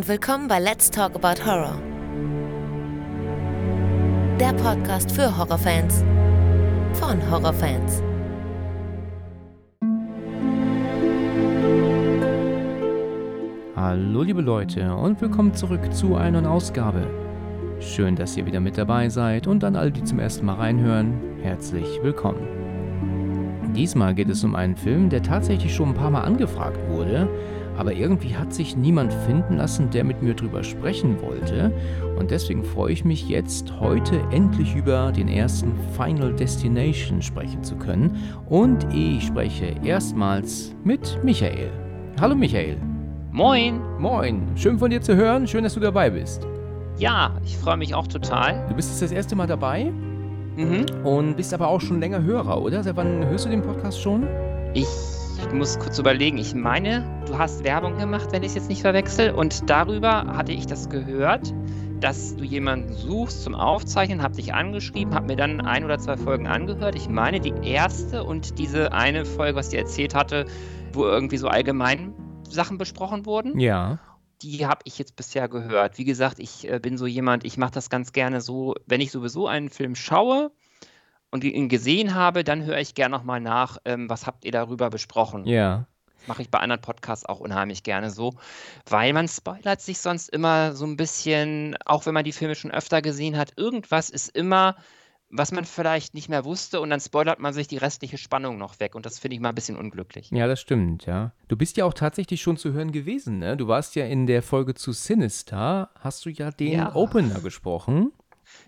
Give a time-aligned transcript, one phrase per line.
[0.00, 1.78] und willkommen bei Let's Talk About Horror.
[4.40, 6.02] Der Podcast für Horrorfans
[6.94, 8.02] von Horrorfans.
[13.76, 17.06] Hallo liebe Leute und willkommen zurück zu einer Ausgabe.
[17.80, 21.12] Schön, dass ihr wieder mit dabei seid und an alle, die zum ersten Mal reinhören,
[21.42, 22.60] herzlich willkommen.
[23.76, 27.28] Diesmal geht es um einen Film, der tatsächlich schon ein paar Mal angefragt wurde,
[27.80, 31.72] aber irgendwie hat sich niemand finden lassen, der mit mir drüber sprechen wollte.
[32.18, 37.76] Und deswegen freue ich mich jetzt, heute endlich über den ersten Final Destination sprechen zu
[37.76, 38.18] können.
[38.50, 41.70] Und ich spreche erstmals mit Michael.
[42.20, 42.76] Hallo Michael.
[43.32, 43.80] Moin.
[43.98, 44.42] Moin.
[44.56, 45.46] Schön von dir zu hören.
[45.46, 46.46] Schön, dass du dabei bist.
[46.98, 48.66] Ja, ich freue mich auch total.
[48.68, 49.90] Du bist jetzt das erste Mal dabei
[50.56, 50.84] Mhm.
[51.04, 52.82] und bist aber auch schon länger Hörer, oder?
[52.82, 54.26] Seit wann hörst du den Podcast schon?
[54.74, 54.86] Ich
[55.52, 56.38] muss kurz überlegen.
[56.38, 59.32] Ich meine, du hast Werbung gemacht, wenn ich es jetzt nicht verwechsel.
[59.32, 61.52] Und darüber hatte ich das gehört,
[62.00, 66.16] dass du jemanden suchst zum Aufzeichnen, hab dich angeschrieben, hab mir dann ein oder zwei
[66.16, 66.94] Folgen angehört.
[66.94, 70.46] Ich meine, die erste und diese eine Folge, was ich dir erzählt hatte,
[70.92, 72.14] wo irgendwie so allgemein
[72.48, 73.58] Sachen besprochen wurden.
[73.58, 73.98] Ja.
[74.42, 75.98] die habe ich jetzt bisher gehört.
[75.98, 79.10] Wie gesagt, ich äh, bin so jemand, ich mache das ganz gerne so, wenn ich
[79.10, 80.50] sowieso einen Film schaue
[81.30, 84.90] und ihn gesehen habe, dann höre ich gerne nochmal nach, ähm, was habt ihr darüber
[84.90, 85.44] besprochen.
[85.46, 85.86] Ja.
[86.18, 88.34] Das mache ich bei anderen Podcasts auch unheimlich gerne so,
[88.88, 92.70] weil man spoilert sich sonst immer so ein bisschen, auch wenn man die Filme schon
[92.70, 94.76] öfter gesehen hat, irgendwas ist immer,
[95.30, 98.80] was man vielleicht nicht mehr wusste und dann spoilert man sich die restliche Spannung noch
[98.80, 100.30] weg und das finde ich mal ein bisschen unglücklich.
[100.30, 101.32] Ja, das stimmt, ja.
[101.48, 103.56] Du bist ja auch tatsächlich schon zu hören gewesen, ne?
[103.56, 106.94] Du warst ja in der Folge zu Sinister, hast du ja den Ja.
[106.94, 108.12] Opener gesprochen.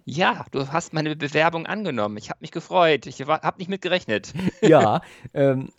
[0.04, 2.16] Ja, du hast meine Bewerbung angenommen.
[2.16, 3.06] Ich habe mich gefreut.
[3.06, 4.32] Ich habe nicht mit gerechnet.
[4.60, 5.00] ja,
[5.34, 5.70] ähm,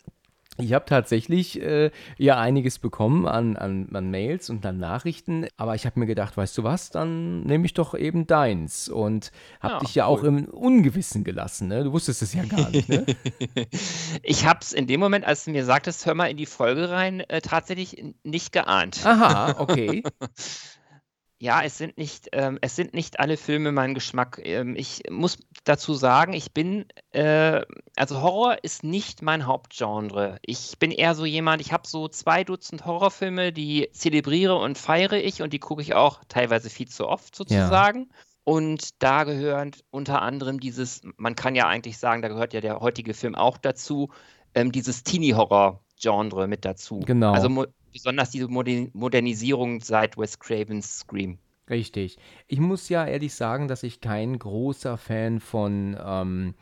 [0.58, 5.74] ich habe tatsächlich äh, ja einiges bekommen an, an, an Mails und an Nachrichten, aber
[5.74, 9.74] ich habe mir gedacht, weißt du was, dann nehme ich doch eben deins und habe
[9.74, 10.28] Ja, dich ja auch cool.
[10.28, 11.84] im Ungewissen gelassen, ne?
[11.84, 13.08] Du wusstest es ja gar nicht, ne?
[14.22, 16.90] Ich habe es in dem Moment, als du mir sagtest, hör mal in die Folge
[16.90, 19.00] rein, äh, tatsächlich nicht geahnt.
[19.04, 20.02] Aha, okay.
[21.44, 24.40] Ja, es sind nicht, ähm, es sind nicht alle Filme mein Geschmack.
[24.42, 27.60] Ähm, ich muss dazu sagen, ich bin, äh,
[27.96, 30.38] also Horror ist nicht mein Hauptgenre.
[30.40, 35.22] Ich bin eher so jemand, ich habe so zwei Dutzend Horrorfilme, die zelebriere und feiere
[35.22, 38.08] ich und die gucke ich auch teilweise viel zu oft sozusagen.
[38.44, 42.80] Und da gehört unter anderem dieses, man kann ja eigentlich sagen, da gehört ja der
[42.80, 44.08] heutige Film auch dazu,
[44.54, 47.00] ähm, dieses Teenie-Horror-Genre mit dazu.
[47.00, 47.32] Genau.
[47.34, 51.38] Also besonders diese Modern Modernisierung seit Wes Cravens Scream.
[51.70, 52.18] Richtig.
[52.46, 56.54] Ich muss ja ehrlich sagen, dass ich kein großer Fan von ähm,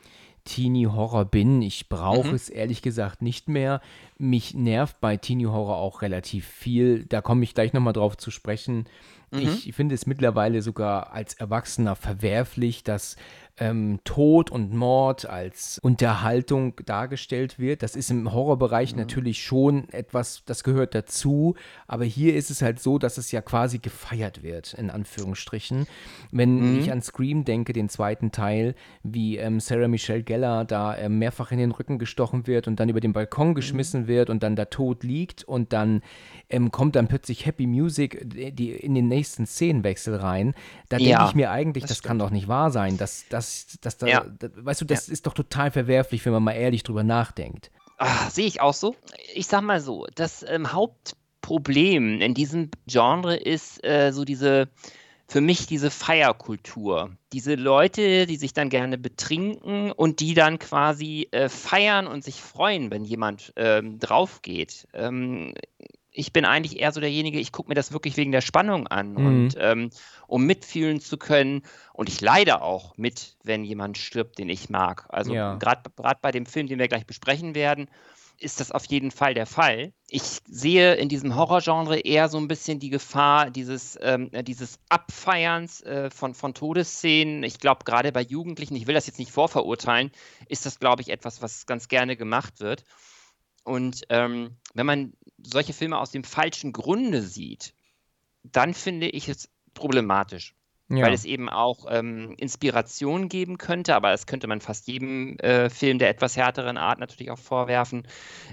[0.45, 1.61] Teenie-Horror bin.
[1.61, 2.35] Ich brauche Mhm.
[2.35, 3.81] es ehrlich gesagt nicht mehr.
[4.17, 7.05] Mich nervt bei Teenie-Horror auch relativ viel.
[7.05, 8.85] Da komme ich gleich nochmal drauf zu sprechen.
[9.31, 9.39] Mhm.
[9.39, 13.15] Ich finde es mittlerweile sogar als Erwachsener verwerflich, dass
[13.57, 17.83] ähm, Tod und Mord als Unterhaltung dargestellt wird.
[17.83, 21.55] Das ist im Horrorbereich natürlich schon etwas, das gehört dazu,
[21.87, 25.85] aber hier ist es halt so, dass es ja quasi gefeiert wird, in Anführungsstrichen.
[26.31, 26.73] Wenn Mhm.
[26.73, 31.51] ich an Scream denke, den zweiten Teil, wie ähm, Sarah Michelle Gellar da ähm, mehrfach
[31.51, 33.51] in den Rücken gestochen wird und dann über den Mhm.
[33.51, 36.01] Balkon geschmissen wird und dann da tot liegt und dann
[36.49, 38.21] ähm, kommt dann plötzlich Happy Music
[38.55, 40.53] die, in den nächsten Szenenwechsel rein.
[40.89, 42.97] Da denke Ja, ich mir eigentlich, das das, kann doch nicht wahr sein.
[42.97, 44.25] Das, das, das, da, Ja.
[44.39, 47.71] da, weißt du, das ist doch total verwerflich, wenn man mal ehrlich drüber nachdenkt.
[47.97, 48.95] Ah, sehe ich auch so.
[49.33, 54.67] Ich sag mal so, das ähm, Hauptproblem in diesem Genre ist äh, so diese,
[55.27, 57.11] für mich diese Feierkultur.
[57.31, 62.41] Diese Leute, die sich dann gerne betrinken und die dann quasi äh, feiern und sich
[62.41, 64.87] freuen, wenn jemand ähm, drauf geht.
[64.93, 65.53] Ähm,
[66.13, 69.17] ich bin eigentlich eher so derjenige, ich gucke mir das wirklich wegen der Spannung an
[69.17, 69.25] Mhm.
[69.25, 69.89] und ähm,
[70.27, 71.63] um mitfühlen zu können.
[71.91, 75.05] Und ich leide auch mit, wenn jemand stirbt, den ich mag.
[75.09, 75.55] Also Ja.
[75.57, 75.89] gerade
[76.21, 77.89] bei dem Film, den wir gleich besprechen werden,
[78.39, 79.93] ist das auf jeden Fall der Fall.
[80.07, 84.79] Ich sehe in diesem Horrorgenre eher so ein bisschen die Gefahr dieses, ähm, äh, dieses
[84.89, 87.43] Abfeierns äh, von, von Todesszenen.
[87.43, 90.11] Ich glaube, gerade bei Jugendlichen, ich will das jetzt nicht vorverurteilen,
[90.47, 92.83] ist das, glaube ich, etwas, was ganz gerne gemacht wird.
[93.63, 95.13] Und ähm, wenn man
[95.45, 97.73] solche Filme aus dem falschen Grunde sieht,
[98.43, 100.55] dann finde ich es problematisch
[100.89, 101.05] Ja.
[101.05, 105.69] weil es eben auch ähm, Inspiration geben könnte, aber das könnte man fast jedem äh,
[105.69, 108.07] Film der etwas härteren Art natürlich auch vorwerfen,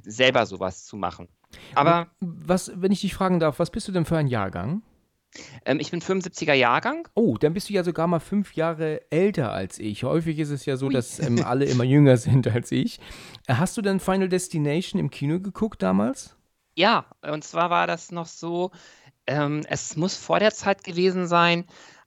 [0.05, 1.29] selber sowas zu machen.
[1.75, 4.83] Aber was, wenn ich dich fragen darf, was bist du denn für ein Jahrgang?
[5.65, 7.07] ähm, ich bin 75er Jahrgang.
[7.15, 10.03] Oh, dann bist du ja sogar mal fünf Jahre älter als ich.
[10.05, 10.93] Häufig ist es ja so, Ui.
[10.93, 12.99] dass ähm, alle immer jünger sind als ich.
[13.47, 16.37] Äh, Hast du denn Final Destination im Kino geguckt damals?
[16.75, 18.71] Ja, und zwar war das noch so,
[19.27, 21.67] ähm, es muss vor der Zeit gewesen sein,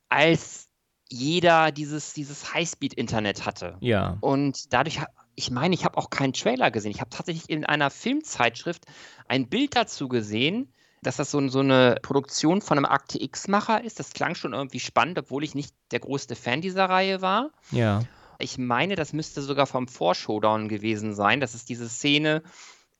[0.09, 0.69] als
[1.09, 3.77] jeder dieses, dieses Highspeed-Internet hatte.
[3.81, 4.17] Ja.
[4.21, 4.99] Und dadurch,
[5.35, 6.91] ich meine, ich habe auch keinen Trailer gesehen.
[6.91, 8.85] Ich habe tatsächlich in einer Filmzeitschrift
[9.27, 10.73] ein Bild dazu gesehen,
[11.03, 13.99] dass das so, so eine Produktion von einem Akte X-Macher ist.
[13.99, 17.51] Das klang schon irgendwie spannend, obwohl ich nicht der größte Fan dieser Reihe war.
[17.71, 18.01] Ja.
[18.39, 21.39] Ich meine, das müsste sogar vom Vorshowdown gewesen sein.
[21.39, 22.41] Das ist diese Szene,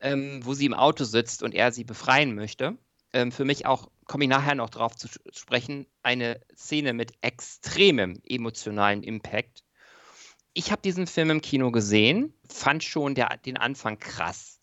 [0.04, 2.78] ähm, wo sie im Auto sitzt und er sie befreien möchte.
[3.14, 8.22] Ähm, für mich auch, komme ich nachher noch drauf zu sprechen, eine Szene mit extremem
[8.28, 9.64] emotionalen Impact.
[10.54, 14.60] Ich habe diesen Film im Kino gesehen, fand schon der, den Anfang krass.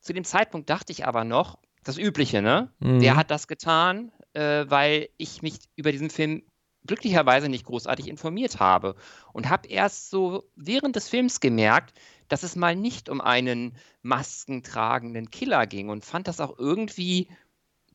[0.00, 2.72] Zu dem Zeitpunkt dachte ich aber noch, das Übliche, ne?
[2.80, 3.00] Mhm.
[3.00, 6.42] Der hat das getan, äh, weil ich mich über diesen Film
[6.86, 8.94] glücklicherweise nicht großartig informiert habe
[9.32, 11.94] und habe erst so während des Films gemerkt,
[12.28, 17.28] dass es mal nicht um einen maskentragenden Killer ging und fand das auch irgendwie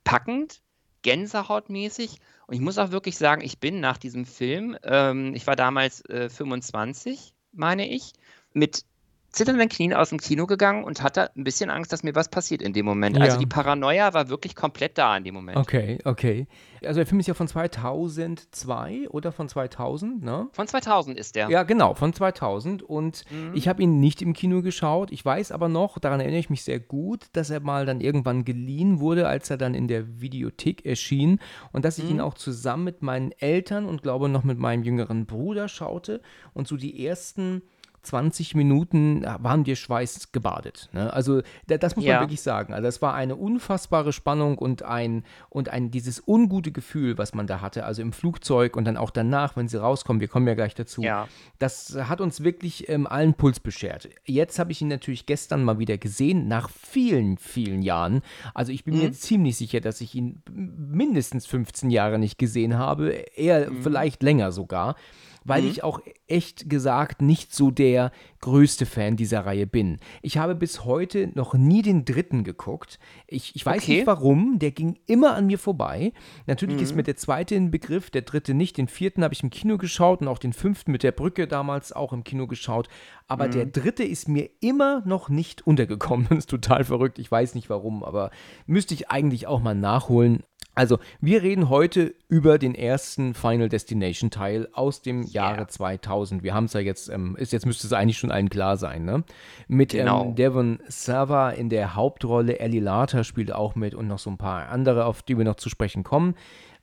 [0.03, 0.61] packend,
[1.01, 2.19] gänsehautmäßig.
[2.47, 6.03] Und ich muss auch wirklich sagen, ich bin nach diesem Film, ähm, ich war damals
[6.05, 8.13] äh, 25, meine ich,
[8.53, 8.85] mit
[9.31, 12.61] zitternden Knien aus dem Kino gegangen und hatte ein bisschen Angst, dass mir was passiert
[12.61, 13.17] in dem Moment.
[13.17, 13.23] Ja.
[13.23, 15.57] Also die Paranoia war wirklich komplett da in dem Moment.
[15.57, 16.47] Okay, okay.
[16.83, 20.47] Also der Film ist ja von 2002 oder von 2000, ne?
[20.53, 21.49] Von 2000 ist der.
[21.49, 22.83] Ja, genau, von 2000.
[22.83, 23.51] Und Mhm.
[23.53, 25.11] ich habe ihn nicht im Kino geschaut.
[25.11, 28.45] Ich weiß aber noch, daran erinnere ich mich sehr gut, dass er mal dann irgendwann
[28.45, 31.39] geliehen wurde, als er dann in der Videothek erschien.
[31.71, 32.11] Und dass ich Mhm.
[32.11, 36.21] ihn auch zusammen mit meinen Eltern und glaube noch mit meinem jüngeren Bruder schaute.
[36.53, 37.61] Und so die ersten
[38.03, 40.89] 20 Minuten waren wir schweißgebadet.
[40.93, 41.11] Ne?
[41.13, 42.15] Also da, das muss Ja.
[42.15, 42.73] man wirklich sagen.
[42.73, 47.47] Also das war eine unfassbare Spannung und ein und ein dieses ungute Gefühl, was man
[47.47, 50.53] da hatte, also im Flugzeug und dann auch danach, wenn sie rauskommen, wir kommen ja
[50.55, 51.01] gleich dazu.
[51.01, 51.27] Ja.
[51.59, 54.09] Das hat uns wirklich ähm, allen Puls beschert.
[54.25, 58.21] Jetzt habe ich ihn natürlich gestern mal wieder gesehen, nach vielen, vielen Jahren.
[58.53, 59.01] Also ich bin Mhm.
[59.01, 63.81] mir ziemlich sicher, dass ich ihn mindestens 15 Jahre nicht gesehen habe, eher Mhm.
[63.83, 64.95] vielleicht länger sogar
[65.43, 69.97] weil ich auch echt gesagt nicht so der größte Fan dieser Reihe bin.
[70.21, 72.99] Ich habe bis heute noch nie den dritten geguckt.
[73.27, 73.95] Ich, ich weiß Okay.
[73.97, 76.13] nicht warum, der ging immer an mir vorbei.
[76.47, 76.83] Natürlich Mhm.
[76.83, 78.77] ist mir der zweite ein Begriff, der dritte nicht.
[78.77, 81.91] Den vierten habe ich im Kino geschaut und auch den fünften mit der Brücke damals
[81.91, 82.87] auch im Kino geschaut.
[83.27, 83.71] Aber der Mhm.
[83.73, 86.27] dritte ist mir immer noch nicht untergekommen.
[86.29, 87.19] Das ist total verrückt.
[87.19, 88.31] Ich weiß nicht warum, aber
[88.67, 90.43] müsste ich eigentlich auch mal nachholen.
[90.79, 96.41] Also, wir reden heute über den ersten Final Destination Teil aus dem Jahre 2000.
[96.41, 99.03] Wir haben es ja jetzt, ähm, ist, jetzt müsste es eigentlich schon allen klar sein,
[99.03, 99.25] ne?
[99.67, 100.23] Mit Genau.
[100.23, 104.37] ähm, Devon Sava in der Hauptrolle, Ellie Lata spielt auch mit und noch so ein
[104.37, 106.35] paar andere, auf die wir noch zu sprechen kommen.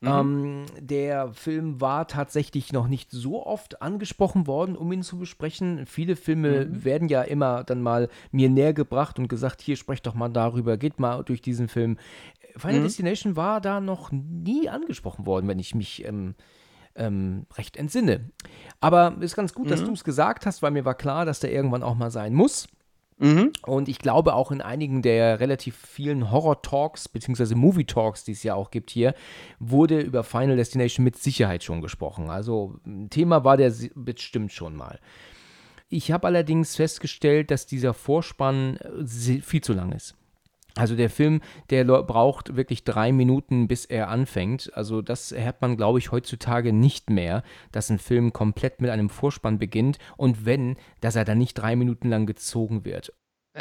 [0.02, 5.86] Ähm, der Film war tatsächlich noch nicht so oft angesprochen worden, um ihn zu besprechen.
[5.86, 10.14] Viele Filme werden ja immer dann mal mir näher gebracht und gesagt, hier sprecht doch
[10.14, 11.96] mal darüber, geht mal durch diesen Film.
[12.56, 16.34] Final Destination war da noch nie angesprochen worden, wenn ich mich ähm,
[16.94, 18.30] ähm, recht entsinne.
[18.80, 21.52] Aber ist ganz gut, dass du es gesagt hast, weil mir war klar, dass der
[21.52, 22.68] irgendwann auch mal sein muss.
[23.18, 23.52] Mhm.
[23.64, 28.54] Und ich glaube auch in einigen der relativ vielen Horror-Talks, beziehungsweise Movie-Talks, die es ja
[28.54, 29.14] auch gibt hier,
[29.58, 32.28] wurde über Final Destination mit Sicherheit schon gesprochen.
[32.28, 35.00] Also ein Thema war der bestimmt schon mal.
[35.88, 40.14] Ich habe allerdings festgestellt, dass dieser Vorspann äh, viel zu lang ist.
[40.76, 41.40] Also der Film,
[41.70, 44.70] der braucht wirklich drei Minuten, bis er anfängt.
[44.74, 47.42] Also das hat man, glaube ich, heutzutage nicht mehr,
[47.72, 51.76] dass ein Film komplett mit einem Vorspann beginnt und wenn, dass er dann nicht drei
[51.76, 53.12] Minuten lang gezogen wird.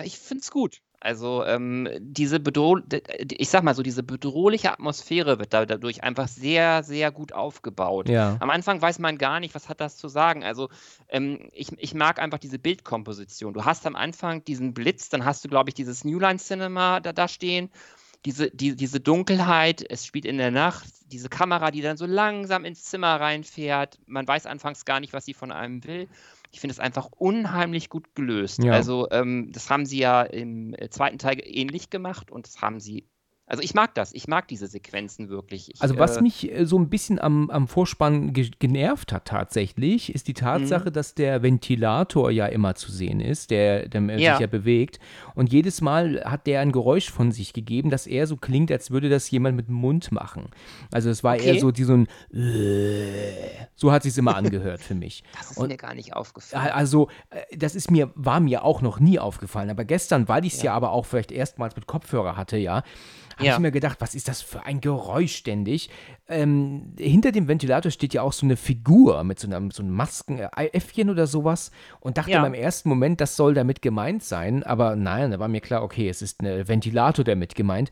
[0.03, 0.81] Ich finde es gut.
[1.05, 2.79] Also ähm, diese Bedroh
[3.29, 8.09] ich sag mal so, diese bedrohliche Atmosphäre wird da, dadurch einfach sehr, sehr gut aufgebaut.
[8.09, 8.37] Ja.
[8.39, 10.43] Am Anfang weiß man gar nicht, was hat das zu sagen.
[10.43, 10.69] Also
[11.09, 13.53] ähm, ich, ich mag einfach diese Bildkomposition.
[13.53, 16.99] Du hast am Anfang diesen Blitz, dann hast du, glaube ich, dieses New Line Cinema
[16.99, 17.69] da, da stehen.
[18.25, 22.65] Diese, die, diese Dunkelheit, es spielt in der Nacht, diese Kamera, die dann so langsam
[22.65, 23.99] ins Zimmer reinfährt.
[24.07, 26.07] Man weiß anfangs gar nicht, was sie von einem will.
[26.55, 28.63] Ich finde es einfach unheimlich gut gelöst.
[28.63, 28.71] Ja.
[28.71, 32.79] Also, ähm, das haben sie ja im äh, zweiten Teil ähnlich gemacht und das haben
[32.79, 33.09] sie.
[33.47, 34.11] Also, ich mag das.
[34.13, 35.69] Ich mag diese Sequenzen wirklich.
[35.73, 39.25] Ich, Also was äh, mich äh, so ein bisschen am, am Vorspann ge genervt hat
[39.25, 40.37] tatsächlich, ist die Mhm.
[40.37, 44.33] Tatsache, dass der Ventilator ja immer zu sehen ist, der, der Ja.
[44.33, 44.99] sich ja bewegt.
[45.35, 48.89] Und jedes Mal hat der ein Geräusch von sich gegeben, das eher so klingt, als
[48.89, 50.49] würde das jemand mit dem Mund machen.
[50.91, 51.59] Also es war eher Okay.
[51.59, 52.07] so die, so ein
[53.75, 55.23] so hat sich immer angehört für mich.
[55.37, 56.71] Das ist Und- mir gar nicht aufgefallen.
[56.73, 59.69] Also, äh, das ist mir, war mir auch noch nie aufgefallen.
[59.69, 60.73] Aber gestern, weil ich es ja.
[60.73, 62.83] aber auch vielleicht erstmals mit Kopfhörer hatte, ja,
[63.37, 63.53] habe Ja.
[63.53, 65.89] ich mir gedacht, was ist das für ein Geräusch ständig?
[66.27, 69.91] Ähm, hinter dem Ventilator steht ja auch so eine Figur mit so einem, so einem
[69.93, 72.41] Maskenäffchen oder sowas und dachte Ja.
[72.41, 74.63] beim ersten Moment, das soll damit gemeint sein.
[74.63, 77.91] Aber nein, da war mir klar, okay, es ist ein Ventilator damit gemeint.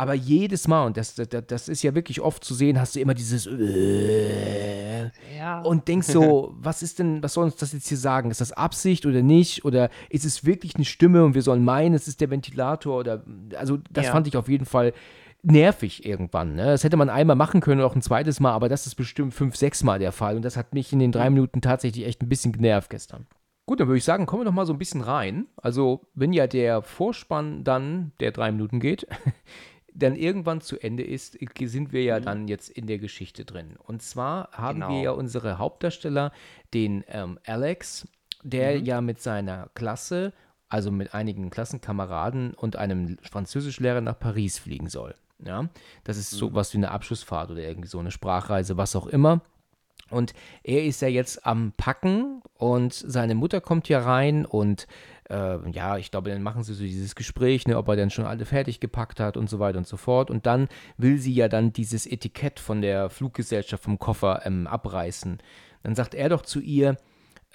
[0.00, 3.00] Aber jedes Mal, und das, das, das ist ja wirklich oft zu sehen, hast du
[3.00, 5.60] immer dieses äh, Ja.
[5.62, 8.30] und denkst so, was ist denn, was soll uns das jetzt hier sagen?
[8.30, 9.64] Ist das Absicht oder nicht?
[9.64, 13.24] Oder ist es wirklich eine Stimme und wir sollen meinen, es ist der Ventilator oder
[13.56, 14.12] also das Ja.
[14.12, 14.92] fand ich auf jeden Fall
[15.42, 16.54] nervig irgendwann.
[16.54, 16.64] Ne?
[16.66, 19.56] Das hätte man einmal machen können auch ein zweites Mal, aber das ist bestimmt fünf,
[19.56, 20.36] sechs Mal der Fall.
[20.36, 23.26] Und das hat mich in den drei Minuten tatsächlich echt ein bisschen genervt gestern.
[23.66, 25.46] Gut, dann würde ich sagen, kommen wir doch mal so ein bisschen rein.
[25.56, 29.06] Also, wenn ja der Vorspann dann, der drei Minuten geht,
[29.94, 33.76] dann irgendwann zu Ende ist, sind wir ja dann jetzt in der Geschichte drin.
[33.86, 34.90] Und zwar haben Genau.
[34.90, 36.32] wir ja unsere Hauptdarsteller,
[36.74, 38.06] den ähm, Alex,
[38.42, 40.32] der ja mit seiner Klasse,
[40.68, 45.14] also mit einigen Klassenkameraden und einem Französischlehrer nach Paris fliegen soll.
[45.44, 45.68] Ja,
[46.04, 49.40] das ist so was wie eine Abschlussfahrt oder irgendwie so eine Sprachreise, was auch immer.
[50.10, 54.86] Und er ist ja jetzt am Packen und seine Mutter kommt ja rein und
[55.30, 58.26] äh, ja, ich glaube, dann machen sie so dieses Gespräch, ne, ob er dann schon
[58.26, 60.30] alle fertig gepackt hat und so weiter und so fort.
[60.30, 65.38] Und dann will sie ja dann dieses Etikett von der Fluggesellschaft vom Koffer ähm, abreißen.
[65.82, 66.96] Dann sagt er doch zu ihr,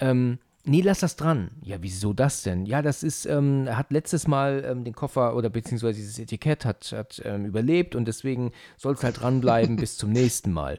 [0.00, 1.50] ähm, nee, lass das dran.
[1.62, 2.66] Ja, wieso das denn?
[2.66, 6.92] Ja, das ist, ähm, hat letztes Mal ähm, den Koffer oder beziehungsweise dieses Etikett hat,
[6.92, 10.78] hat ähm, überlebt und deswegen soll es halt dranbleiben bis zum nächsten Mal.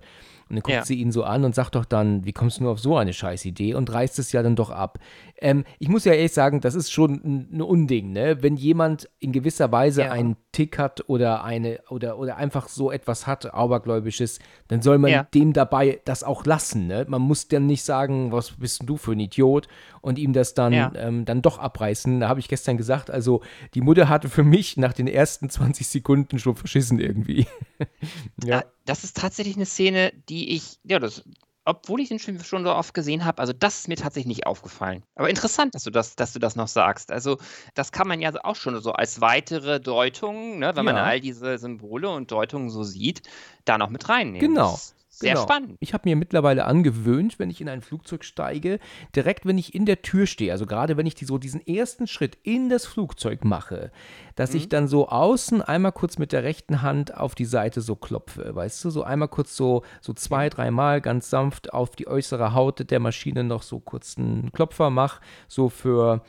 [0.50, 0.86] Und dann guckt Ja.
[0.86, 3.14] sie ihn so an und sagt doch dann, wie kommst du nur auf so eine
[3.14, 5.00] Scheißidee und reißt es ja dann doch ab.
[5.40, 8.42] Ähm, ich muss ja ehrlich sagen, das ist schon ein, ein Unding, ne?
[8.42, 10.12] Wenn jemand in gewisser Weise Ja.
[10.12, 14.40] einen Tick hat oder eine oder, oder einfach so etwas hat, Abergläubisches,
[14.70, 15.24] dann soll man Ja.
[15.34, 17.06] dem dabei das auch lassen, ne?
[17.08, 19.68] Man muss dann nicht sagen, was bist denn du für ein Idiot
[20.08, 20.92] und ihm das dann, Ja.
[20.96, 22.22] ähm, dann doch abreißen.
[22.22, 23.42] Da habe ich gestern gesagt, also
[23.74, 27.46] die Mutter hatte für mich nach den ersten 20 Sekunden schon verschissen irgendwie.
[28.44, 28.64] ja.
[28.86, 31.24] Das ist tatsächlich eine Szene, die ich, ja, das,
[31.66, 34.48] obwohl ich den schon, schon so oft gesehen habe, also das ist mir tatsächlich nicht
[34.48, 35.04] aufgefallen.
[35.16, 37.12] Aber interessant, dass du das, dass du das noch sagst.
[37.12, 37.38] Also
[37.74, 41.04] das kann man ja auch schon so als weitere Deutung, ne, wenn man Ja.
[41.04, 43.22] all diese Symbole und Deutungen so sieht,
[43.66, 44.40] da noch mit reinnehmen.
[44.56, 44.72] Genau.
[44.72, 45.44] Das sehr Genau.
[45.44, 45.78] spannend.
[45.80, 48.80] Ich habe mir mittlerweile angewöhnt, wenn ich in ein Flugzeug steige,
[49.16, 52.06] direkt wenn ich in der Tür stehe, also gerade wenn ich die, so diesen ersten
[52.08, 53.92] Schritt in das Flugzeug mache,
[54.36, 54.58] dass Mhm.
[54.58, 58.56] ich dann so außen einmal kurz mit der rechten Hand auf die Seite so klopfe,
[58.56, 62.90] weißt du, so einmal kurz so, so zwei, dreimal ganz sanft auf die äußere Haut
[62.92, 66.22] der Maschine noch so kurz einen Klopfer mache, so für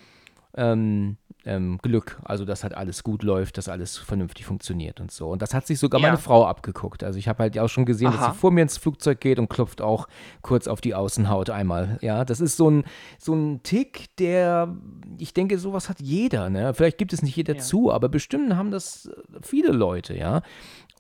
[0.56, 5.28] ähm, ähm, Glück, also dass halt alles gut läuft, dass alles vernünftig funktioniert und so.
[5.30, 6.08] Und das hat sich sogar Ja.
[6.08, 7.04] meine Frau abgeguckt.
[7.04, 8.32] Also ich habe halt auch schon gesehen, dass Aha.
[8.32, 10.08] sie vor mir ins Flugzeug geht und klopft auch
[10.42, 11.98] kurz auf die Außenhaut einmal.
[12.02, 12.84] Ja, das ist so ein,
[13.18, 14.74] so ein Tick, der,
[15.18, 16.50] ich denke, sowas hat jeder.
[16.50, 16.74] Ne?
[16.74, 17.60] Vielleicht gibt es nicht jeder Ja.
[17.60, 20.42] zu, aber bestimmt haben das äh, viele Leute, ja.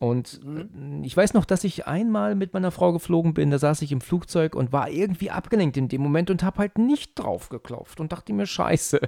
[0.00, 1.02] Und Mhm.
[1.02, 3.90] äh, ich weiß noch, dass ich einmal mit meiner Frau geflogen bin, da saß ich
[3.92, 7.98] im Flugzeug und war irgendwie abgelenkt in dem Moment und habe halt nicht drauf geklopft
[8.00, 9.00] und dachte mir, scheiße.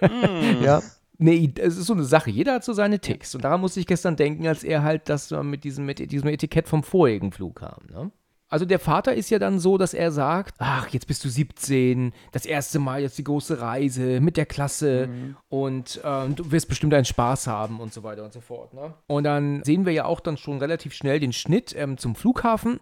[0.00, 0.10] Hm.
[0.62, 0.82] Ja.
[1.18, 2.30] Nee, es ist so eine Sache.
[2.30, 3.34] Jeder hat so seine Ticks.
[3.34, 6.28] Und daran musste ich gestern denken, als er halt das äh, mit diesem, mit diesem
[6.28, 7.86] Etikett vom vorigen Flug kam.
[7.90, 8.10] Ne?
[8.48, 12.12] Also der Vater ist ja dann so, dass er sagt, ach, jetzt bist du 17,
[12.30, 15.08] das erste Mal jetzt die große Reise mit der Klasse
[15.48, 18.72] und ähm, du wirst bestimmt einen Spaß haben und so weiter und so fort.
[18.72, 18.94] Ne?
[19.08, 22.78] Und dann sehen wir ja auch dann schon relativ schnell den Schnitt ähm, zum Flughafen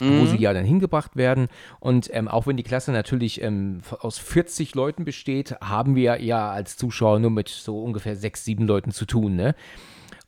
[0.00, 1.48] wo sie ja dann hingebracht werden.
[1.80, 6.50] Und ähm, auch wenn die Klasse natürlich ähm, aus 40 Leuten besteht, haben wir ja
[6.50, 9.54] als Zuschauer nur mit so ungefähr sechs, sieben Leuten zu tun, ne?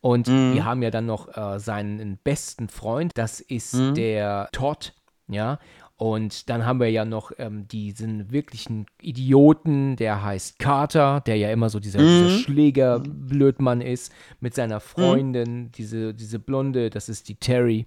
[0.04, 4.92] Und wir haben ja dann noch äh, seinen besten Freund, das ist der Todd,
[5.28, 5.58] ja.
[5.96, 11.50] Und dann haben wir ja noch ähm, diesen wirklichen Idioten, der heißt Carter, der ja
[11.50, 17.36] immer so dieser, dieser Schlägerblödmann ist, mit seiner Freundin, diese, diese Blonde, das ist die
[17.36, 17.84] Terry.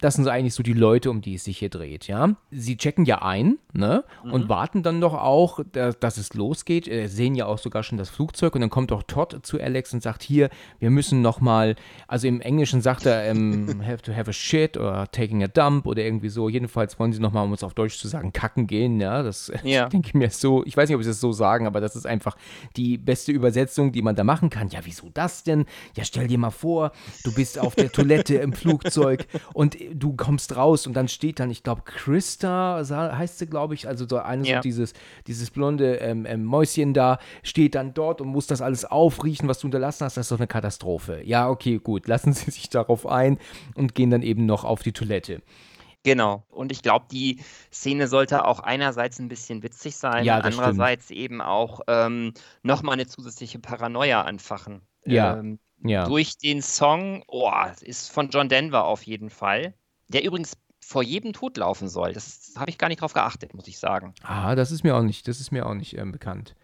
[0.00, 2.34] Das sind so eigentlich so die Leute, um die es sich hier dreht, ja.
[2.50, 4.04] Sie checken ja ein, ne?
[4.24, 6.88] Und warten dann doch auch, da, dass es losgeht.
[6.88, 9.94] Äh, sehen ja auch sogar schon das Flugzeug und dann kommt doch Todd zu Alex
[9.94, 11.76] und sagt, hier, wir müssen noch mal,
[12.08, 15.86] also im Englischen sagt er, ähm, have to have a shit oder taking a dump
[15.86, 16.48] oder irgendwie so.
[16.48, 19.22] Jedenfalls wollen sie noch mal, um es auf Deutsch zu sagen, kacken gehen, ja.
[19.22, 19.88] Das Ja.
[19.88, 22.06] denke ich mir so, ich weiß nicht, ob sie das so sagen, aber das ist
[22.06, 22.36] einfach
[22.76, 24.68] die beste Übersetzung, die man da machen kann.
[24.68, 25.66] Ja, wieso das denn?
[25.96, 30.56] Ja, stell dir mal vor, du bist auf der Toilette im Flugzeug und du kommst
[30.56, 34.46] raus und dann steht dann, ich glaube, Christa heißt sie, glaube ich, also so eine
[34.46, 34.60] Ja.
[34.60, 34.92] dieses,
[35.26, 39.58] dieses blonde ähm, ähm, Mäuschen da, steht dann dort und muss das alles aufriechen, was
[39.60, 40.16] du unterlassen hast.
[40.16, 41.22] Das ist doch eine Katastrophe.
[41.24, 43.38] Ja, okay, gut, lassen Sie sich darauf ein
[43.74, 45.42] und gehen dann eben noch auf die Toilette.
[46.04, 46.44] Genau.
[46.50, 47.40] Und ich glaube, die
[47.72, 50.66] Szene sollte auch einerseits ein bisschen witzig sein, Ja, das stimmt.
[50.66, 52.32] andererseits eben auch ähm,
[52.62, 54.82] nochmal eine zusätzliche Paranoia anfachen.
[55.04, 56.04] Ja, Ähm, Ja.
[56.06, 57.50] Durch den Song, oh,
[57.82, 59.74] ist von John Denver auf jeden Fall,
[60.08, 62.12] der übrigens vor jedem Tod laufen soll.
[62.12, 64.14] Das habe ich gar nicht drauf geachtet, muss ich sagen.
[64.22, 66.54] Ah, das ist mir auch nicht, das ist mir auch nicht ähm, bekannt.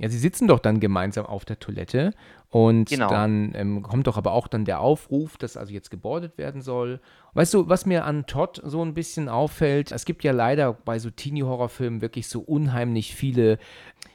[0.00, 2.12] Ja, sie sitzen doch dann gemeinsam auf der Toilette
[2.50, 3.08] und Genau.
[3.10, 7.00] dann ähm, kommt doch aber auch dann der Aufruf, dass also jetzt gebordet werden soll.
[7.34, 11.00] Weißt du, was mir an Todd so ein bisschen auffällt, es gibt ja leider bei
[11.00, 13.58] so Teenie-Horrorfilmen wirklich so unheimlich viele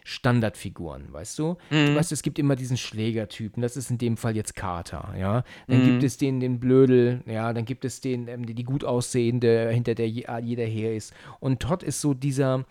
[0.06, 1.58] Standardfiguren, weißt du?
[1.70, 5.44] Du weißt, es gibt immer diesen Schlägertypen, das ist in dem Fall jetzt Carter, ja.
[5.68, 8.84] Dann gibt es den, den Blödel, ja, dann gibt es den, ähm, die, die gut
[8.84, 11.14] aussehende, hinter der je- jeder her ist.
[11.40, 12.66] Und Todd ist so dieser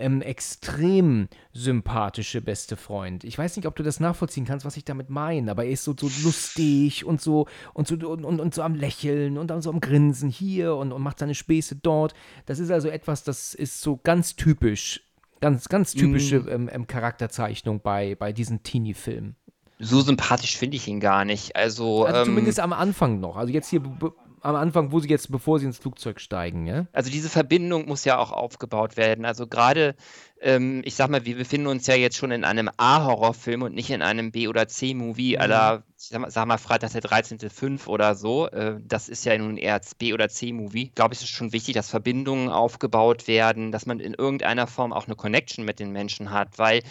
[0.00, 3.24] ähm, extrem sympathische beste Freund.
[3.24, 5.84] Ich weiß nicht, ob du das nachvollziehen kannst, was ich damit meine, aber er ist
[5.84, 9.62] so, so lustig und so und so und, und, und so am Lächeln und dann
[9.62, 12.14] so am Grinsen hier und, und macht seine Späße dort.
[12.46, 15.02] Das ist also etwas, das ist so ganz typisch,
[15.40, 19.36] ganz, ganz typische ähm, ähm, Charakterzeichnung bei, bei diesen Teenie-Filmen.
[19.82, 21.56] So sympathisch finde ich ihn gar nicht.
[21.56, 23.36] Also, Also ähm, zumindest am Anfang noch.
[23.36, 23.80] Also jetzt hier
[24.42, 26.86] am Anfang, wo sie jetzt, bevor sie ins Flugzeug steigen, ja?
[26.92, 29.24] Also diese Verbindung muss ja auch aufgebaut werden.
[29.24, 29.94] Also gerade,
[30.40, 33.90] ähm, ich sag mal, wir befinden uns ja jetzt schon in einem A-Horrorfilm und nicht
[33.90, 35.40] in einem B- oder C-Movie Mhm.
[35.42, 38.48] aller, ich sag mal, sag mal Freitag der 13.05 oder so.
[38.48, 40.84] Äh, das ist ja nun eher als B- oder C-Movie.
[40.84, 44.92] Ich glaube, es ist schon wichtig, dass Verbindungen aufgebaut werden, dass man in irgendeiner Form
[44.92, 46.82] auch eine Connection mit den Menschen hat, weil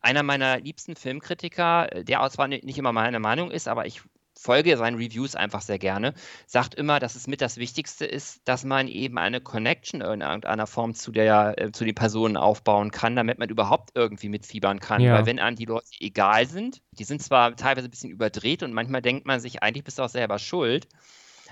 [0.00, 4.02] einer meiner liebsten Filmkritiker, äh, der zwar ni- nicht immer meine Meinung ist, aber ich
[4.42, 6.14] folge seinen Reviews einfach sehr gerne,
[6.46, 10.66] sagt immer, dass es mit das Wichtigste ist, dass man eben eine Connection in irgendeiner
[10.66, 15.00] Form zu der, äh, zu den Personen aufbauen kann, damit man überhaupt irgendwie mitfiebern kann.
[15.00, 15.14] Ja.
[15.14, 18.72] Weil wenn einem die Leute egal sind, die sind zwar teilweise ein bisschen überdreht und
[18.72, 20.88] manchmal denkt man sich, eigentlich bist du auch selber schuld.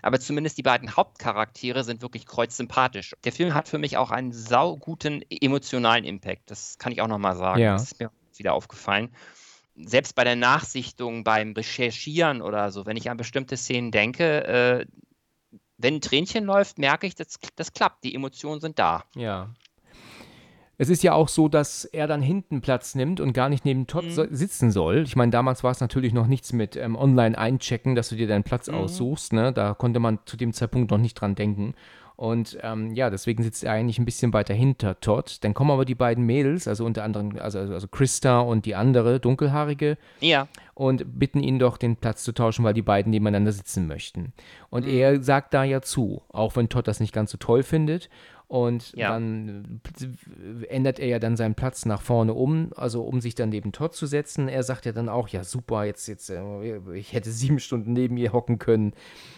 [0.03, 3.15] Aber zumindest die beiden Hauptcharaktere sind wirklich kreuzsympathisch.
[3.25, 6.51] Der Film hat für mich auch einen sauguten emotionalen Impact.
[6.51, 7.61] Das kann ich auch nochmal sagen.
[7.61, 7.75] Ja.
[7.75, 9.11] Das ist mir wieder aufgefallen.
[9.77, 14.87] Selbst bei der Nachsichtung, beim Recherchieren oder so, wenn ich an bestimmte Szenen denke, äh,
[15.79, 18.05] wenn ein Tränchen läuft, merke ich, das, das klappt.
[18.05, 19.05] Die Emotionen sind da.
[19.15, 19.49] Ja.
[20.77, 23.87] Es ist ja auch so, dass er dann hinten Platz nimmt und gar nicht neben
[23.87, 24.11] Todd Mhm.
[24.11, 25.03] so sitzen soll.
[25.03, 28.27] Ich meine, damals war es natürlich noch nichts mit ähm, online einchecken, dass du dir
[28.27, 28.75] deinen Platz Mhm.
[28.75, 29.35] aussuchst.
[29.35, 29.53] Ne?
[29.53, 31.75] Da konnte man zu dem Zeitpunkt noch nicht dran denken.
[32.21, 35.39] Und ähm, ja, deswegen sitzt er eigentlich ein bisschen weiter hinter Todd.
[35.41, 39.21] Dann kommen aber die beiden Mädels, also unter anderem, also, also, Christa und die andere,
[39.21, 43.87] dunkelhaarige, Ja, und bitten ihn doch, den Platz zu tauschen, weil die beiden nebeneinander sitzen
[43.87, 44.35] möchten.
[44.69, 44.93] Und Mhm.
[44.93, 48.11] er sagt da ja zu, auch wenn Todd das nicht ganz so toll findet.
[48.49, 49.13] Und Ja.
[49.13, 49.81] dann
[50.69, 53.95] ändert er ja dann seinen Platz nach vorne um, also um sich dann neben Todd
[53.95, 54.47] zu setzen.
[54.49, 56.43] Er sagt ja dann auch, ja super, jetzt, jetzt, äh,
[56.93, 58.93] ich hätte sieben Stunden neben ihr hocken können.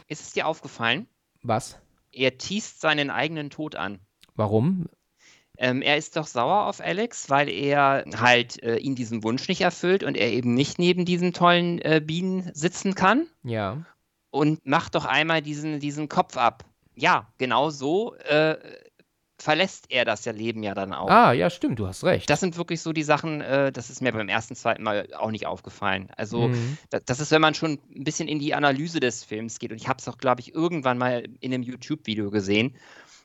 [0.08, 1.06] ist es dir aufgefallen?
[1.44, 1.78] Was?
[2.12, 3.98] Er teast seinen eigenen Tod an.
[4.34, 4.86] Warum?
[5.58, 9.60] Ähm, er ist doch sauer auf Alex, weil er halt äh, ihn diesen Wunsch nicht
[9.60, 13.84] erfüllt und er eben nicht neben diesen tollen äh, Bienen sitzen kann Ja.
[14.30, 16.64] und macht doch einmal diesen, diesen Kopf ab.
[16.94, 18.56] Ja, genau so äh,
[19.42, 21.10] verlässt er das ja Leben ja dann auch.
[21.10, 22.30] Ah, ja, stimmt, du hast recht.
[22.30, 25.30] Das sind wirklich so die Sachen, äh, das ist mir beim ersten, zweiten Mal auch
[25.30, 26.08] nicht aufgefallen.
[26.16, 26.78] Also, Mhm.
[26.90, 29.70] da, das ist, wenn man schon ein bisschen in die Analyse des Films geht.
[29.72, 32.76] Und ich habe es auch, glaube ich, irgendwann mal in einem YouTube-Video gesehen.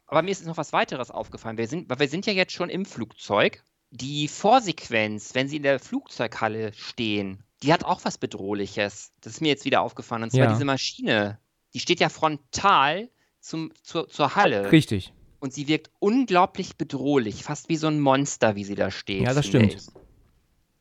[0.08, 1.58] Aber mir ist noch was weiteres aufgefallen.
[1.58, 3.62] Wir sind, weil wir sind ja jetzt schon im Flugzeug.
[3.92, 9.12] Die Vorsequenz, wenn sie in der Flugzeughalle stehen, die hat auch was Bedrohliches.
[9.22, 10.24] Das ist mir jetzt wieder aufgefallen.
[10.24, 10.52] Und zwar Ja.
[10.52, 11.40] diese Maschine.
[11.74, 14.72] Die steht ja frontal zum, zur, zur Halle.
[14.72, 15.14] Richtig.
[15.40, 19.22] Und sie wirkt unglaublich bedrohlich, fast wie so ein Monster, wie sie da steht.
[19.24, 19.76] Ja, das stimmt.
[19.76, 19.88] ich.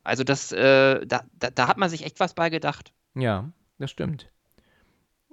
[0.03, 2.93] Also das, äh, da, da, da hat man sich echt was bei gedacht.
[3.13, 4.29] Ja, das stimmt.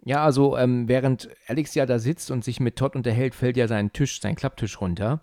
[0.05, 3.69] Ja, also ähm, während Alex ja da sitzt und sich mit Todd unterhält, fällt ja
[3.69, 5.21] sein Tisch, sein Klapptisch runter.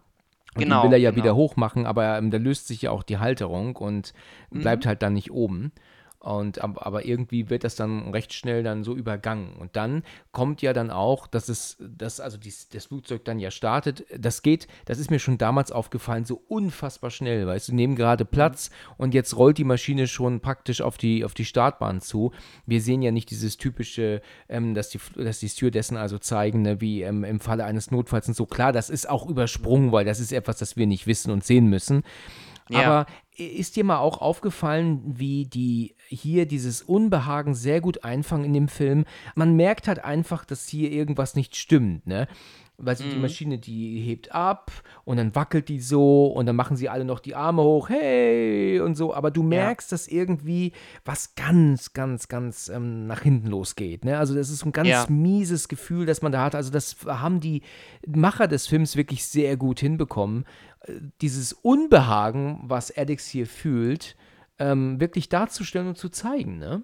[0.55, 1.23] Und Genau, den will er ja genau.
[1.23, 4.13] wieder hochmachen, aber ähm, da löst sich ja auch die Halterung und
[4.49, 4.61] Mhm.
[4.61, 5.71] bleibt halt dann nicht oben.
[6.21, 9.55] Und, ab- aber irgendwie wird das dann recht schnell dann so übergangen.
[9.57, 13.49] Und dann kommt ja dann auch, dass es, dass also dies, das Flugzeug dann ja
[13.49, 14.05] startet.
[14.15, 18.23] Das geht, das ist mir schon damals aufgefallen, so unfassbar schnell, weißt du, nehmen gerade
[18.23, 22.31] Platz und jetzt rollt die Maschine schon praktisch auf die, auf die Startbahn zu.
[22.67, 26.81] Wir sehen ja nicht dieses typische, ähm, dass, die, dass die Stewardessen also zeigen, ne,
[26.81, 28.45] wie ähm, im Falle eines Notfalls und so.
[28.45, 31.65] Klar, das ist auch übersprungen, weil das ist etwas, das wir nicht wissen und sehen
[31.65, 32.03] müssen.
[32.71, 32.85] Ja.
[32.85, 33.05] Aber
[33.37, 38.67] ist dir mal auch aufgefallen, wie die hier dieses Unbehagen sehr gut einfangen in dem
[38.67, 39.05] Film?
[39.35, 42.27] Man merkt halt einfach, dass hier irgendwas nicht stimmt, ne?
[42.83, 44.71] Weil sie die Maschine, die hebt ab
[45.05, 48.79] und dann wackelt die so und dann machen sie alle noch die Arme hoch, hey
[48.79, 49.13] und so.
[49.13, 50.71] Aber du merkst, dass irgendwie
[51.05, 54.03] was ganz, ganz, ganz ähm, nach hinten losgeht.
[54.03, 54.17] Ne?
[54.17, 55.05] Also das ist so ein ganz Ja.
[55.09, 56.55] mieses Gefühl, das man da hat.
[56.55, 57.61] Also das haben die
[58.07, 60.45] Macher des Films wirklich sehr gut hinbekommen,
[60.81, 64.15] äh, dieses Unbehagen, was Alex hier fühlt,
[64.59, 66.57] ähm, wirklich darzustellen und zu zeigen.
[66.57, 66.83] Ne?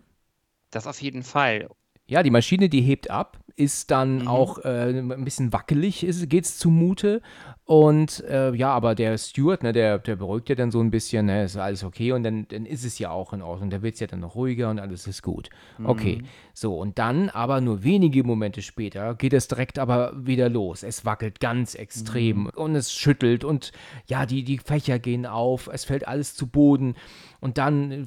[0.72, 1.70] Das auf jeden Fall.
[2.08, 4.28] Ja, die Maschine, die hebt ab, ist dann Mhm.
[4.28, 7.22] auch äh, ein bisschen wackelig, ist, geht's zumute.
[7.66, 11.26] Und äh, ja, aber der Steward, ne, der, der beruhigt ja dann so ein bisschen,
[11.26, 13.70] ne, ist alles okay und dann, dann ist es ja auch in Ordnung.
[13.70, 15.50] Da wird es ja dann noch ruhiger und alles ist gut.
[15.84, 16.22] Okay,
[16.54, 20.84] so und dann aber nur wenige Momente später geht es direkt aber wieder los.
[20.84, 23.74] Es wackelt ganz extrem und es schüttelt und
[24.06, 26.96] ja, die, die Fächer gehen auf, es fällt alles zu Boden.
[27.40, 28.06] Und dann äh,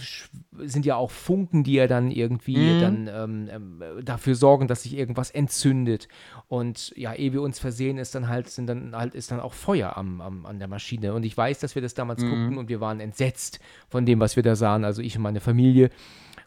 [0.58, 4.96] sind ja auch Funken, die ja dann irgendwie dann ähm, ähm, dafür sorgen, dass sich
[4.96, 6.08] irgendwas entzündet.
[6.48, 9.54] Und ja, ehe wir uns versehen, ist dann halt, sind dann halt, ist dann auch
[9.54, 11.14] Feuer am, am, an der Maschine.
[11.14, 14.36] Und ich weiß, dass wir das damals guckten und wir waren entsetzt von dem, was
[14.36, 15.90] wir da sahen, also ich und meine Familie.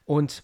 [0.06, 0.44] Und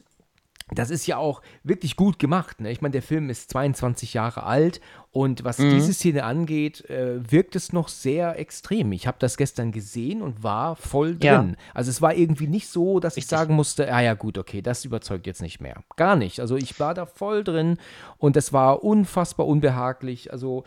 [0.73, 2.61] das ist ja auch wirklich gut gemacht.
[2.61, 2.71] Ne?
[2.71, 7.55] Ich meine, der Film ist 22 Jahre alt und was diese Szene angeht, äh, wirkt
[7.55, 8.91] es noch sehr extrem.
[8.91, 11.37] Ich habe das gestern gesehen und war voll Ja.
[11.41, 11.57] drin.
[11.73, 13.37] Also es war irgendwie nicht so, dass ich Richtig.
[13.37, 15.83] sagen musste, ah ja gut, okay, das überzeugt jetzt nicht mehr.
[15.95, 16.39] Gar nicht.
[16.39, 17.77] Also ich war da voll drin
[18.17, 20.31] und das war unfassbar unbehaglich.
[20.31, 20.63] Also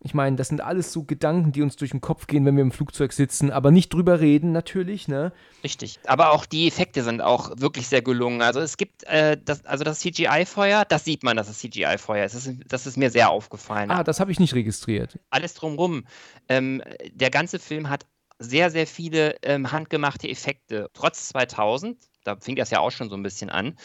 [0.00, 2.62] ich meine, das sind alles so Gedanken, die uns durch den Kopf gehen, wenn wir
[2.62, 5.32] im Flugzeug sitzen, aber nicht drüber reden natürlich, ne?
[5.64, 5.98] Richtig.
[6.06, 8.40] Aber auch die Effekte sind auch wirklich sehr gelungen.
[8.42, 12.34] Also es gibt äh, das, also das CGI-Feuer, das sieht man, dass es CGI-Feuer ist.
[12.34, 12.60] Das, ist.
[12.68, 13.90] das ist mir sehr aufgefallen.
[13.90, 15.18] Ah, das habe ich nicht registriert.
[15.30, 16.04] Alles drumrum.
[16.48, 16.82] Ähm,
[17.12, 18.06] der ganze Film hat
[18.38, 20.90] sehr, sehr viele ähm, handgemachte Effekte.
[20.94, 23.76] Trotz 2000, da fing das ja auch schon so ein bisschen an,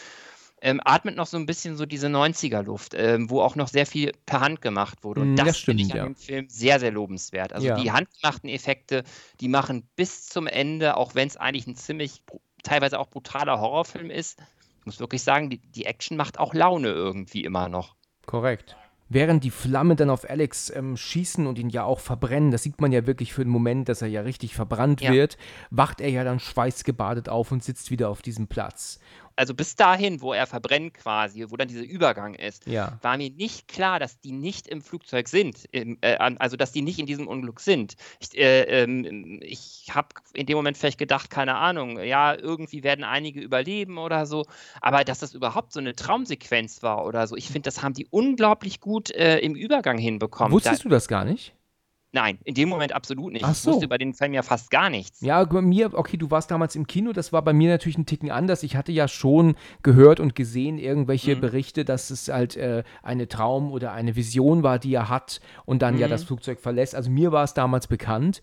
[0.64, 4.12] ähm, atmet noch so ein bisschen so diese 90er-Luft, ähm, wo auch noch sehr viel
[4.26, 5.20] per Hand gemacht wurde.
[5.20, 6.04] Und Mm, das, das finde ich an ja.
[6.04, 7.52] dem Film sehr, sehr lobenswert.
[7.52, 7.74] Also Ja.
[7.74, 9.04] die handgemachten Effekte,
[9.40, 12.22] die machen bis zum Ende, auch wenn es eigentlich ein ziemlich
[12.62, 14.40] teilweise auch brutaler Horrorfilm ist,
[14.80, 17.94] ich muss wirklich sagen, die, die Action macht auch Laune irgendwie immer noch.
[18.26, 18.76] Korrekt.
[19.10, 22.80] Während die Flamme dann auf Alex ähm, schießen und ihn ja auch verbrennen, das sieht
[22.80, 25.12] man ja wirklich für einen Moment, dass er ja richtig verbrannt Ja.
[25.12, 25.36] wird,
[25.70, 28.98] wacht er ja dann schweißgebadet auf und sitzt wieder auf diesem Platz.
[29.36, 32.98] Also bis dahin, wo er verbrennt quasi, wo dann dieser Übergang ist, Ja.
[33.02, 36.82] war mir nicht klar, dass die nicht im Flugzeug sind, im, äh, also dass die
[36.82, 37.94] nicht in diesem Unglück sind.
[38.20, 43.04] Ich, äh, ähm, ich habe in dem Moment vielleicht gedacht, keine Ahnung, ja, irgendwie werden
[43.04, 44.46] einige überleben oder so,
[44.80, 48.06] aber dass das überhaupt so eine Traumsequenz war oder so, ich finde, das haben die
[48.10, 50.52] unglaublich gut äh, im Übergang hinbekommen.
[50.52, 51.54] Wusstest da, du das gar nicht?
[52.14, 53.44] Nein, in dem Moment absolut nicht.
[53.44, 53.72] Ach Ich so.
[53.72, 55.20] wusste über den Film ja fast gar nichts.
[55.20, 58.06] Ja, bei mir, okay, du warst damals im Kino, das war bei mir natürlich ein
[58.06, 58.62] Ticken anders.
[58.62, 61.40] Ich hatte ja schon gehört und gesehen irgendwelche Mhm.
[61.40, 65.82] Berichte, dass es halt äh, eine Traum oder eine Vision war, die er hat und
[65.82, 66.10] dann ja Mhm.
[66.12, 66.94] das Flugzeug verlässt.
[66.94, 68.42] Also mir war es damals bekannt.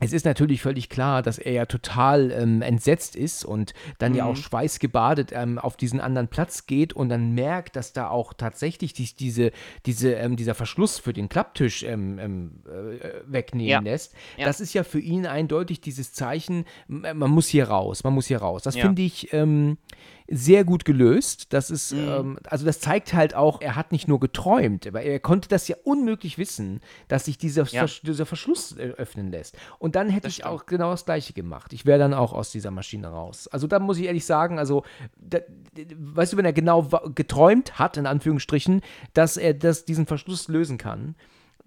[0.00, 4.24] Es ist natürlich völlig klar, dass er ja total ähm, entsetzt ist und dann ja
[4.24, 4.42] auch Mhm.
[4.42, 9.14] schweißgebadet ähm, auf diesen anderen Platz geht und dann merkt, dass da auch tatsächlich dies,
[9.14, 9.50] diese,
[9.86, 13.80] diese, ähm, dieser Verschluss für den Klapptisch ähm, ähm, äh, wegnehmen Ja.
[13.80, 14.14] lässt.
[14.36, 14.46] Ja.
[14.46, 18.26] Das ist ja für ihn eindeutig dieses Zeichen, m- man muss hier raus, man muss
[18.26, 18.62] hier raus.
[18.62, 18.82] Das Ja.
[18.86, 19.76] finde ich ähm,
[20.32, 21.52] sehr gut gelöst.
[21.52, 22.08] Das ist, Mhm.
[22.08, 25.66] ähm, also das zeigt halt auch, er hat nicht nur geträumt, aber er konnte das
[25.66, 27.80] ja unmöglich wissen, dass sich dieser, Ja.
[27.80, 29.56] Versch dieser Verschluss äh, öffnen lässt.
[29.80, 30.50] Und dann hätte Das ich stimmt.
[30.50, 31.72] auch genau das Gleiche gemacht.
[31.72, 33.48] Ich wäre dann auch aus dieser Maschine raus.
[33.48, 34.84] Also da muss ich ehrlich sagen, also,
[35.16, 35.38] da,
[35.96, 38.82] weißt du, wenn er genau geträumt hat, in Anführungsstrichen,
[39.14, 41.16] dass er das, diesen Verschluss lösen kann,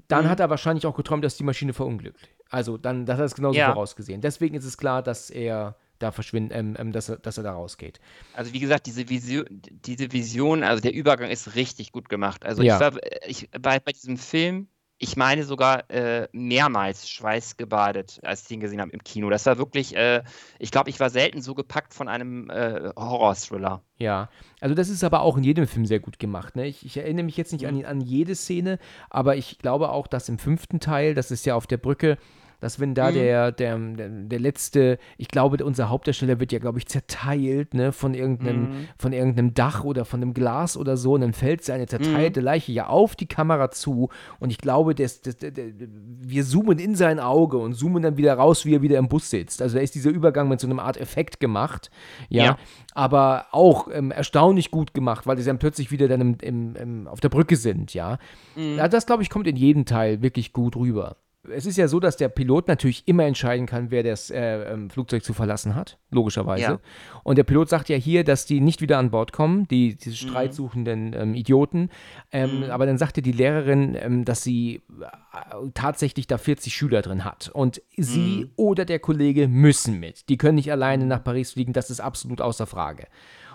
[0.08, 0.30] dann Mhm.
[0.30, 2.30] hat er wahrscheinlich auch geträumt, dass die Maschine verunglückt.
[2.50, 3.74] Also dann, das hat er es genauso Ja.
[3.74, 4.22] vorausgesehen.
[4.22, 7.54] Deswegen ist es klar, dass er da verschwindet, ähm, ähm, dass, er, dass er da
[7.54, 8.00] rausgeht.
[8.34, 12.46] Also wie gesagt, diese Vision, diese Vision, also der Übergang ist richtig gut gemacht.
[12.46, 12.76] Also Ja.
[12.76, 18.48] ich war ich, bei, bei diesem Film, ich meine sogar äh, mehrmals schweißgebadet, als ich
[18.48, 19.30] den gesehen habe im Kino.
[19.30, 20.24] Das war wirklich, äh,
[20.60, 23.82] ich glaube, ich war selten so gepackt von einem äh, Horror-Thriller.
[23.98, 24.30] Ja,
[24.62, 26.56] also das ist aber auch in jedem Film sehr gut gemacht.
[26.56, 26.68] Ne?
[26.68, 27.80] Ich, ich erinnere mich jetzt nicht Mhm.
[27.80, 28.80] an, an jede Szene,
[29.10, 32.18] aber ich glaube auch, dass im fünften Teil, das ist ja auf der Brücke,
[32.64, 33.14] dass wenn da Mhm.
[33.14, 38.14] der, der, der, letzte, ich glaube, unser Hauptdarsteller wird ja, glaube ich, zerteilt, ne, von
[38.14, 38.88] irgendeinem, Mhm.
[38.98, 41.88] von irgendeinem Dach oder von einem Glas oder so, und dann fällt seine Mhm.
[41.88, 44.10] zerteilte Leiche ja auf die Kamera zu.
[44.40, 48.34] Und ich glaube, das, das, das, wir zoomen in sein Auge und zoomen dann wieder
[48.36, 49.62] raus, wie er wieder im Bus sitzt.
[49.62, 51.92] Also da ist dieser Übergang mit so einer Art Effekt gemacht.
[52.30, 52.44] Ja.
[52.46, 52.58] Ja.
[52.94, 57.08] Aber auch ähm, erstaunlich gut gemacht, weil sie dann plötzlich wieder dann im, im, im,
[57.08, 58.18] auf der Brücke sind, ja.
[58.56, 58.78] Mhm.
[58.78, 61.18] ja das, glaube ich, kommt in jedem Teil wirklich gut rüber.
[61.52, 64.90] Es ist ja so, dass der Pilot natürlich immer entscheiden kann, wer das äh, ähm,
[64.90, 66.64] Flugzeug zu verlassen hat, logischerweise.
[66.64, 66.80] Ja.
[67.24, 70.12] Und der Pilot sagt ja hier, dass die nicht wieder an Bord kommen, die, diese
[70.26, 70.30] Mhm.
[70.30, 71.90] streitsuchenden ähm, Idioten.
[72.32, 72.64] Ähm, Mhm.
[72.72, 77.50] Aber dann sagte die Lehrerin, ähm, dass sie äh, tatsächlich da 40 Schüler drin hat.
[77.54, 78.52] Und sie Mhm.
[78.56, 80.30] oder der Kollege müssen mit.
[80.30, 83.08] Die können nicht alleine nach Paris fliegen, das ist absolut außer Frage.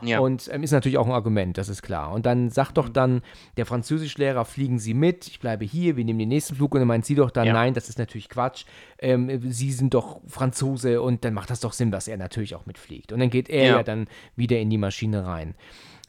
[0.03, 0.21] Ja.
[0.21, 2.13] Und ähm, ist natürlich auch ein Argument, das ist klar.
[2.13, 2.75] Und dann sagt Mhm.
[2.75, 3.23] doch dann
[3.57, 6.75] der Französischlehrer, fliegen Sie mit, ich bleibe hier, wir nehmen den nächsten Flug.
[6.75, 7.53] Und dann meint sie doch dann, Ja.
[7.53, 8.65] nein, das ist natürlich Quatsch.
[8.99, 12.67] Ähm, Sie sind doch Franzose und dann macht das doch Sinn, dass er natürlich auch
[12.67, 13.13] mitfliegt.
[13.13, 13.83] Und dann geht er ja, Ja.
[13.83, 14.07] dann
[14.37, 15.55] wieder in die Maschine rein.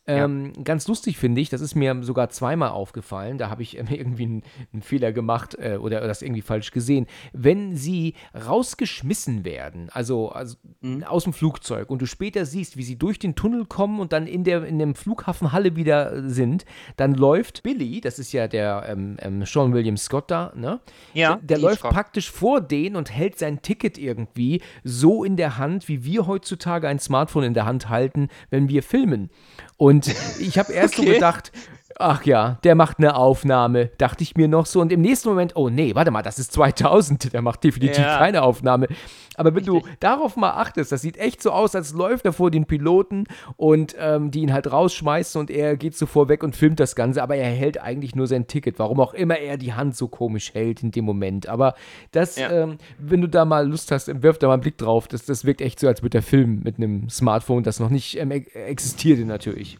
[0.10, 4.24] Ähm, ganz lustig finde ich, das ist mir sogar zweimal aufgefallen, da habe ich irgendwie
[4.24, 4.44] einen,
[4.74, 7.08] einen, Fehler gemacht äh, oder das irgendwie falsch gesehen.
[7.34, 11.04] Wenn sie rausgeschmissen werden, also, also mhm.
[11.04, 14.26] aus dem Flugzeug und du später siehst, wie sie durch den Tunnel kommen und dann
[14.26, 19.18] in der in dem Flughafenhalle wieder sind, dann läuft Billy, das ist ja der ähm,
[19.20, 20.80] ähm Sean William Scott da, ne?
[21.14, 21.36] Ja.
[21.36, 25.88] Der, der läuft praktisch vor denen und hält sein Ticket irgendwie so in der Hand,
[25.88, 29.30] wie wir heutzutage ein Smartphone in der Hand halten, wenn wir filmen.
[29.78, 29.99] Und
[30.40, 31.08] ich habe erst okay.
[31.08, 31.52] so gedacht,
[32.00, 34.80] ach ja, der macht eine Aufnahme, dachte ich mir noch so.
[34.80, 38.18] Und im nächsten Moment, oh nee, warte mal, das ist 2000, der macht definitiv ja.
[38.18, 38.88] keine Aufnahme.
[39.36, 39.84] Aber wenn Richtig.
[39.84, 43.26] du darauf mal achtest, das sieht echt so aus, als läuft er vor den Piloten
[43.58, 47.22] und ähm, die ihn halt rausschmeißen und er geht zuvor weg und filmt das Ganze,
[47.22, 50.54] aber er hält eigentlich nur sein Ticket, warum auch immer er die Hand so komisch
[50.54, 51.48] hält in dem Moment.
[51.48, 51.76] Aber
[52.12, 52.50] das, ja.
[52.50, 55.46] ähm, wenn du da mal Lust hast, wirf da mal einen Blick drauf, das, das
[55.46, 59.26] wirkt echt so, als würde der Film mit einem Smartphone, das noch nicht ähm, existierte
[59.26, 59.80] natürlich.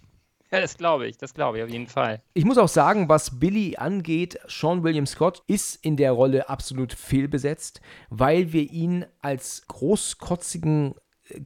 [0.52, 2.24] Ja, das glaube ich, das glaube ich auf jeden Fall.
[2.34, 6.94] Ich muss auch sagen, was Billy angeht, Sean William Scott ist in der Rolle absolut
[6.94, 10.96] fehlbesetzt, weil wir ihn als großkotzigen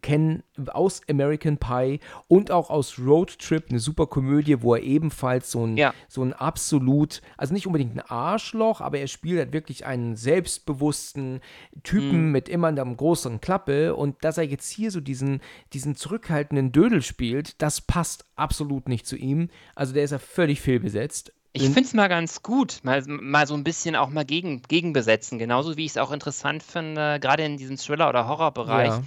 [0.02, 5.52] kennen aus American Pie und auch aus Road Trip, eine super Komödie, wo er ebenfalls
[5.52, 5.94] so ein, ja.
[6.08, 11.42] so ein absolut, also nicht unbedingt ein Arschloch, aber er spielt halt wirklich einen selbstbewussten
[11.84, 12.32] Typen mhm.
[12.32, 15.42] mit immer einer großen Klappe und dass er jetzt hier so diesen,
[15.74, 19.50] diesen zurückhaltenden Dödel spielt, das passt absolut nicht zu ihm.
[19.76, 21.34] Also der ist ja völlig fehlbesetzt.
[21.56, 25.38] Ich finde es mal ganz gut, mal, mal so ein bisschen auch mal gegen, gegenbesetzen,
[25.38, 28.88] genauso wie ich es auch interessant finde, gerade in diesem Thriller- oder Horrorbereich.
[28.88, 29.04] Ja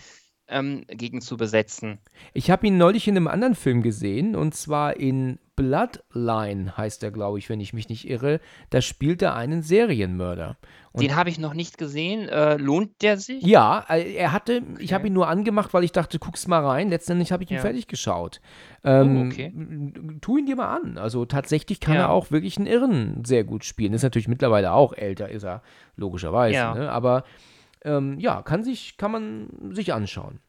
[0.49, 1.99] ähm, gegen zu besetzen.
[2.35, 7.11] Ich habe ihn neulich in einem anderen Film gesehen und zwar in Bloodline heißt er,
[7.11, 8.41] glaube ich, wenn ich mich nicht irre.
[8.69, 10.59] Da spielt er einen Serienmörder.
[10.93, 12.29] Und Den habe ich noch nicht gesehen.
[12.29, 13.43] Äh, lohnt der sich?
[13.43, 14.83] Ja, äh, er hatte, okay.
[14.83, 16.91] ich habe ihn nur angemacht, weil ich dachte, guck's mal rein.
[16.91, 17.63] Letztendlich habe ich ihn ja.
[17.63, 18.43] fertig geschaut.
[18.85, 19.53] Ähm, oh, okay.
[20.21, 20.99] Tu ihn dir mal an.
[20.99, 22.03] Also tatsächlich kann ja.
[22.03, 23.95] er auch wirklich einen Irren sehr gut spielen.
[23.95, 25.63] Ist natürlich mittlerweile auch älter, ist er
[25.97, 26.55] logischerweise.
[26.55, 26.75] Ja.
[26.75, 26.93] Ne?
[26.93, 27.25] Aber
[27.85, 30.41] ähm, ja, kann, sich, kann man sich anschauen.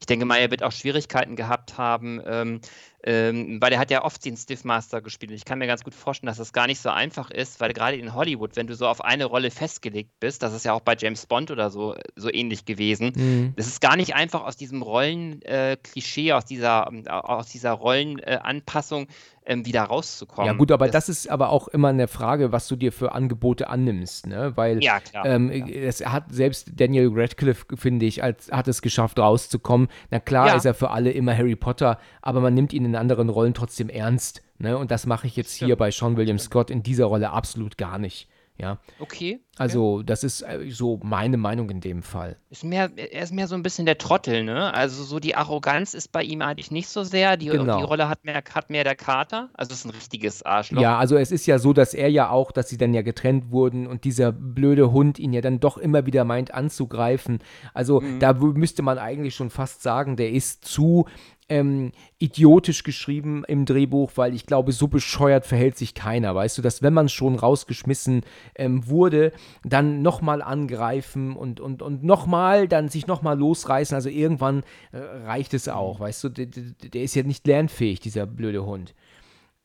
[0.00, 2.60] Ich denke mal, er wird auch Schwierigkeiten gehabt haben, ähm,
[3.04, 5.30] ähm, weil er hat ja oft den Stiffmaster gespielt.
[5.30, 7.72] Und ich kann mir ganz gut vorstellen, dass das gar nicht so einfach ist, weil
[7.72, 10.80] gerade in Hollywood, wenn du so auf eine Rolle festgelegt bist, das ist ja auch
[10.80, 13.52] bei James Bond oder so so ähnlich gewesen, mhm.
[13.56, 19.08] das ist gar nicht einfach aus diesem Rollenklischee, äh, aus dieser, aus dieser Rollenanpassung
[19.46, 20.46] ähm, wieder rauszukommen.
[20.46, 23.12] Ja gut, aber das, das, ist aber auch immer eine Frage, was du dir für
[23.12, 24.52] Angebote annimmst, ne?
[24.56, 29.18] Weil ja, klar, ähm, es hat selbst Daniel Radcliffe, finde ich, als, hat es geschafft
[29.18, 29.88] rauszukommen.
[30.10, 30.54] Na klar ja.
[30.54, 33.88] ist er für alle immer Harry Potter, aber man nimmt ihn in anderen Rollen trotzdem
[33.88, 34.42] ernst.
[34.58, 34.76] Ne?
[34.78, 35.66] Und das mache ich jetzt Stimmt.
[35.66, 38.28] hier bei Sean William Scott in dieser Rolle absolut gar nicht.
[38.58, 38.78] Ja.
[39.00, 39.40] Okay.
[39.58, 42.36] Also, das ist äh, so meine Meinung in dem Fall.
[42.48, 44.72] Ist mehr, er ist mehr so ein bisschen der Trottel, ne?
[44.72, 47.36] Also, so die Arroganz ist bei ihm eigentlich nicht so sehr.
[47.36, 47.76] Die, genau.
[47.76, 49.50] die Rolle hat mehr, hat mehr der Kater.
[49.52, 50.80] Also, ist ein richtiges Arschloch.
[50.80, 53.50] Ja, also, es ist ja so, dass er ja auch, dass sie dann ja getrennt
[53.50, 57.40] wurden und dieser blöde Hund ihn ja dann doch immer wieder meint anzugreifen.
[57.74, 58.20] Also, mhm.
[58.20, 61.04] da müsste man eigentlich schon fast sagen, der ist zu
[61.52, 66.34] ähm, idiotisch geschrieben im Drehbuch, weil ich glaube, so bescheuert verhält sich keiner.
[66.34, 68.22] Weißt du, dass wenn man schon rausgeschmissen
[68.54, 69.32] ähm, wurde,
[69.64, 73.94] dann nochmal angreifen und, und, und nochmal, dann sich nochmal losreißen.
[73.94, 78.26] Also irgendwann äh, reicht es auch, weißt du, der, der, ist ja nicht lernfähig, dieser
[78.26, 78.94] blöde Hund.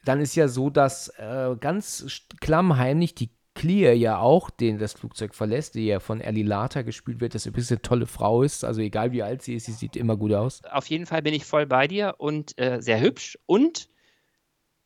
[0.06, 5.34] Dann ist ja so, dass äh, ganz klammheimlich die Clear ja auch, den das Flugzeug
[5.34, 8.64] verlässt, die ja von Ellie Lata gespielt wird, das übrigens eine tolle Frau ist.
[8.64, 10.64] Also egal wie alt sie ist, sie sieht immer gut aus.
[10.66, 13.90] Auf jeden Fall bin ich voll bei dir und äh, sehr hübsch und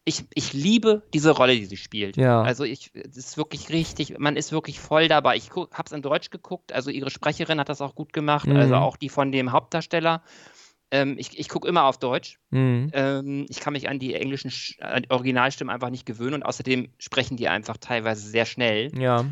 [0.04, 2.18] ich, ich liebe diese Rolle, die sie spielt.
[2.18, 2.42] Ja.
[2.42, 5.36] Also ich, das ist wirklich richtig, man ist wirklich voll dabei.
[5.36, 8.56] Ich habe es in Deutsch geguckt, also ihre Sprecherin hat das auch gut gemacht, mhm.
[8.56, 10.24] also auch die von dem Hauptdarsteller.
[10.90, 12.40] Ähm, ich ich gucke immer auf Deutsch.
[12.50, 12.90] Mhm.
[12.94, 14.78] Ähm, ich kann mich an die englischen Sch
[15.10, 18.92] Originalstimmen einfach nicht gewöhnen und außerdem sprechen die einfach teilweise sehr schnell.
[19.00, 19.26] Ja.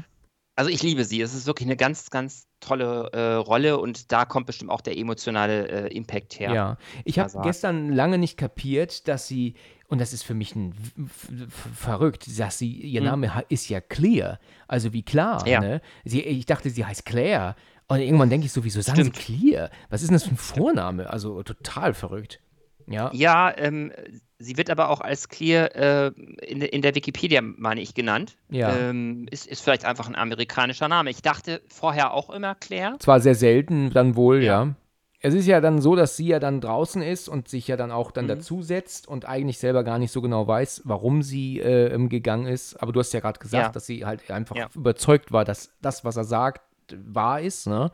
[0.56, 1.22] Also ich liebe sie.
[1.22, 4.98] Es ist wirklich eine ganz, ganz tolle äh, Rolle und da kommt bestimmt auch der
[4.98, 6.54] emotionale äh, Impact her.
[6.54, 9.56] Ja, ich habe gestern lange nicht kapiert, dass sie,
[9.90, 10.74] und das ist für mich ein
[11.76, 13.08] verrückt, dass sie, ihr hm.
[13.08, 15.60] Name ist ja Clear, also wie klar, ja.
[15.60, 15.82] ne?
[16.06, 17.56] Sie, ich dachte, sie heißt Claire
[17.88, 19.16] und irgendwann denke ich so, wieso sagen Stimmt.
[19.16, 19.72] sie Clear?
[19.90, 21.10] Was ist denn das für ein Vorname?
[21.10, 22.40] Also total verrückt.
[22.86, 23.92] Ja, ja ähm,
[24.38, 26.12] sie wird aber auch als Clear äh,
[26.46, 28.38] in, in, der Wikipedia, meine ich, genannt.
[28.50, 28.76] Ja.
[28.76, 31.10] Ähm, ist, ist vielleicht einfach ein amerikanischer Name.
[31.10, 32.98] Ich dachte vorher auch immer Claire.
[33.00, 34.66] Zwar sehr selten, dann wohl, ja.
[34.66, 34.76] ja.
[35.22, 37.92] Es ist ja dann so, dass sie ja dann draußen ist und sich ja dann
[37.92, 38.30] auch dann mhm.
[38.30, 42.76] dazusetzt und eigentlich selber gar nicht so genau weiß, warum sie äh, gegangen ist.
[42.82, 43.72] Aber du hast ja gerade gesagt, ja.
[43.72, 44.70] dass sie halt einfach ja.
[44.74, 46.62] überzeugt war, dass das, was er sagt,
[46.96, 47.68] wahr ist.
[47.68, 47.92] Ne?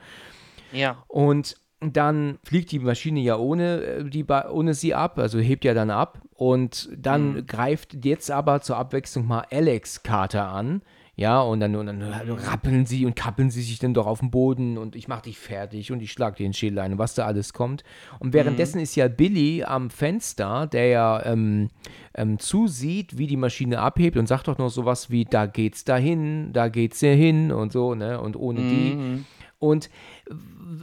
[0.72, 1.04] Ja.
[1.08, 5.74] Und dann fliegt die Maschine ja ohne, äh, die, ohne sie ab, also hebt ja
[5.74, 6.22] dann ab.
[6.34, 7.48] Und dann Mhm.
[7.48, 10.82] greift jetzt aber zur Abwechslung mal Alex Carter an.
[11.18, 14.32] Ja, und dann, und dann rappeln sie und kappeln sie sich dann doch auf den
[14.32, 17.16] Boden und ich mach dich fertig und ich schlag dir den Schädel ein und was
[17.16, 17.84] da alles kommt.
[18.20, 21.70] Und währenddessen ist ja Billy am Fenster, der ja ähm,
[22.16, 26.52] ähm, zusieht, wie die Maschine abhebt und sagt doch noch sowas wie, da geht's dahin,
[26.52, 28.20] da geht's hier hin und so, ne?
[28.20, 29.24] Und ohne die.
[29.60, 29.90] Und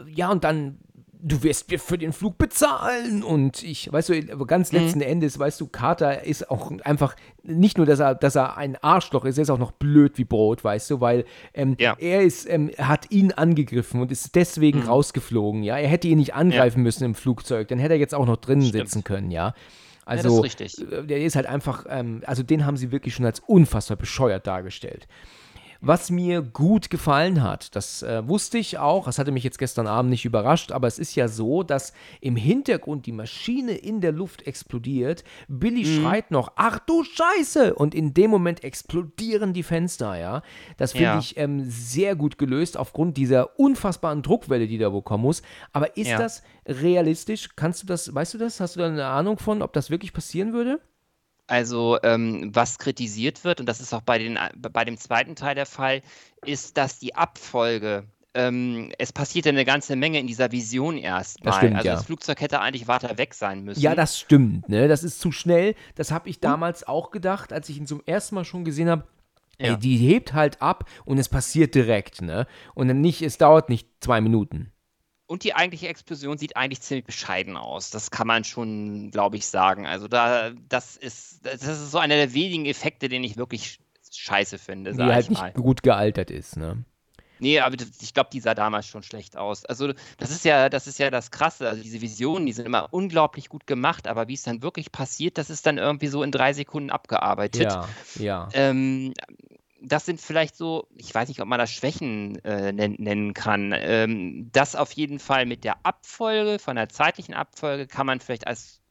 [0.08, 0.78] ja, und dann,
[1.24, 3.22] du wirst mir für den Flug bezahlen.
[3.22, 7.76] Und ich, weißt du, aber ganz letzten Endes, weißt du, Carter ist auch einfach, nicht
[7.76, 10.64] nur, dass er, dass er ein Arschloch ist, er ist auch noch blöd wie Brot,
[10.64, 11.96] weißt du, weil ähm, Ja.
[11.98, 15.78] er ist, ähm, hat ihn angegriffen und ist deswegen rausgeflogen, ja.
[15.78, 18.62] Er hätte ihn nicht angreifen müssen im Flugzeug, dann hätte er jetzt auch noch drinnen
[18.66, 18.88] Stimmt.
[18.88, 19.54] sitzen können, ja.
[20.04, 20.92] das Also, ist richtig.
[20.92, 24.46] äh, der ist halt einfach, ähm, also den haben sie wirklich schon als unfassbar bescheuert
[24.46, 25.06] dargestellt.
[25.84, 29.88] Was mir gut gefallen hat, das äh, wusste ich auch, das hatte mich jetzt gestern
[29.88, 34.12] Abend nicht überrascht, aber es ist ja so, dass im Hintergrund die Maschine in der
[34.12, 35.24] Luft explodiert.
[35.48, 37.74] Billy schreit noch, ach du Scheiße!
[37.74, 40.42] Und in dem Moment explodieren die Fenster, ja.
[40.76, 41.18] Das finde Ja.
[41.18, 45.42] ich ähm, sehr gut gelöst aufgrund dieser unfassbaren Druckwelle, die da wohl kommen muss.
[45.72, 46.18] Aber ist Ja.
[46.18, 47.48] das realistisch?
[47.56, 48.60] Kannst du das, weißt du das?
[48.60, 50.80] Hast du da eine Ahnung von, ob das wirklich passieren würde?
[51.46, 55.54] Also, ähm, was kritisiert wird, und das ist auch bei, den, bei dem zweiten Teil
[55.54, 56.02] der Fall,
[56.44, 61.54] ist, dass die Abfolge, ähm, es passiert ja eine ganze Menge in dieser Vision erstmal.
[61.54, 61.94] stimmt, also ja.
[61.94, 63.80] das Flugzeug hätte eigentlich weiter weg sein müssen.
[63.80, 64.88] Ja, das stimmt, ne?
[64.88, 65.74] Das ist zu schnell.
[65.96, 69.04] Das habe ich damals auch gedacht, als ich ihn zum ersten Mal schon gesehen habe.
[69.58, 69.76] Ja.
[69.76, 72.46] Die hebt halt ab und es passiert direkt, ne?
[72.74, 74.72] Und dann nicht, es dauert nicht zwei Minuten.
[75.26, 77.90] Und die eigentliche Explosion sieht eigentlich ziemlich bescheiden aus.
[77.90, 79.86] Das kann man schon, glaube ich, sagen.
[79.86, 83.78] Also da, das ist, das ist so einer der wenigen Effekte, den ich wirklich
[84.10, 86.84] scheiße finde, Die halt ich nicht gut gealtert ist, ne?
[87.42, 89.64] Nee, aber ich glaube, die sah damals schon schlecht aus.
[89.64, 91.68] Also das ist ja, das ist ja das Krasse.
[91.68, 95.38] Also diese Visionen, die sind immer unglaublich gut gemacht, aber wie es dann wirklich passiert,
[95.38, 97.64] das ist dann irgendwie so in drei Sekunden abgearbeitet.
[97.64, 98.48] Ja, ja.
[98.52, 99.12] Ähm,
[99.82, 103.74] das sind vielleicht so, ich weiß nicht, ob man das Schwächen äh, nen nennen kann.
[103.76, 108.46] Ähm, das auf jeden Fall mit der Abfolge, von der zeitlichen Abfolge, kann man vielleicht
[108.46, 108.81] als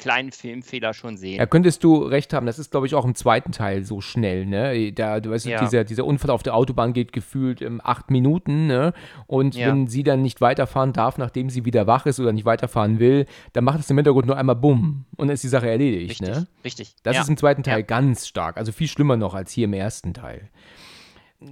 [0.00, 1.36] kleinen Filmfehler schon sehen.
[1.38, 2.46] Ja, könntest du recht haben.
[2.46, 4.92] Das ist, glaube ich, auch im zweiten Teil so schnell, ne?
[4.92, 5.60] Da, du weißt, Ja.
[5.60, 8.92] dieser, dieser Unfall auf der Autobahn geht gefühlt in acht Minuten, ne?
[9.26, 9.68] Und Ja.
[9.68, 13.26] wenn sie dann nicht weiterfahren darf, nachdem sie wieder wach ist oder nicht weiterfahren will,
[13.52, 16.28] dann macht es im Hintergrund nur einmal Bumm und dann ist die Sache erledigt, richtig,
[16.28, 16.46] ne?
[16.64, 16.94] richtig.
[17.02, 17.22] Das ja.
[17.22, 20.48] ist im zweiten Teil ganz stark, also viel schlimmer noch als hier im ersten Teil.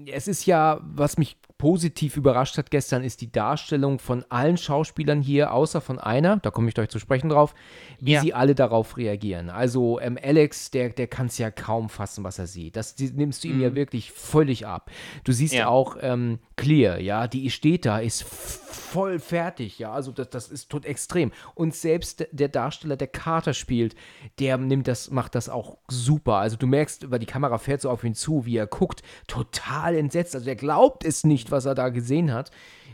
[0.07, 5.21] Es ist ja, was mich positiv überrascht hat gestern, ist die Darstellung von allen Schauspielern
[5.21, 7.53] hier, außer von einer, da komme ich gleich zu sprechen drauf,
[7.99, 8.21] wie Ja.
[8.21, 9.51] sie alle darauf reagieren.
[9.51, 12.77] Also ähm, Alex, der, der kann es ja kaum fassen, was er sieht.
[12.77, 14.91] Das die, nimmst du ihm ja wirklich völlig ab.
[15.25, 15.59] Du siehst Mhm.
[15.59, 15.69] Ja.
[15.69, 20.69] auch ähm, Clear, ja, die steht da, ist voll fertig, ja, also das, das ist
[20.71, 21.33] tot extrem.
[21.55, 23.97] Und selbst der Darsteller, der Carter spielt,
[24.39, 26.35] der nimmt das, macht das auch super.
[26.37, 29.78] Also du merkst, weil die Kamera fährt so auf ihn zu, wie er guckt, total
[29.95, 30.35] entsetzt.
[30.35, 32.51] Also er glaubt es nicht, was er da gesehen hat.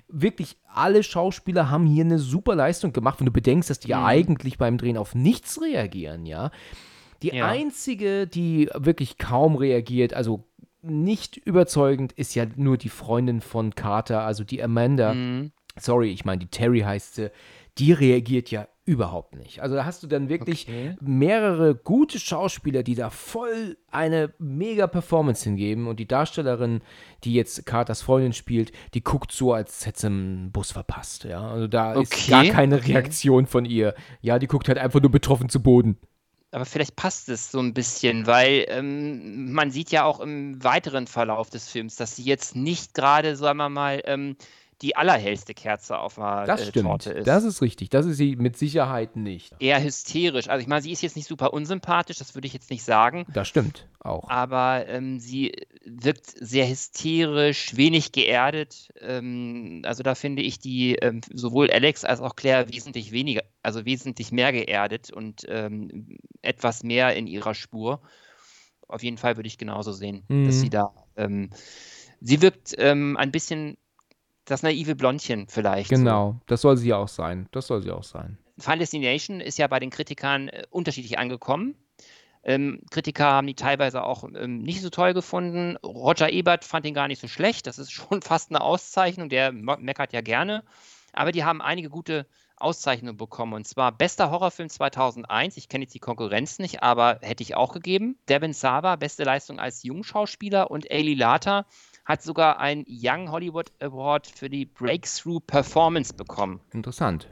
[0.09, 4.05] Wirklich alle Schauspieler haben hier eine super Leistung gemacht, wenn du bedenkst, dass die ja
[4.05, 6.51] eigentlich beim Drehen auf nichts reagieren, ja.
[7.23, 7.47] Die Ja.
[7.49, 10.45] einzige, die wirklich kaum reagiert, also
[10.83, 15.15] nicht überzeugend, ist ja nur die Freundin von Carter, also die Amanda.
[15.15, 15.53] Mhm.
[15.81, 17.31] Sorry, ich meine, die Terry heißt sie.
[17.79, 19.61] Die reagiert ja überhaupt nicht.
[19.63, 20.97] Also da hast du dann wirklich Okay.
[21.01, 25.87] mehrere gute Schauspieler, die da voll eine mega Performance hingeben.
[25.87, 26.83] Und die Darstellerin,
[27.25, 31.25] die jetzt Carters Freundin spielt, die guckt so, als hätte sie einen Bus verpasst.
[31.25, 32.93] Ja, also da ist Okay, gar keine okay.
[32.93, 33.95] Reaktion von ihr.
[34.21, 35.99] Ja, die guckt halt einfach nur betroffen zu Boden.
[36.51, 41.09] Aber vielleicht passt es so ein bisschen, weil ähm, man sieht ja auch im weiteren
[41.09, 44.37] Verlauf des Films, dass sie jetzt nicht gerade, sagen wir mal, ähm,
[44.85, 46.87] die allerhellste Kerze auf der Das äh, stimmt.
[46.87, 47.27] Torte ist.
[47.27, 47.89] Das ist richtig.
[47.89, 49.55] Das ist sie mit Sicherheit nicht.
[49.59, 50.49] Eher hysterisch.
[50.49, 53.25] Also ich meine, sie ist jetzt nicht super unsympathisch, das würde ich jetzt nicht sagen.
[53.33, 54.29] Das stimmt auch.
[54.29, 55.53] Aber ähm, sie
[55.87, 58.91] wirkt sehr hysterisch, wenig geerdet.
[59.01, 63.87] Ähm, also da finde ich die ähm, sowohl Alex als auch Claire wesentlich weniger, also
[63.87, 68.03] wesentlich mehr geerdet und ähm, etwas mehr in ihrer Spur.
[68.87, 70.45] Auf jeden Fall würde ich genauso sehen, Mhm.
[70.45, 70.93] dass sie da.
[71.17, 71.49] Ähm,
[72.21, 73.79] sie wirkt ähm, ein bisschen
[74.45, 75.91] das naive Blondchen vielleicht.
[75.91, 75.97] so.
[75.97, 77.49] Genau, das soll sie auch sein.
[77.53, 78.39] Das soll sie auch sein.
[78.59, 81.75] Final Destination ist ja bei den Kritikern äh, unterschiedlich angekommen.
[82.45, 85.77] Ähm, Kritiker haben die teilweise auch ähm, nicht so toll gefunden.
[85.79, 87.67] Roger Ebert fand ihn gar nicht so schlecht.
[87.67, 89.29] Das ist schon fast eine Auszeichnung.
[89.29, 90.63] Der meckert ja gerne.
[91.13, 92.27] Aber die haben einige gute
[92.57, 93.55] Auszeichnungen bekommen.
[93.55, 95.57] Und zwar bester Horrorfilm 2001.
[95.57, 98.19] Ich kenne jetzt die Konkurrenz nicht, aber hätte ich auch gegeben.
[98.29, 100.71] Devin Sava, beste Leistung als Jungschauspieler.
[100.71, 101.67] Und Ailey Lata
[102.05, 106.61] hat sogar einen Young Hollywood Award für die Breakthrough Performance bekommen.
[106.73, 107.29] Interessant.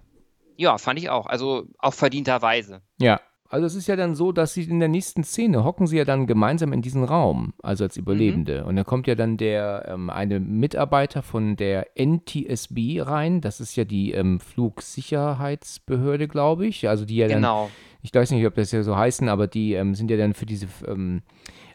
[0.57, 1.27] Ja, fand ich auch.
[1.27, 2.83] Also auch verdienterweise.
[2.99, 3.21] Ja,
[3.53, 6.07] Also es ist ja dann so, dass sie in der nächsten Szene hocken sie ja
[6.07, 8.63] dann gemeinsam in diesen Raum, also als Überlebende.
[8.63, 8.67] Mhm.
[8.69, 13.43] Und da kommt ja dann der ähm, eine Mitarbeiter von der NTSB rein.
[13.43, 16.89] Das ist ja die ähm, Flugsicherheitsbehörde, glaube ich.
[16.89, 17.39] Also die ja dann.
[17.39, 17.71] Genau.
[18.01, 20.47] Ich weiß nicht, ob das ja so heißen, aber die ähm, sind ja dann für
[20.47, 20.67] diese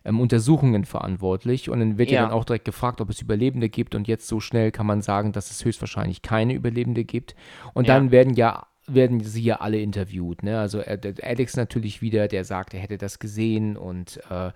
[0.07, 1.69] ähm, Untersuchungen verantwortlich.
[1.69, 2.21] Und dann wird ja.
[2.21, 2.21] ja.
[2.23, 3.93] dann auch direkt gefragt, ob es Überlebende gibt.
[3.93, 7.35] Und jetzt so schnell kann man sagen, dass es höchstwahrscheinlich keine Überlebende gibt.
[7.73, 7.93] Und ja.
[7.95, 10.43] dann werden ja werden sie ja alle interviewt.
[10.43, 10.57] Ne?
[10.57, 14.51] Also äh, Alex natürlich wieder, der sagt, er hätte das gesehen und äh,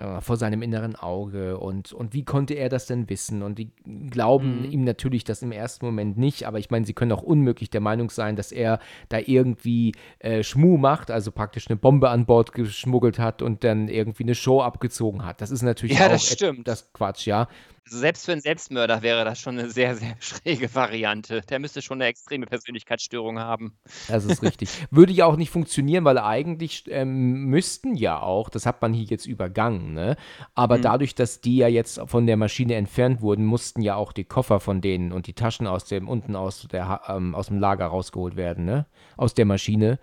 [0.00, 3.42] äh, vor seinem inneren Auge und, und wie konnte er das denn wissen?
[3.42, 3.70] Und die
[4.08, 4.70] glauben mhm.
[4.70, 7.82] ihm natürlich das im ersten Moment nicht, aber ich meine, sie können auch unmöglich der
[7.82, 8.80] Meinung sein, dass er
[9.10, 13.88] da irgendwie äh, Schmu macht, also praktisch eine Bombe an Bord geschmuggelt hat und dann
[13.88, 15.42] irgendwie eine Show abgezogen hat.
[15.42, 16.66] Das ist natürlich ja, auch das, stimmt.
[16.66, 17.46] das Quatsch, ja.
[17.90, 21.40] Also selbst für einen Selbstmörder wäre das schon eine sehr, sehr schräge Variante.
[21.40, 23.76] Der müsste schon eine extreme Persönlichkeitsstörung haben.
[24.06, 24.68] Das ist richtig.
[24.92, 29.06] Würde ja auch nicht funktionieren, weil eigentlich ähm, müssten ja auch, das hat man hier
[29.06, 30.16] jetzt übergangen, ne?
[30.54, 30.82] aber mhm.
[30.82, 34.60] dadurch, dass die ja jetzt von der Maschine entfernt wurden, mussten ja auch die Koffer
[34.60, 38.36] von denen und die Taschen aus dem, unten aus, der, ähm, aus dem Lager rausgeholt
[38.36, 38.86] werden, ne?
[39.16, 39.98] aus der Maschine.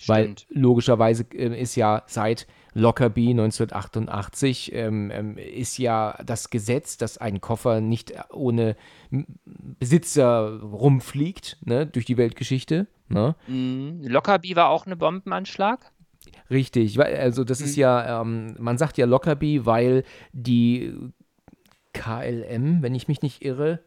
[0.00, 0.08] Stimmt.
[0.08, 7.18] Weil logischerweise äh, ist ja seit Lockerbie 1988 ähm, ähm, ist ja das Gesetz, dass
[7.18, 8.76] ein Koffer nicht ohne
[9.44, 12.86] Besitzer rumfliegt, ne, durch die Weltgeschichte.
[13.08, 13.34] Ne?
[13.46, 15.92] Mm, Lockerbie war auch eine Bombenanschlag?
[16.50, 17.66] Richtig, also das mhm.
[17.66, 20.94] ist ja, ähm, man sagt ja Lockerbie, weil die
[21.92, 23.80] KLM, wenn ich mich nicht irre,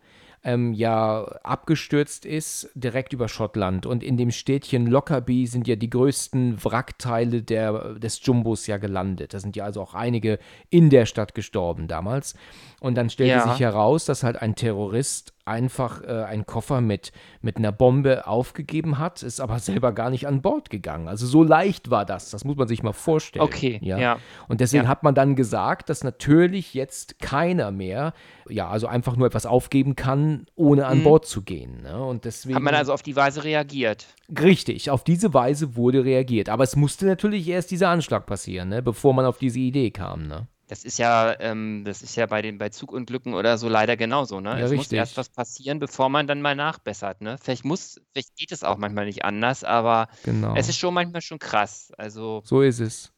[0.43, 3.85] ähm, ja abgestürzt ist, direkt über Schottland.
[3.85, 9.33] Und in dem Städtchen Lockerbie sind ja die größten Wrackteile der, des Jumbos ja gelandet.
[9.33, 12.35] Da sind ja also auch einige in der Stadt gestorben damals.
[12.81, 13.49] Und dann stellte ja.
[13.49, 18.97] sich heraus, dass halt ein Terrorist einfach äh, einen Koffer mit, mit einer Bombe aufgegeben
[18.97, 21.07] hat, ist aber selber gar nicht an Bord gegangen.
[21.07, 23.43] Also so leicht war das, das muss man sich mal vorstellen.
[23.43, 23.97] Okay, ja.
[23.97, 24.17] ja.
[24.47, 24.89] Und deswegen ja.
[24.89, 28.13] hat man dann gesagt, dass natürlich jetzt keiner mehr,
[28.47, 31.03] ja, also einfach nur etwas aufgeben kann, ohne an mhm.
[31.03, 31.81] Bord zu gehen.
[31.81, 32.03] Ne?
[32.03, 34.07] Und deswegen, hat man also auf die Weise reagiert?
[34.39, 36.49] Richtig, auf diese Weise wurde reagiert.
[36.49, 38.81] Aber es musste natürlich erst dieser Anschlag passieren, ne?
[38.81, 40.27] bevor man auf diese Idee kam.
[40.27, 40.47] Ne?
[40.67, 44.39] Das ist ja, ähm, das ist ja bei den bei Zugunglücken oder so leider genauso,
[44.39, 44.51] ne?
[44.51, 44.77] Ja, es richtig.
[44.77, 47.37] muss erst was passieren, bevor man dann mal nachbessert, ne?
[47.41, 50.55] Vielleicht muss, vielleicht geht es auch manchmal nicht anders, aber genau.
[50.55, 51.91] es ist schon manchmal schon krass.
[51.97, 52.41] Also.
[52.45, 53.11] So ist es.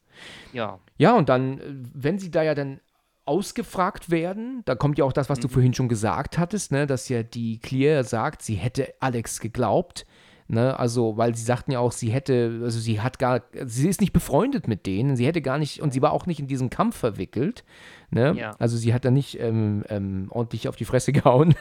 [0.52, 0.80] Ja.
[0.98, 1.60] Ja, und dann,
[1.94, 2.80] wenn sie da ja dann
[3.26, 5.42] ausgefragt werden, da kommt ja auch das, was mhm.
[5.42, 10.06] du vorhin schon gesagt hattest, ne, dass ja die Clear sagt, sie hätte Alex geglaubt.
[10.48, 14.00] Ne, also, weil sie sagten ja auch, sie hätte, also sie hat gar, sie ist
[14.00, 16.70] nicht befreundet mit denen, sie hätte gar nicht, und sie war auch nicht in diesen
[16.70, 17.64] Kampf verwickelt.
[18.10, 18.36] Ne?
[18.38, 18.54] Ja.
[18.60, 21.56] Also sie hat da nicht ähm, ähm, ordentlich auf die Fresse gehauen.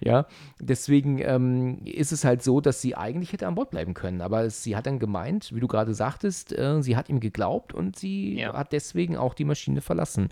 [0.00, 0.26] ja,
[0.60, 4.20] deswegen ähm, ist es halt so, dass sie eigentlich hätte an Bord bleiben können.
[4.20, 7.96] Aber sie hat dann gemeint, wie du gerade sagtest, äh, sie hat ihm geglaubt und
[7.96, 8.54] sie ja.
[8.54, 10.28] hat deswegen auch die Maschine verlassen.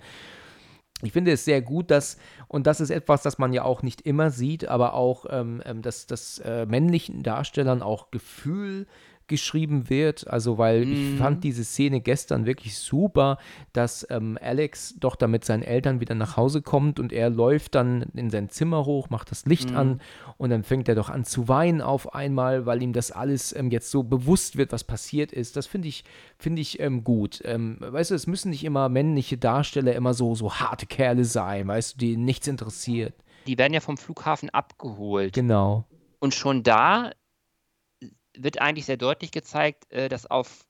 [1.03, 4.03] Ich finde es sehr gut, dass, und das ist etwas, das man ja auch nicht
[4.03, 8.87] immer sieht, aber auch, ähm, ähm dass, dass äh, männlichen Darstellern auch Gefühl
[9.31, 10.29] geschrieben wird.
[10.29, 10.93] Also, weil mm.
[10.93, 11.17] ich mhm.
[11.17, 13.39] fand diese Szene gestern wirklich super,
[13.73, 17.75] dass ähm, Alex doch da mit seinen Eltern wieder nach Hause kommt und er läuft
[17.75, 19.77] dann in sein Zimmer hoch, macht das Licht mm.
[19.77, 20.01] an
[20.37, 23.71] und dann fängt er doch an zu weinen auf einmal, weil ihm das alles ähm,
[23.71, 25.57] jetzt so bewusst wird, was passiert ist.
[25.57, 26.05] Das finde ich,
[26.37, 27.41] finde ich ähm, gut.
[27.45, 31.69] Ähm, weißt du, es müssen nicht immer männliche Darsteller immer so, so harte Kerle sein,
[31.69, 33.15] weißt du, die nichts interessiert.
[33.47, 35.33] Die werden ja vom Flughafen abgeholt.
[35.33, 35.85] Genau.
[36.19, 37.13] Und schon da
[38.43, 40.67] wird eigentlich sehr deutlich gezeigt, äh, dass auf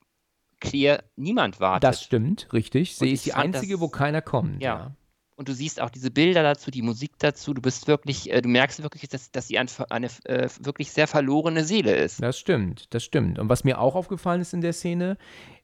[0.60, 1.84] Clear niemand wartet.
[1.84, 2.96] Das stimmt, richtig.
[2.96, 4.62] Sie ist die einzige, das, wo keiner kommt.
[4.62, 4.76] Ja.
[4.76, 4.96] ja.
[5.40, 7.54] Und du siehst auch diese Bilder dazu, die Musik dazu.
[7.54, 11.06] Du bist wirklich, äh, du merkst wirklich, dass, dass sie eine, eine äh, wirklich sehr
[11.06, 12.22] verlorene Seele ist.
[12.22, 13.38] Das stimmt, das stimmt.
[13.38, 15.16] Und was mir auch aufgefallen ist in der Szene,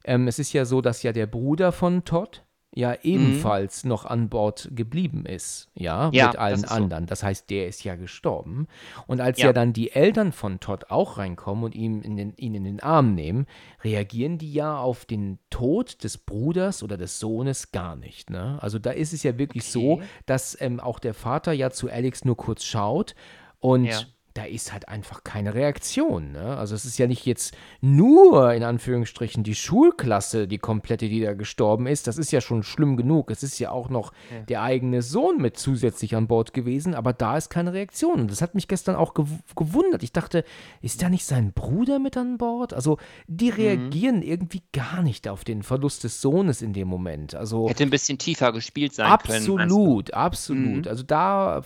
[0.05, 2.46] ähm, es ist ja so, dass ja der Bruder von Todd,
[2.77, 2.97] ja mhm.
[3.03, 3.89] ebenfalls mhm.
[3.89, 7.05] noch an Bord geblieben ist, ja, ja mit allen anderen.
[7.05, 7.09] So.
[7.09, 8.69] Das heißt, der ist ja gestorben.
[9.07, 9.47] Und als ja.
[9.47, 12.81] ja dann die Eltern von Todd auch reinkommen und ihn in, den, ihn in den
[12.81, 13.47] Arm nehmen,
[13.83, 18.29] reagieren die ja auf den Tod des Bruders oder des Sohnes gar nicht.
[18.29, 18.59] Ne?
[18.61, 19.99] Also da ist es ja wirklich okay.
[19.99, 23.15] so, dass ähm, auch der Vater ja zu Alex nur kurz schaut
[23.59, 24.01] und ja
[24.37, 26.33] da ist halt einfach keine Reaktion.
[26.33, 26.57] Ne?
[26.57, 31.33] Also es ist ja nicht jetzt nur in Anführungsstrichen die Schulklasse, die komplette, die da
[31.33, 32.07] gestorben ist.
[32.07, 33.31] Das ist ja schon schlimm genug.
[33.31, 34.41] Es ist ja auch noch ja.
[34.41, 38.21] der eigene Sohn mit zusätzlich an Bord gewesen, aber da ist keine Reaktion.
[38.21, 40.03] Und das hat mich gestern auch gew gewundert.
[40.03, 40.45] Ich dachte,
[40.83, 42.75] ist da nicht sein Bruder mit an Bord?
[42.75, 43.57] Also die mhm.
[43.57, 44.23] reagieren mhm.
[44.23, 47.35] irgendwie gar nicht auf den Verlust des Sohnes in dem Moment.
[47.35, 49.61] Also hätte ein bisschen tiefer gespielt sein absolut, können.
[49.63, 50.85] Absolut, absolut.
[50.85, 50.89] Mhm.
[50.89, 51.63] Also da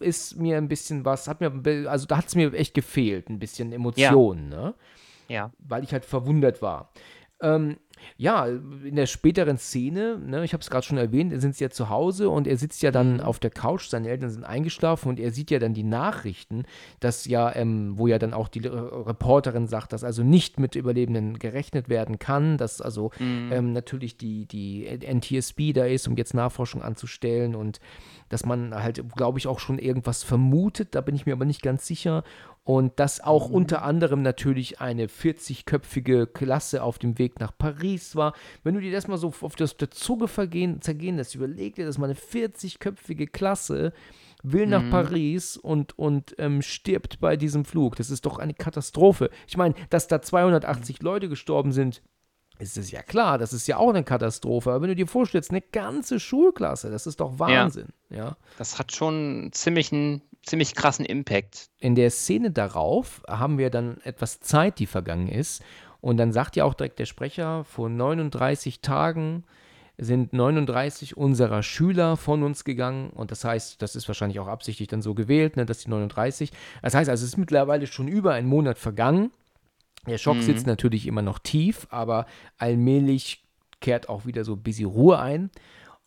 [0.00, 1.52] ist mir ein bisschen was, hat mir,
[1.90, 4.60] also da hat es mir echt gefehlt, ein bisschen Emotionen, ja.
[4.60, 4.74] ne?
[5.28, 5.52] Ja.
[5.58, 6.90] Weil ich halt verwundert war.
[7.40, 7.76] ähm,
[8.16, 11.70] ja, in der späteren Szene, ne, ich habe es gerade schon erwähnt, sind sie ja
[11.70, 15.20] zu Hause und er sitzt ja dann auf der Couch, seine Eltern sind eingeschlafen und
[15.20, 16.64] er sieht ja dann die Nachrichten,
[17.00, 21.38] dass ja, ähm, wo ja dann auch die Reporterin sagt, dass also nicht mit Überlebenden
[21.38, 23.50] gerechnet werden kann, dass also mhm.
[23.52, 27.80] ähm, natürlich die, die NTSB da ist, um jetzt Nachforschung anzustellen und
[28.28, 31.62] dass man halt, glaube ich, auch schon irgendwas vermutet, da bin ich mir aber nicht
[31.62, 32.24] ganz sicher.
[32.64, 33.54] Und dass auch mhm.
[33.54, 38.34] unter anderem natürlich eine 40-köpfige Klasse auf dem Weg nach Paris war.
[38.62, 39.74] Wenn du dir das mal so auf das,
[40.26, 43.94] vergehen, zergehen lässt, überleg dir, dass mal eine 40-köpfige Klasse
[44.42, 44.90] will nach mhm.
[44.90, 47.96] Paris und, und ähm, stirbt bei diesem Flug.
[47.96, 49.30] Das ist doch eine Katastrophe.
[49.46, 52.02] Ich meine, dass da 280 Leute gestorben sind,
[52.58, 54.70] ist es ja klar, das ist ja auch eine Katastrophe.
[54.70, 57.88] Aber wenn du dir vorstellst, eine ganze Schulklasse, das ist doch Wahnsinn.
[58.10, 58.16] Ja.
[58.16, 58.36] ja.
[58.58, 61.68] Das hat schon ziemlich einen ziemlich krassen Impact.
[61.78, 65.62] In der Szene darauf haben wir dann etwas Zeit, die vergangen ist.
[66.00, 69.44] Und dann sagt ja auch direkt der Sprecher, vor 39 Tagen
[70.00, 73.10] sind 39 unserer Schüler von uns gegangen.
[73.10, 76.52] Und das heißt, das ist wahrscheinlich auch absichtlich dann so gewählt, ne, dass die 39.
[76.82, 79.32] Das heißt also, es ist mittlerweile schon über einen Monat vergangen.
[80.08, 80.42] Der Schock mhm.
[80.42, 82.26] sitzt natürlich immer noch tief, aber
[82.58, 83.44] allmählich
[83.80, 85.50] kehrt auch wieder so ein bisschen Ruhe ein.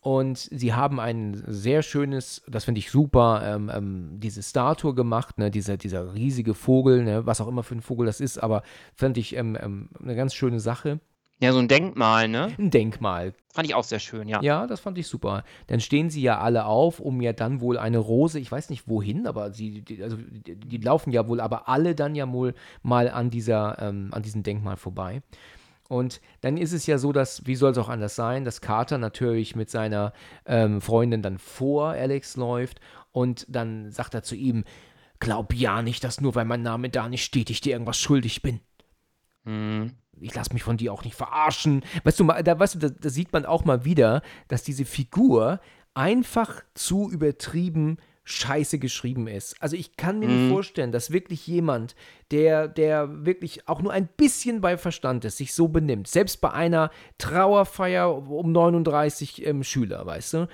[0.00, 5.38] Und sie haben ein sehr schönes, das finde ich super, ähm, ähm, diese Statue gemacht,
[5.38, 8.64] ne, dieser, dieser riesige Vogel, ne, was auch immer für ein Vogel das ist, aber
[8.96, 10.98] fand ich ähm, ähm eine ganz schöne Sache.
[11.42, 12.54] Ja, so ein Denkmal, ne?
[12.56, 13.34] Ein Denkmal.
[13.52, 14.40] Fand ich auch sehr schön, ja.
[14.42, 15.42] Ja, das fand ich super.
[15.66, 18.86] Dann stehen sie ja alle auf, um ja dann wohl eine Rose, ich weiß nicht
[18.86, 22.54] wohin, aber sie, die, also die, die laufen ja wohl, aber alle dann ja wohl
[22.84, 25.20] mal an dieser, ähm, an diesem Denkmal vorbei.
[25.88, 28.98] Und dann ist es ja so, dass, wie soll es auch anders sein, dass Carter
[28.98, 30.12] natürlich mit seiner
[30.46, 32.80] ähm, Freundin dann vor Alex läuft
[33.10, 34.62] und dann sagt er zu ihm,
[35.18, 38.42] glaub ja nicht, dass nur weil mein Name da nicht steht, ich dir irgendwas schuldig
[38.42, 38.60] bin.
[39.44, 39.92] Mhm.
[40.20, 41.82] Ich lasse mich von dir auch nicht verarschen.
[42.04, 45.60] Weißt du, da, weißt du, da, da sieht man auch mal wieder, dass diese Figur
[45.94, 49.60] einfach zu übertrieben scheiße geschrieben ist.
[49.60, 50.42] Also ich kann mir mhm.
[50.44, 51.96] nicht vorstellen, dass wirklich jemand,
[52.30, 56.52] der, der wirklich auch nur ein bisschen bei Verstand ist, sich so benimmt, selbst bei
[56.52, 60.48] einer Trauerfeier um 39 ähm, Schüler, weißt du,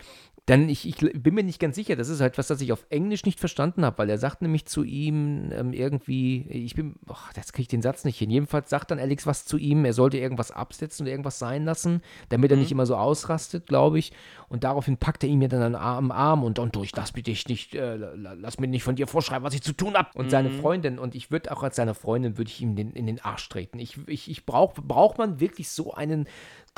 [0.48, 2.86] dann, ich, ich bin mir nicht ganz sicher, das ist halt was, das ich auf
[2.88, 7.14] Englisch nicht verstanden habe, weil er sagt nämlich zu ihm ähm, irgendwie, ich bin, oh,
[7.36, 8.30] jetzt kriege ich den Satz nicht hin.
[8.30, 12.00] Jedenfalls sagt dann Alex was zu ihm, er sollte irgendwas absetzen oder irgendwas sein lassen,
[12.30, 12.62] damit er mhm.
[12.62, 14.12] nicht immer so ausrastet, glaube ich.
[14.48, 17.26] Und daraufhin packt er ihm ja dann einen Arm, Arm und, und durch, lass mich
[17.48, 20.08] nicht, äh, lass mir nicht von dir vorschreiben, was ich zu tun habe.
[20.14, 20.30] Und mhm.
[20.30, 23.20] seine Freundin, und ich würde auch als seine Freundin, würde ich ihm den, in den
[23.20, 23.78] Arsch treten.
[23.78, 26.26] Ich, ich, ich brauche, braucht man wirklich so einen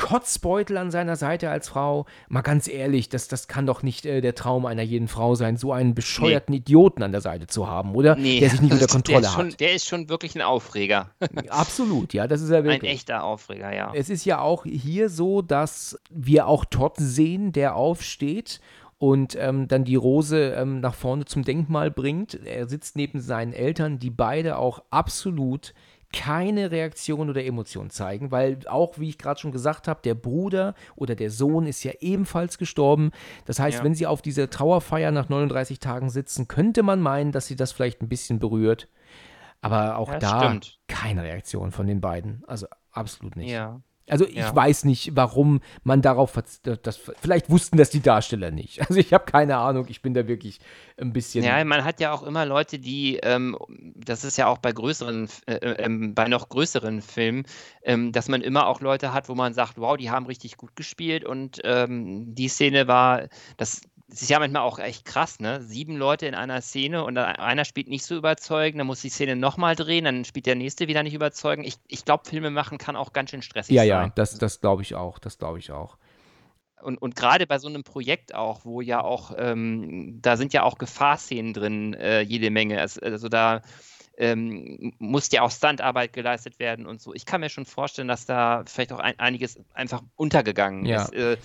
[0.00, 2.06] Kotzbeutel an seiner Seite als Frau.
[2.28, 5.58] Mal ganz ehrlich, das, das kann doch nicht äh, der Traum einer jeden Frau sein,
[5.58, 6.58] so einen bescheuerten nee.
[6.58, 8.16] Idioten an der Seite zu haben, oder?
[8.16, 9.60] Nee, der sich nicht unter Kontrolle der schon, hat.
[9.60, 11.10] Der ist schon wirklich ein Aufreger.
[11.50, 12.90] Absolut, ja, das ist er wirklich.
[12.90, 13.92] Ein echter Aufreger, ja.
[13.94, 18.60] Es ist ja auch hier so, dass wir auch Todd sehen, der aufsteht
[18.98, 22.34] und ähm, dann die Rose ähm, nach vorne zum Denkmal bringt.
[22.44, 25.72] Er sitzt neben seinen Eltern, die beide auch absolut
[26.12, 30.74] keine Reaktion oder Emotion zeigen, weil auch, wie ich gerade schon gesagt habe, der Bruder
[30.96, 33.12] oder der Sohn ist ja ebenfalls gestorben.
[33.46, 33.84] Das heißt, ja.
[33.84, 37.72] wenn sie auf dieser Trauerfeier nach 39 Tagen sitzen, könnte man meinen, dass sie das
[37.72, 38.88] vielleicht ein bisschen berührt.
[39.62, 40.80] Aber auch ja, da stimmt.
[40.88, 42.42] keine Reaktion von den beiden.
[42.46, 43.50] Also absolut nicht.
[43.50, 43.80] Ja.
[44.10, 44.54] Also ich ja.
[44.54, 48.80] weiß nicht, warum man darauf, das, vielleicht wussten das die Darsteller nicht.
[48.90, 50.58] Also ich habe keine Ahnung, ich bin da wirklich
[50.96, 51.44] ein bisschen.
[51.44, 53.56] Ja, man hat ja auch immer Leute, die, ähm,
[53.94, 57.44] das ist ja auch bei größeren, äh, äh, ähm, bei noch größeren Filmen,
[57.84, 60.74] ähm, dass man immer auch Leute hat, wo man sagt, wow, die haben richtig gut
[60.74, 63.82] gespielt und ähm, die Szene war, das,
[64.12, 65.62] es ist ja manchmal auch echt krass, ne?
[65.62, 69.36] Sieben Leute in einer Szene und einer spielt nicht so überzeugend, dann muss die Szene
[69.36, 71.66] nochmal drehen, dann spielt der nächste wieder nicht überzeugend.
[71.66, 73.88] Ich, ich glaube, Filme machen kann auch ganz schön stressig ja, sein.
[73.88, 75.96] Ja, ja, das, das glaube ich auch, das glaube ich auch.
[76.82, 80.62] Und, und gerade bei so einem Projekt auch, wo ja auch, ähm, da sind ja
[80.62, 82.80] auch Gefahrszenen drin, äh, jede Menge.
[82.80, 83.62] Also, also da
[84.16, 87.14] ähm, muss ja auch Standarbeit geleistet werden und so.
[87.14, 91.02] Ich kann mir schon vorstellen, dass da vielleicht auch ein, einiges einfach untergegangen ja.
[91.02, 91.12] ist.
[91.12, 91.36] Äh,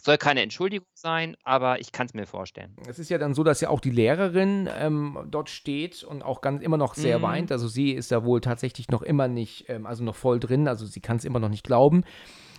[0.00, 2.76] soll keine Entschuldigung sein, aber ich kann es mir vorstellen.
[2.88, 6.40] Es ist ja dann so, dass ja auch die Lehrerin ähm, dort steht und auch
[6.40, 7.22] ganz immer noch sehr mhm.
[7.22, 7.52] weint.
[7.52, 10.86] Also sie ist ja wohl tatsächlich noch immer nicht, ähm, also noch voll drin, also
[10.86, 12.04] sie kann es immer noch nicht glauben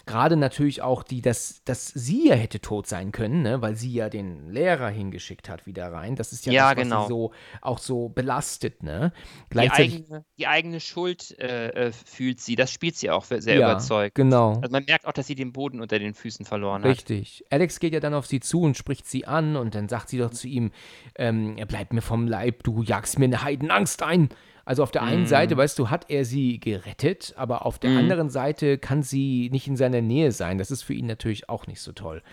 [0.06, 3.62] gerade natürlich auch die, dass, dass sie ja hätte tot sein können, ne?
[3.62, 6.16] weil sie ja den Lehrer hingeschickt hat wieder rein.
[6.16, 7.02] Das ist ja, ja das, was genau.
[7.04, 7.32] sie so
[7.62, 9.14] auch so belastet, ne?
[9.54, 13.72] Die, eigene, die eigene Schuld äh, äh, fühlt sie, das spielt sie auch sehr ja,
[13.72, 14.16] überzeugt.
[14.16, 14.56] Genau.
[14.56, 17.02] Also man merkt auch, dass sie den Boden unter den Füßen verloren Richtig.
[17.04, 17.22] hat.
[17.22, 17.45] Richtig.
[17.52, 20.18] Alex geht ja dann auf sie zu und spricht sie an und dann sagt sie
[20.18, 20.72] doch zu ihm,
[21.16, 24.30] ähm, er bleibt mir vom Leib, du jagst mir eine Heidenangst ein.
[24.72, 25.28] Also auf der einen Mhm.
[25.28, 27.97] Seite, weißt du, hat er sie gerettet, aber auf der Mhm.
[27.97, 30.57] anderen Seite kann sie nicht in seiner Nähe sein.
[30.57, 32.24] Das ist für ihn natürlich auch nicht so toll.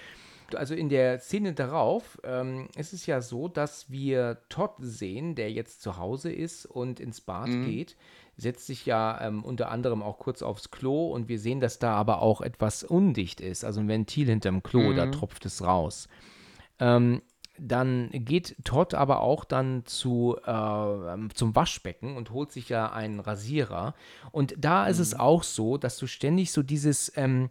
[0.55, 5.51] Also in der Szene darauf ähm, ist es ja so, dass wir Todd sehen, der
[5.51, 7.65] jetzt zu Hause ist und ins Bad Mhm.
[7.65, 7.97] geht,
[8.37, 11.95] setzt sich ja ähm, unter anderem auch kurz aufs Klo und wir sehen, dass da
[11.95, 15.11] aber auch etwas undicht ist, also ein Ventil hinterm Klo, da Mhm.
[15.11, 16.07] tropft es raus.
[16.79, 17.21] Ähm,
[17.61, 23.21] dann geht Todd aber auch dann zu, äh, zum Waschbecken und holt sich ja einen
[23.21, 23.95] Rasierer.
[24.33, 25.03] Und da ist Mhm.
[25.03, 27.51] es auch so, dass du ständig so dieses, ähm,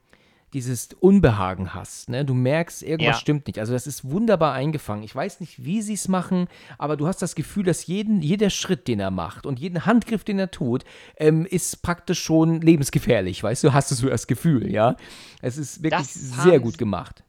[0.53, 2.07] dieses Unbehagen hast.
[2.07, 2.23] Ne?
[2.23, 3.19] Du merkst, irgendwas Ja.
[3.19, 3.59] stimmt nicht.
[3.59, 5.03] Also das ist wunderbar eingefangen.
[5.03, 6.47] Ich weiß nicht, wie sie es machen,
[6.77, 10.23] aber du hast das Gefühl, dass jeden, jeder Schritt, den er macht und jeden Handgriff,
[10.23, 10.85] den er tut,
[11.17, 13.43] ähm, ist praktisch schon lebensgefährlich.
[13.43, 14.95] Weißt du, hast du so das Gefühl, ja?
[15.41, 16.13] Es ist wirklich Das
[16.45, 17.25] sehr gut gemacht.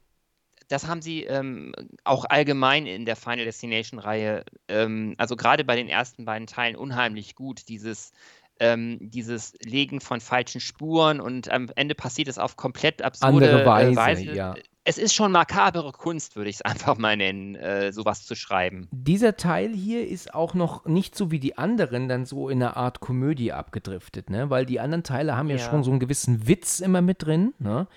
[0.69, 5.89] Das haben sie ähm, auch allgemein in der Final Destination-Reihe, ähm, also gerade bei den
[5.89, 7.67] ersten beiden Teilen, unheimlich gut.
[7.67, 8.13] Dieses,
[8.59, 13.65] ähm, dieses Legen von falschen Spuren und am Ende passiert es auf komplett absurde Andere
[13.65, 14.23] Weise, äh, Weise.
[14.31, 14.55] ja.
[14.85, 18.87] Es ist schon makabere Kunst, würde ich es einfach mal nennen, äh, sowas zu schreiben.
[18.91, 22.77] Dieser Teil hier ist auch noch nicht so wie die anderen dann so in einer
[22.77, 24.49] Art Komödie abgedriftet, ne?
[24.49, 25.69] Weil die anderen Teile haben ja, Ja.
[25.69, 27.87] schon so einen gewissen Witz immer mit drin, ne?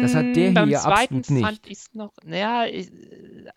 [0.00, 1.44] Das hat Mm, der beim hier zweiten absolut nicht.
[1.44, 3.50] fand ich es noch, naja, ich, äh,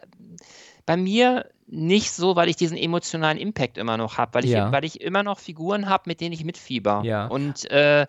[0.85, 4.71] bei mir nicht so, weil ich diesen emotionalen Impact immer noch habe, weil ich, Ja.
[4.71, 7.01] weil ich immer noch Figuren habe, mit denen ich mitfieber.
[7.05, 7.25] Ja.
[7.27, 8.05] Und äh,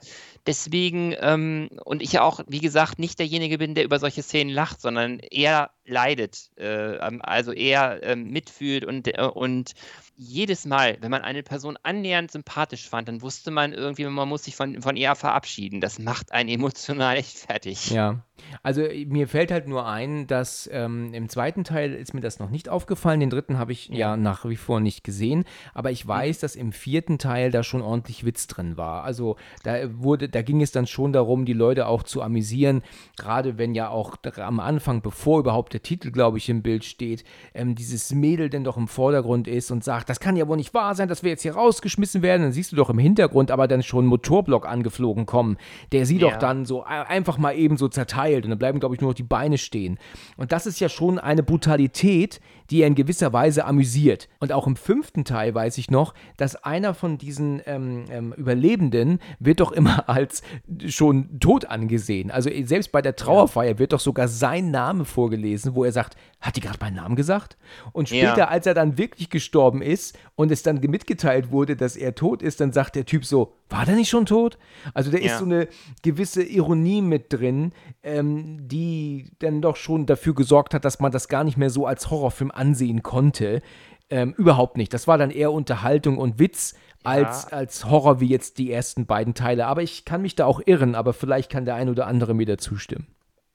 [0.46, 4.52] deswegen, ähm, und ich ja auch, wie gesagt, nicht derjenige bin, der über solche Szenen
[4.52, 9.72] lacht, sondern eher leidet, äh, also eher ähm, mitfühlt und, äh, und
[10.16, 14.44] jedes Mal, wenn man eine Person annähernd sympathisch fand, dann wusste man irgendwie, man muss
[14.44, 15.80] sich von, von ihr verabschieden.
[15.80, 17.90] Das macht einen emotional echt fertig.
[17.90, 18.20] Ja,
[18.62, 22.38] also äh, mir fällt halt nur ein, dass ähm, im zweiten Teil ist mir das
[22.38, 23.96] noch nicht aufgefallen, den dritten habe ich ja.
[24.04, 24.16] Ja.
[24.16, 28.24] nach wie vor nicht gesehen, aber ich weiß, dass im vierten Teil da schon ordentlich
[28.24, 29.04] Witz drin war.
[29.04, 32.82] Also da wurde, da ging es dann schon darum, die Leute auch zu amüsieren,
[33.16, 37.24] gerade wenn ja auch am Anfang, bevor überhaupt der Titel, glaube ich, im Bild steht,
[37.54, 40.74] ähm, dieses Mädel denn doch im Vordergrund ist und sagt, das kann ja wohl nicht
[40.74, 42.42] wahr sein, dass wir jetzt hier rausgeschmissen werden.
[42.42, 45.56] Dann siehst du doch im Hintergrund aber dann schon einen Motorblock angeflogen kommen,
[45.92, 46.38] der sie doch Ja.
[46.38, 49.16] dann so ein- einfach mal eben so zerteilt und dann bleiben, glaube ich, nur noch
[49.16, 49.98] die Beine stehen.
[50.36, 52.40] Und das ist ja schon eine Brutalität,
[52.70, 54.28] die er in gewisser Weise amüsiert.
[54.40, 59.20] Und auch im fünften Teil weiß ich noch, dass einer von diesen ähm, ähm, Überlebenden
[59.38, 60.42] wird doch immer als
[60.86, 62.30] schon tot angesehen.
[62.30, 66.16] Also eh, selbst bei der Trauerfeier wird doch sogar sein Name vorgelesen, wo er sagt,
[66.40, 67.56] hat die gerade meinen Namen gesagt?
[67.92, 68.48] Und später, Ja.
[68.48, 72.60] als er dann wirklich gestorben ist und es dann mitgeteilt wurde, dass er tot ist,
[72.60, 74.58] dann sagt der Typ so, war der nicht schon tot?
[74.92, 75.38] Also da ist Ja.
[75.38, 75.68] so eine
[76.02, 81.28] gewisse Ironie mit drin, ähm, die dann doch schon dafür gesorgt hat, dass man das
[81.28, 83.62] gar nicht mehr so als Horrorfilm ansehen konnte.
[84.10, 84.92] Ähm, überhaupt nicht.
[84.92, 86.74] Das war dann eher Unterhaltung und Witz
[87.04, 89.66] als, als Horror wie jetzt die ersten beiden Teile.
[89.66, 92.46] Aber ich kann mich da auch irren, aber vielleicht kann der ein oder andere mir
[92.46, 93.06] da zustimmen.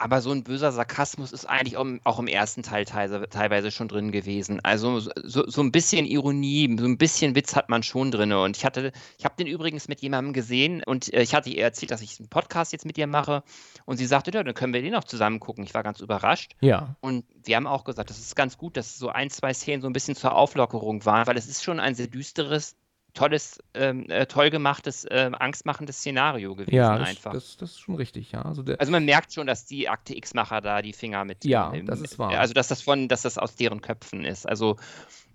[0.02, 4.14] Aber so ein böser Sarkasmus ist eigentlich auch im, ersten Teil teilweise, teilweise schon drin
[4.14, 4.62] gewesen.
[4.64, 5.12] Also so,
[5.46, 8.32] so ein bisschen Ironie, so ein bisschen Witz hat man schon drin.
[8.32, 11.64] Und ich hatte, ich habe den übrigens mit jemandem gesehen und äh, ich hatte ihr
[11.64, 13.44] erzählt, dass ich einen Podcast jetzt mit ihr mache.
[13.84, 15.66] Und sie sagte, ja, dann können wir den auch zusammen gucken.
[15.66, 16.56] Ich war ganz überrascht.
[16.62, 16.96] Ja.
[17.02, 19.88] Und wir haben auch gesagt, das ist ganz gut, dass so ein, zwei Szenen so
[19.90, 22.78] ein bisschen zur Auflockerung waren, weil es ist schon ein sehr düsteres,
[23.14, 27.32] tolles, ähm, äh, toll gemachtes, äh, angstmachendes Szenario gewesen Ja, das, einfach.
[27.34, 28.44] das, das ist schon richtig, ja.
[28.44, 31.44] Also Also man merkt schon, dass die Akte X-Macher da die Finger mit.
[31.46, 32.38] Ja, im- das ist wahr.
[32.40, 34.48] Also dass das von, dass das aus deren Köpfen ist.
[34.48, 34.78] Also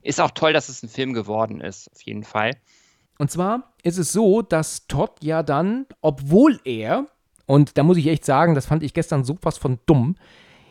[0.03, 2.53] ist auch toll, dass es ein Film geworden ist, auf jeden Fall.
[3.19, 7.07] Und zwar ist es so, dass Todd ja dann, obwohl er,
[7.47, 10.17] und da muss ich echt sagen, das fand ich gestern sowas von dumm,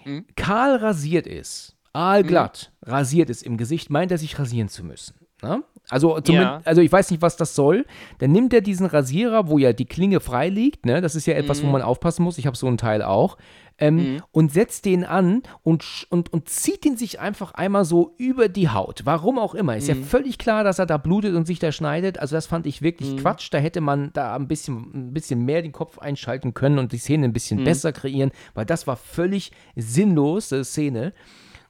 [0.06, 0.26] Mhm.
[0.36, 5.16] kahl rasiert ist, aalglatt rasiert ist im Gesicht, meint er sich rasieren zu müssen.
[5.41, 5.64] Ne?
[5.93, 6.61] Also, Ja.
[6.65, 7.85] also ich weiß nicht, was das soll.
[8.17, 10.99] Dann nimmt er diesen Rasierer, wo ja die Klinge frei liegt, ne?
[11.01, 11.71] das ist ja etwas, wo Mhm.
[11.73, 13.37] man aufpassen muss, ich habe so einen Teil auch,
[13.79, 14.21] ähm, Mhm.
[14.31, 18.69] und setzt den an und, und, und zieht ihn sich einfach einmal so über die
[18.69, 19.01] Haut.
[19.05, 19.75] Warum auch immer.
[19.77, 20.03] Ist ja Mhm.
[20.03, 22.19] völlig klar, dass er da blutet und sich da schneidet.
[22.19, 23.17] Also das fand ich wirklich Mhm.
[23.17, 23.49] Quatsch.
[23.51, 26.97] Da hätte man da ein bisschen, ein bisschen mehr den Kopf einschalten können und die
[26.99, 27.63] Szene ein bisschen Mhm.
[27.65, 31.13] besser kreieren, weil das war völlig sinnlos, die Szene.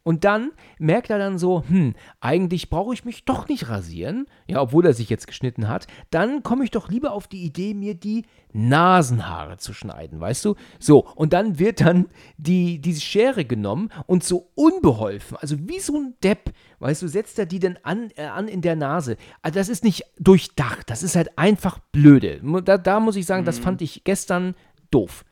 [0.03, 4.61] Und dann merkt er dann so, hm, eigentlich brauche ich mich doch nicht rasieren, ja,
[4.61, 5.87] obwohl er sich jetzt geschnitten hat.
[6.11, 10.55] Dann komme ich doch lieber auf die Idee, mir die Nasenhaare zu schneiden, weißt du?
[10.77, 15.97] So, und dann wird dann die, diese Schere genommen und so unbeholfen, also wie so
[15.97, 19.15] ein Depp, weißt du, setzt er die dann an, äh, an in der Nase.
[19.41, 22.41] Also das ist nicht durchdacht, das ist halt einfach blöde.
[22.65, 24.53] Da, da muss ich sagen, das fand ich gestern
[24.91, 25.23] doof.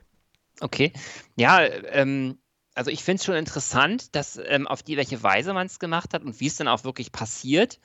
[0.61, 0.93] Okay.
[1.35, 1.61] Ja,
[1.91, 2.37] ähm,
[2.81, 6.13] also ich finde es schon interessant, dass ähm, auf die welche Weise man es gemacht
[6.13, 7.79] hat und wie es dann auch wirklich passiert.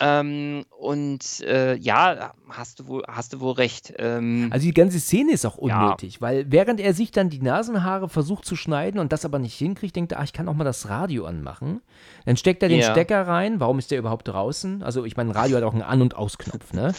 [0.00, 3.94] Ähm, und äh, ja, hast du wohl, hast du wohl recht.
[3.96, 5.84] Ähm, Also die ganze Szene ist auch Ja.
[5.84, 9.54] unnötig, weil während er sich dann die Nasenhaare versucht zu schneiden und das aber nicht
[9.54, 11.80] hinkriegt, denkt er, ach, ich kann auch mal das Radio anmachen.
[12.26, 12.90] Dann steckt er den Ja.
[12.90, 13.60] Stecker rein.
[13.60, 14.82] Warum ist der überhaupt draußen?
[14.82, 16.92] Also ich meine, ein Radio hat auch einen An- und Ausknopf, ne?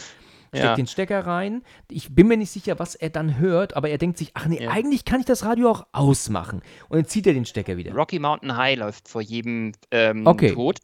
[0.48, 0.74] Steckt Ja.
[0.74, 1.62] den Stecker rein.
[1.90, 4.62] Ich bin mir nicht sicher, was er dann hört, aber er denkt sich, ach nee,
[4.62, 4.70] Ja.
[4.70, 6.62] eigentlich kann ich das Radio auch ausmachen.
[6.88, 7.92] Und dann zieht er den Stecker wieder.
[7.94, 10.52] Rocky Mountain High läuft vor jedem ähm, Okay.
[10.52, 10.78] Tod.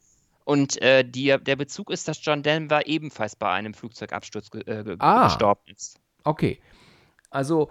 [0.45, 5.25] Und äh, die, der Bezug ist, dass John Denver ebenfalls bei einem Flugzeugabsturz äh, Ah.
[5.29, 6.01] gestorben ist.
[6.25, 6.59] Okay.
[7.31, 7.69] Also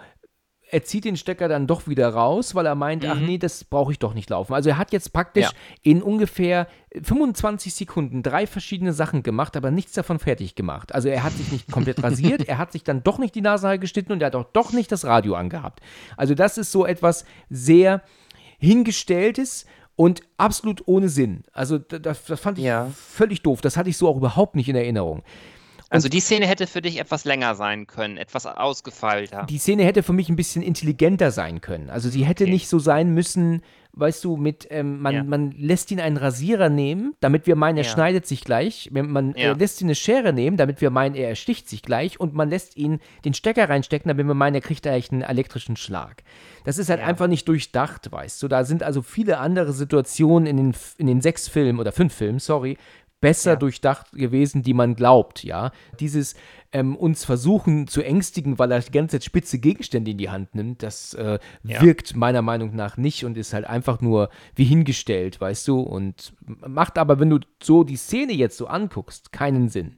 [0.72, 3.26] er zieht den Stecker dann doch wieder raus, weil er meint, ach Mhm.
[3.26, 4.54] nee, das brauche ich doch nicht laufen.
[4.54, 5.52] Also er hat jetzt praktisch Ja.
[5.84, 6.68] in ungefähr
[7.04, 10.94] 25 Sekunden drei verschiedene Sachen gemacht, aber nichts davon fertig gemacht.
[10.96, 13.80] Also er hat sich nicht komplett rasiert, er hat sich dann doch nicht die Nase
[13.80, 15.82] geschnitten und er hat auch doch nicht das Radio angehabt.
[16.18, 18.02] Also das ist so etwas sehr
[18.60, 19.66] hingestelltes
[19.96, 21.44] und absolut ohne Sinn.
[21.52, 22.88] Also da- das, das fand ich Ja.
[22.96, 23.62] völlig doof.
[23.62, 25.24] Das hatte ich so auch überhaupt nicht in Erinnerung.
[25.92, 29.46] Also die Szene hätte für dich etwas länger sein können, etwas ausgefeilter.
[29.50, 31.90] die Szene hätte für mich ein bisschen intelligenter sein können.
[31.90, 32.54] Also sie hätte Okay.
[32.54, 33.62] nicht so sein müssen,
[33.94, 35.24] weißt du, mit, ähm, man, Ja.
[35.26, 37.90] man lässt ihn einen Rasierer nehmen, damit wir meinen, er Ja.
[37.90, 38.90] schneidet sich gleich.
[38.94, 39.52] Man äh, Ja.
[39.52, 42.18] lässt ihn eine Schere nehmen, damit wir meinen, er ersticht sich gleich.
[42.18, 45.76] Und man lässt ihn den Stecker reinstecken, damit wir meinen, er kriegt eigentlich einen elektrischen
[45.76, 46.24] Schlag.
[46.64, 48.48] Das ist halt einfach nicht durchdacht, weißt du.
[48.48, 52.40] Da sind also viele andere Situationen in den, in den sechs Filmen oder fünf Filmen,
[52.40, 52.78] sorry,
[53.22, 53.56] besser Ja.
[53.56, 55.72] durchdacht gewesen, die man glaubt, ja.
[56.00, 56.36] Dieses
[56.74, 60.56] ähm, uns versuchen zu ängstigen, weil er die ganze Zeit spitze Gegenstände in die Hand
[60.56, 61.82] nimmt, das äh, Ja.
[61.82, 66.34] wirkt meiner Meinung nach nicht und ist halt einfach nur wie hingestellt, weißt du, und
[66.68, 69.98] macht aber, wenn du so die Szene jetzt so anguckst, keinen Sinn.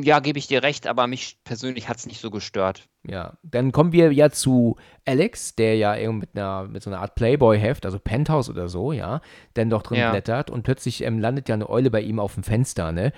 [0.00, 2.88] Ja, gebe ich dir recht, aber mich persönlich hat es nicht so gestört.
[3.06, 7.00] Ja, dann kommen wir ja zu Alex, der ja irgendwie mit einer mit so einer
[7.00, 9.20] Art Playboy-Heft, also Penthouse oder so, ja,
[9.54, 10.10] dann doch drin Ja.
[10.10, 13.12] blättert und plötzlich ähm, landet ja eine Eule bei ihm auf dem Fenster, ne?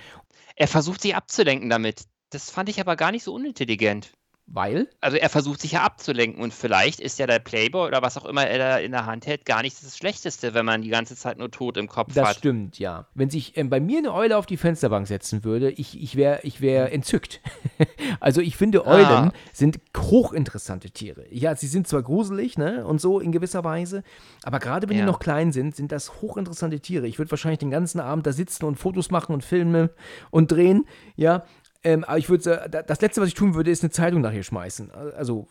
[0.55, 2.05] Er versucht sich abzulenken damit.
[2.31, 4.11] Das fand ich aber gar nicht so unintelligent.
[4.47, 4.87] Weil?
[5.01, 8.25] Also er versucht sich ja abzulenken und vielleicht ist ja der Playboy oder was auch
[8.25, 11.15] immer er da in der Hand hält gar nicht das Schlechteste, wenn man die ganze
[11.15, 12.35] Zeit nur tot im Kopf Das hat.
[12.37, 13.07] stimmt, ja.
[13.15, 16.41] Wenn sich ähm, bei mir eine Eule auf die Fensterbank setzen würde, ich, ich wäre
[16.43, 17.41] ich wär entzückt.
[18.19, 19.31] also ich finde, Eulen Ah.
[19.51, 21.25] sind hochinteressante Tiere.
[21.31, 24.03] Ja, sie sind zwar gruselig, ne, und so in gewisser Weise,
[24.43, 25.05] aber gerade wenn die Ja.
[25.07, 27.07] noch klein sind, sind das hochinteressante Tiere.
[27.07, 29.89] Ich würde wahrscheinlich den ganzen Abend da sitzen und Fotos machen und filmen
[30.29, 30.85] und drehen,
[31.15, 31.43] ja.
[31.85, 34.33] Ähm, aber ich würde, äh, das Letzte, was ich tun würde, ist eine Zeitung nach
[34.33, 34.91] ihr schmeißen.
[34.91, 35.47] Also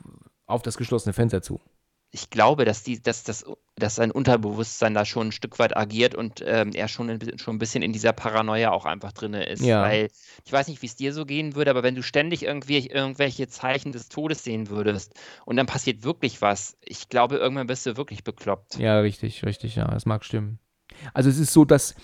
[0.46, 1.60] auf das geschlossene Fenster zu.
[2.10, 3.44] Ich glaube, dass, die, dass, das,
[3.76, 7.56] dass sein Unterbewusstsein da schon ein Stück weit agiert und ähm, er schon ein, schon
[7.56, 9.62] ein bisschen in dieser Paranoia auch einfach drin ist.
[9.62, 9.82] Ja.
[9.82, 10.08] Weil
[10.44, 13.48] ich weiß nicht, wie es dir so gehen würde, aber wenn du ständig irgendwie irgendwelche
[13.48, 15.14] Zeichen des Todes sehen würdest
[15.44, 18.78] und dann passiert wirklich was, ich glaube, irgendwann bist du wirklich bekloppt.
[18.78, 20.58] Ja, richtig, richtig, ja, das mag stimmen.
[21.14, 21.94] Also es ist so, dass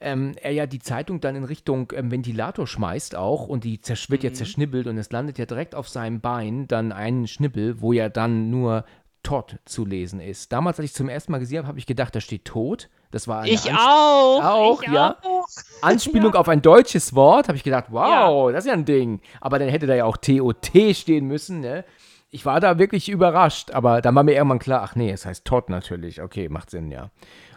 [0.00, 4.22] ähm, er ja die Zeitung dann in Richtung ähm, Ventilator schmeißt auch und die wird
[4.24, 4.34] ja Mhm.
[4.34, 8.50] zerschnibbelt und es landet ja direkt auf seinem Bein dann ein Schnibbel, wo ja dann
[8.50, 8.84] nur
[9.22, 10.50] Todd zu lesen ist.
[10.50, 12.88] Damals, als ich zum ersten Mal gesehen habe, habe ich gedacht, da steht Tod.
[13.10, 14.42] Das war eine Ich Ans- auch!
[14.42, 15.16] Auch, ich ja.
[15.22, 15.46] Auch.
[15.82, 17.48] Anspielung auf ein deutsches Wort.
[17.48, 19.20] Habe ich gedacht, wow, das ist ja ein Ding.
[19.42, 21.84] Aber dann hätte da ja auch TOT stehen müssen, ne?
[22.30, 25.44] Ich war da wirklich überrascht, aber dann war mir irgendwann klar, ach nee, es heißt
[25.44, 26.22] Todd natürlich.
[26.22, 27.10] Okay, macht Sinn, ja.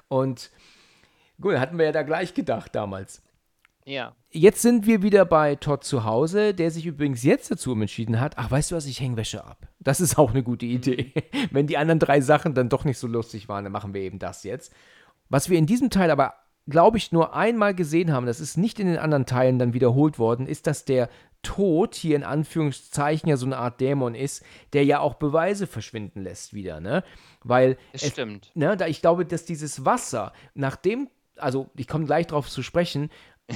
[0.10, 0.52] Und
[1.42, 3.22] gut, hatten wir ja da gleich gedacht damals.
[3.86, 4.16] Ja.
[4.32, 8.38] Jetzt sind wir wieder bei Todd zu Hause, der sich übrigens jetzt dazu entschieden hat,
[8.38, 9.68] ach, weißt du was, ich hänge Wäsche ab.
[9.80, 11.12] Das ist auch eine gute Idee.
[11.52, 14.20] Wenn die anderen drei Sachen dann doch nicht so lustig waren, dann machen wir eben
[14.20, 14.74] das jetzt.
[15.30, 16.34] Was wir in diesem Teil aber,
[16.68, 20.18] glaube ich, nur einmal gesehen haben, das ist nicht in den anderen Teilen dann wiederholt
[20.18, 21.10] worden, ist, dass der
[21.42, 26.22] Tod hier in Anführungszeichen ja so eine Art Dämon ist, der ja auch Beweise verschwinden
[26.22, 27.04] lässt wieder, ne?
[27.44, 28.50] Weil Das es, stimmt.
[28.56, 33.10] ne, da ich glaube, dass dieses Wasser, nachdem, also ich komme gleich drauf zu sprechen,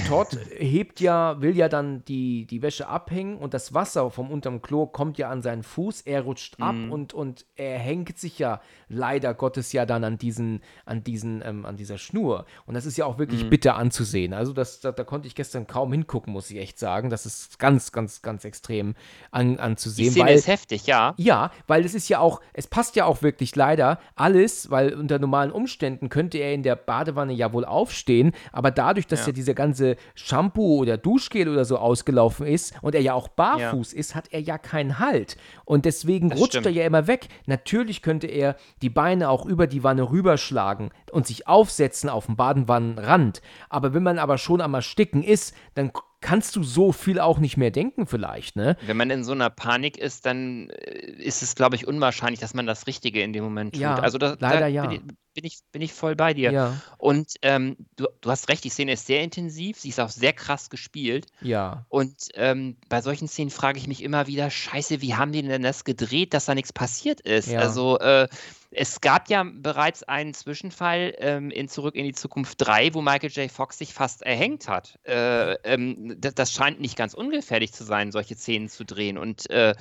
[0.08, 4.62] Todd hebt ja, will ja dann die, die Wäsche abhängen und das Wasser vom unterm
[4.62, 6.92] Klo kommt ja an seinen Fuß, er rutscht ab Mhm.
[6.92, 8.60] und, und er hängt sich ja
[8.90, 12.46] leider Gottes ja dann an diesen, an diesen, ähm, an dieser Schnur.
[12.66, 13.50] Und das ist ja auch wirklich Mhm.
[13.50, 14.34] bitter anzusehen.
[14.34, 17.10] Also das, da, da konnte ich gestern kaum hingucken, muss ich echt sagen.
[17.10, 18.94] Das ist ganz, ganz, ganz extrem
[19.32, 20.12] an, Die anzusehen.
[20.12, 21.14] Szene weil, ist heftig, ja.
[21.18, 25.18] ja, weil es ist ja auch, es passt ja auch wirklich leider alles, weil unter
[25.18, 29.32] normalen Umständen könnte er in der Badewanne ja wohl aufstehen, aber dadurch, dass ja, Ja.
[29.34, 29.77] dieser ganze
[30.16, 34.40] Shampoo oder Duschgel oder so ausgelaufen ist und er ja auch barfuß ist, hat er
[34.42, 35.38] ja keinen Halt.
[35.66, 36.76] Und deswegen Das rutscht er stimmt.
[36.76, 37.28] ja immer weg.
[37.46, 42.36] Natürlich könnte er die Beine auch über die Wanne rüberschlagen und sich aufsetzen auf dem
[42.36, 43.42] Badenwannenrand.
[43.70, 47.58] Aber wenn man aber schon am Ersticken ist, dann kannst du so viel auch nicht
[47.58, 48.76] mehr denken vielleicht, ne?
[48.86, 52.54] Wenn man in so einer Panik ist, dann äh, ist es, glaube ich, unwahrscheinlich, dass
[52.54, 53.82] man das Richtige in dem Moment tut.
[53.82, 54.90] Ja, also da, leider da ja.
[55.38, 56.52] Bin, ich, bin ich, voll bei dir.
[56.52, 56.82] Ja.
[56.98, 60.34] Und ähm, du, du hast recht, die Szene ist sehr intensiv, sie ist auch sehr
[60.34, 61.28] krass gespielt.
[61.42, 61.86] Ja.
[61.90, 65.62] Und ähm, bei solchen Szenen frage ich mich immer wieder, scheiße, wie haben die denn
[65.62, 67.50] das gedreht, dass da nichts passiert ist?
[67.50, 67.60] Ja.
[67.60, 68.28] Also äh,
[68.72, 73.30] es gab ja bereits einen Zwischenfall ähm, in Zurück in die Zukunft 3, wo Michael
[73.30, 73.52] J.
[73.52, 74.98] Fox sich fast erhängt hat.
[75.04, 79.20] Äh, ähm, das, das scheint nicht ganz ungefährlich zu sein, solche Szenen zu drehen.
[79.20, 79.76] Und äh,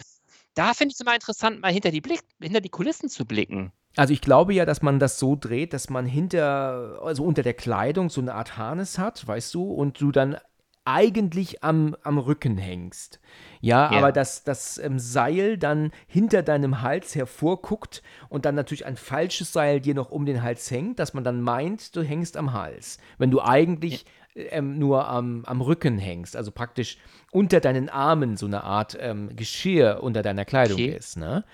[0.52, 3.72] da finde ich es immer interessant, mal hinter die, Blick, hinter die Kulissen zu blicken.
[3.96, 7.54] Also ich glaube ja, dass man das so dreht, dass man hinter, also unter der
[7.54, 10.36] Kleidung so eine Art Harness hat, weißt du, und du dann
[10.84, 13.18] eigentlich am, am Rücken hängst.
[13.60, 13.98] Ja, Ja.
[13.98, 19.52] aber dass das ähm, Seil dann hinter deinem Hals hervorguckt und dann natürlich ein falsches
[19.52, 22.98] Seil dir noch um den Hals hängt, dass man dann meint, du hängst am Hals.
[23.18, 24.04] Wenn du eigentlich
[24.36, 26.98] ähm, nur am, am Rücken hängst, also praktisch
[27.32, 30.94] unter deinen Armen so eine Art ähm, Geschirr unter deiner Kleidung Okay.
[30.96, 31.44] ist, ne?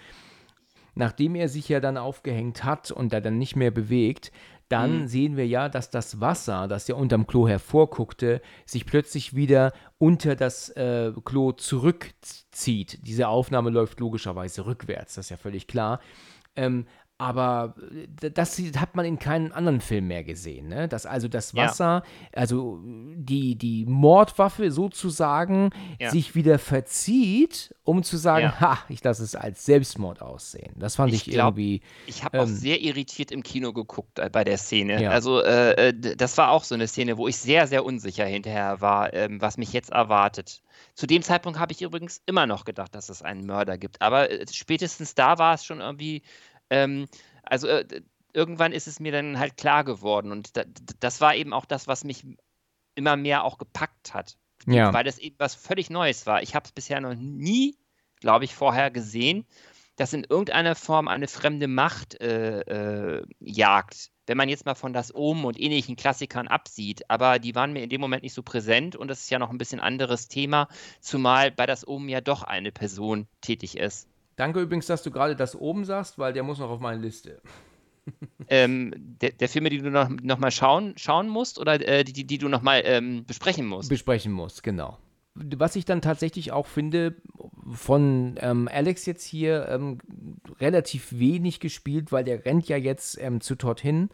[0.95, 4.31] Nachdem er sich ja dann aufgehängt hat und er dann nicht mehr bewegt,
[4.69, 5.07] dann Mhm.
[5.07, 10.35] sehen wir ja, dass das Wasser, das ja unterm Klo hervorguckte, sich plötzlich wieder unter
[10.35, 13.07] das äh, Klo zurückzieht.
[13.07, 16.01] Diese Aufnahme läuft logischerweise rückwärts, das ist ja völlig klar.
[16.55, 16.87] Ähm,
[17.23, 17.75] aber
[18.23, 20.69] äh, das hat man in keinem anderen Film mehr gesehen.
[20.69, 20.89] Ne?
[20.89, 21.65] Dass also das Ja.
[21.65, 22.03] Wasser,
[22.33, 25.71] also die, die Mordwaffe sozusagen,
[26.01, 26.11] Ja.
[26.11, 28.61] sich wieder verzieht, um zu sagen, Ja.
[28.61, 30.75] ha, ich lasse es als Selbstmord aussehen.
[30.77, 31.83] Das fand ich, Ich glaub, irgendwie.
[32.07, 35.01] Ich habe auch Ähm, sehr irritiert im Kino geguckt äh, bei der Szene.
[35.03, 35.11] Ja.
[35.11, 38.81] Also äh, äh, das war auch so eine Szene, wo ich sehr, sehr unsicher hinterher
[38.81, 40.63] war, ähm, was mich jetzt erwartet.
[40.95, 44.03] Zu dem Zeitpunkt habe ich übrigens immer noch gedacht, dass es einen Mörder gibt.
[44.03, 46.23] Aber äh, spätestens da war es schon irgendwie,
[46.73, 47.07] ähm,
[47.43, 48.03] also äh,
[48.33, 50.33] irgendwann ist es mir dann halt klar geworden.
[50.33, 50.65] Und da,
[51.01, 52.27] das war eben auch das, was mich
[52.95, 54.39] immer mehr auch gepackt hat.
[54.67, 54.93] Ja.
[54.95, 56.43] Weil das eben was völlig Neues war.
[56.43, 57.77] Ich habe es bisher noch nie,
[58.21, 59.47] glaube ich, vorher gesehen,
[59.97, 64.11] dass in irgendeiner Form eine fremde Macht äh, äh, jagt.
[64.27, 67.83] Wenn man jetzt mal von das Omen und ähnlichen Klassikern absieht, aber die waren mir
[67.83, 70.69] in dem Moment nicht so präsent und das ist ja noch ein bisschen anderes Thema,
[71.01, 74.09] zumal bei das Omen ja doch eine Person tätig ist.
[74.43, 77.41] Danke übrigens, dass du gerade das oben sagst, weil der muss noch auf meine Liste.
[78.49, 82.13] Ähm, der, der Filme, die du noch, noch mal schauen, schauen musst oder äh, die,
[82.13, 83.89] die, die du noch mal ähm, besprechen musst.
[83.89, 84.99] besprechen muss, genau.
[85.37, 87.15] Was ich dann tatsächlich auch finde,
[87.71, 89.99] von ähm, Alex jetzt hier ähm,
[90.59, 94.11] relativ wenig gespielt, weil der rennt ja jetzt ähm, zu Todd hin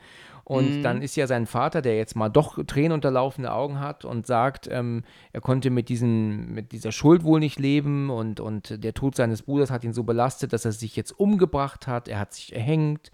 [0.49, 0.83] und Mhm.
[0.83, 5.05] dann ist ja sein Vater, der jetzt mal doch tränenunterlaufende Augen hat und sagt, ähm,
[5.35, 9.43] er konnte mit, diesen, mit dieser Schuld wohl nicht leben und, und der Tod seines
[9.43, 13.11] Bruders hat ihn so belastet, dass er sich jetzt umgebracht hat, er hat sich erhängt.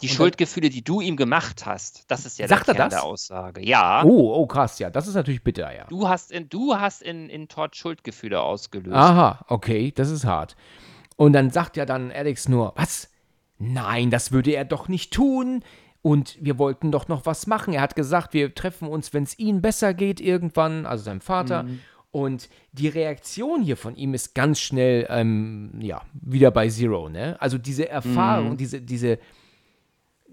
[0.00, 2.78] Die Und dann- Schuldgefühle, die du ihm gemacht hast, das ist ja Sagt der er
[2.78, 3.00] Kern das?
[3.00, 3.62] der Aussage.
[3.66, 4.02] Ja.
[4.04, 5.84] Oh, oh krass, ja, das ist natürlich bitter, ja.
[5.90, 8.96] Du hast in, du hast in, in Todd Schuldgefühle ausgelöst.
[8.96, 10.56] Aha, okay, das ist hart.
[11.16, 13.10] Und dann sagt ja dann Alex nur, was?
[13.58, 15.62] Nein, das würde er doch nicht tun.
[16.02, 17.74] Und wir wollten doch noch was machen.
[17.74, 21.64] Er hat gesagt, wir treffen uns, wenn es ihm besser geht, irgendwann, also seinem Vater.
[22.10, 27.36] Und die Reaktion hier von ihm ist ganz schnell, ähm, ja, wieder bei Zero, ne?
[27.40, 29.18] Also diese Erfahrung, diese, diese,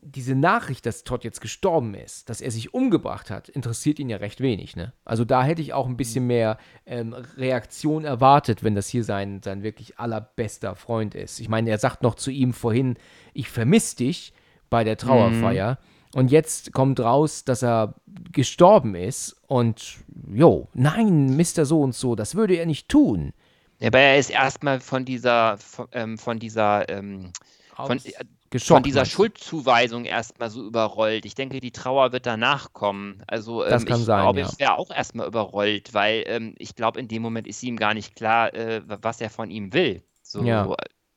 [0.01, 4.17] diese Nachricht, dass Todd jetzt gestorben ist, dass er sich umgebracht hat, interessiert ihn ja
[4.17, 4.93] recht wenig, ne?
[5.03, 9.41] Also da hätte ich auch ein bisschen mehr ähm, Reaktion erwartet, wenn das hier sein,
[9.43, 11.39] sein wirklich allerbester Freund ist.
[11.39, 12.95] Ich meine, er sagt noch zu ihm vorhin,
[13.33, 14.33] ich vermisse dich
[14.75, 15.77] bei der Trauerfeier.
[16.13, 17.95] Und jetzt kommt raus, dass er
[18.33, 19.99] gestorben ist und,
[20.33, 21.63] jo, nein, Mr.
[21.63, 23.31] So und so, das würde er nicht tun.
[23.79, 27.31] Ja, Aber er ist erstmal von dieser, von, ähm, von dieser, ähm,
[27.73, 29.05] von, äh, von dieser?
[29.05, 31.25] Schuldzuweisung erstmal so überrollt.
[31.25, 33.23] Ich denke, die Trauer wird danach kommen.
[33.27, 34.49] Also ähm, Das kann ich sein, glaube, ja.
[34.51, 37.93] ich wäre auch erstmal überrollt, weil ähm, ich glaube, in dem Moment ist ihm gar
[37.93, 40.03] nicht klar, äh, was er von ihm will.
[40.21, 40.67] So, Ja.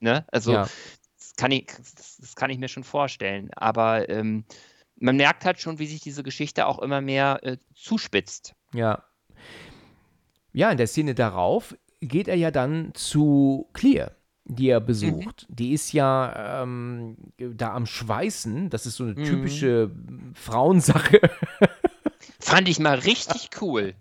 [0.00, 0.24] ne?
[0.30, 0.68] Also Ja.
[1.39, 3.51] Das, kann ich, das, das kann ich mir schon vorstellen.
[3.55, 4.45] Aber ähm,
[4.97, 8.55] man merkt halt schon, wie sich diese Geschichte auch immer mehr äh, zuspitzt.
[8.74, 9.05] Ja.
[10.53, 14.12] Ja, in der Szene darauf geht er ja dann zu Clear,
[14.45, 15.47] die er besucht.
[15.49, 18.70] Die ist ja ähm, da am Schweißen.
[18.70, 19.93] Das ist so eine typische
[20.34, 21.20] Frauensache.
[22.41, 23.95] Fand ich mal richtig cool.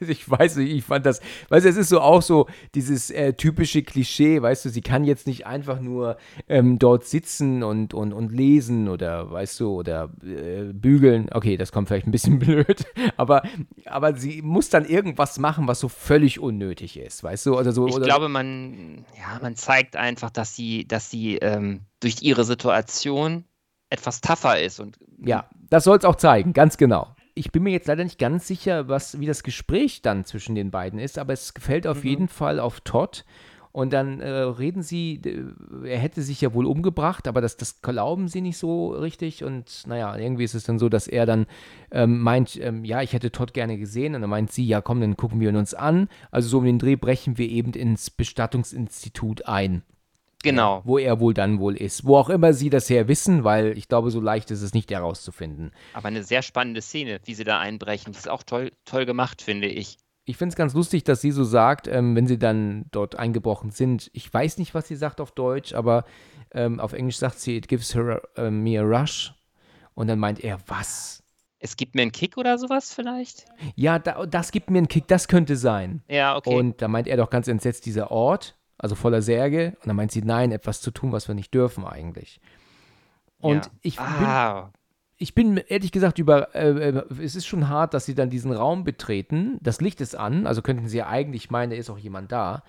[0.00, 3.10] Also ich weiß nicht, ich fand das, weißt du, es ist so auch so dieses
[3.10, 6.16] äh, typische Klischee, weißt du, sie kann jetzt nicht einfach nur
[6.48, 11.28] ähm, dort sitzen und, und, und lesen oder, weißt du, oder äh, bügeln.
[11.32, 12.84] Okay, das kommt vielleicht ein bisschen blöd,
[13.16, 13.42] aber,
[13.86, 17.86] aber sie muss dann irgendwas machen, was so völlig unnötig ist, weißt du, oder so.
[17.86, 22.44] Ich oder, glaube, man, ja, man zeigt einfach, dass sie, dass sie ähm, durch ihre
[22.44, 23.44] Situation
[23.90, 27.14] etwas tougher ist und Ja, das soll es auch zeigen, ganz genau.
[27.34, 30.70] Ich bin mir jetzt leider nicht ganz sicher, was, wie das Gespräch dann zwischen den
[30.70, 33.24] beiden ist, aber es gefällt auf jeden Fall auf Todd.
[33.72, 37.80] Und dann äh, reden sie, äh, er hätte sich ja wohl umgebracht, aber das, das
[37.80, 39.44] glauben sie nicht so richtig.
[39.44, 41.46] Und naja, irgendwie ist es dann so, dass er dann
[41.90, 44.14] ähm, meint, ähm, ja, ich hätte Todd gerne gesehen.
[44.14, 46.08] Und dann meint sie, ja, komm, dann gucken wir ihn uns an.
[46.30, 49.82] Also so um den Dreh brechen wir eben ins Bestattungsinstitut ein.
[50.42, 50.82] Genau.
[50.84, 52.04] Wo er wohl dann wohl ist.
[52.04, 54.90] Wo auch immer sie das her wissen, weil ich glaube, so leicht ist es nicht
[54.90, 55.72] herauszufinden.
[55.94, 58.12] Aber eine sehr spannende Szene, wie sie da einbrechen.
[58.12, 61.32] Das ist auch toll, toll gemacht, finde ich ich finde es ganz lustig, dass sie
[61.32, 64.10] so sagt, ähm, wenn sie dann dort eingebrochen sind.
[64.12, 66.04] Ich weiß nicht, was sie sagt auf Deutsch, aber
[66.52, 69.34] ähm, auf Englisch sagt sie, it gives her uh, me a rush.
[69.94, 71.22] Und dann meint er, was?
[71.58, 73.46] Es gibt mir einen Kick oder sowas vielleicht?
[73.74, 76.02] Ja, da, das gibt mir einen Kick, das könnte sein.
[76.08, 76.54] Ja, okay.
[76.54, 79.76] Und da meint er doch ganz entsetzt, dieser Ort, also voller Särge.
[79.80, 82.40] Und dann meint sie, nein, etwas zu tun, was wir nicht dürfen eigentlich.
[83.38, 83.70] Und ja.
[83.80, 84.60] ich ah.
[84.62, 84.72] bin
[85.22, 88.50] ich bin ehrlich gesagt über, äh, äh, es ist schon hart, dass sie dann diesen
[88.50, 89.56] Raum betreten.
[89.62, 92.64] Das Licht ist an, also könnten sie ja eigentlich meinen, da ist auch jemand da.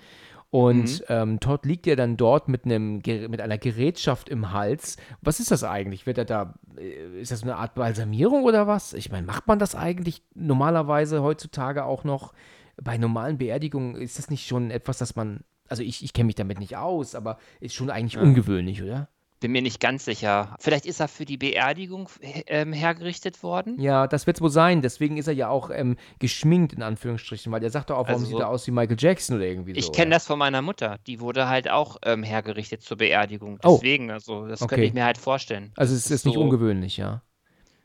[0.52, 1.06] Und mhm.
[1.10, 4.98] ähm, Todd liegt ja dann dort mit, einem, mit einer Gerätschaft im Hals.
[5.22, 6.06] Was ist das eigentlich?
[6.06, 8.94] Wird er da, äh, ist das eine Art Balsamierung oder was?
[8.94, 12.34] Ich meine, macht man das eigentlich normalerweise heutzutage auch noch?
[12.80, 16.36] Bei normalen Beerdigungen ist das nicht schon etwas, das man, also ich, ich kenne mich
[16.36, 18.22] damit nicht aus, aber ist schon eigentlich ja.
[18.22, 19.10] ungewöhnlich, oder?
[19.44, 20.56] bin mir nicht ganz sicher.
[20.58, 22.08] Vielleicht ist er für die Beerdigung
[22.48, 23.78] ähm, hergerichtet worden?
[23.78, 24.82] Ja, das wird es wohl sein.
[24.82, 28.22] Deswegen ist er ja auch ähm, geschminkt, in Anführungsstrichen, weil er sagt doch auch, warum
[28.22, 29.80] also, sieht er aus wie Michael Jackson oder irgendwie so.
[29.80, 30.98] Ich kenne das von meiner Mutter.
[31.08, 33.60] Die wurde halt auch ähm, hergerichtet zur Beerdigung.
[33.66, 33.74] Oh.
[33.76, 34.14] Deswegen, oh.
[34.14, 34.76] also, das okay.
[34.76, 35.74] könnte ich mir halt vorstellen.
[35.76, 37.22] Also, es ist, ist nicht so, ungewöhnlich, ja.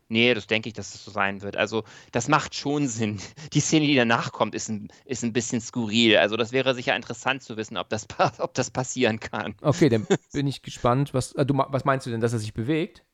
[0.08, 1.56] Nee, das denke ich, dass es so sein wird.
[1.56, 3.20] Also, das macht schon Sinn.
[3.52, 6.16] Die Szene, die danach kommt, ist ein, ist ein bisschen skurril.
[6.16, 8.06] Also, das wäre sicher interessant zu wissen, ob das,
[8.38, 9.54] ob das passieren kann.
[9.60, 11.12] Okay, dann bin ich gespannt.
[11.14, 13.04] Was, äh, du, was meinst du denn, dass er sich bewegt?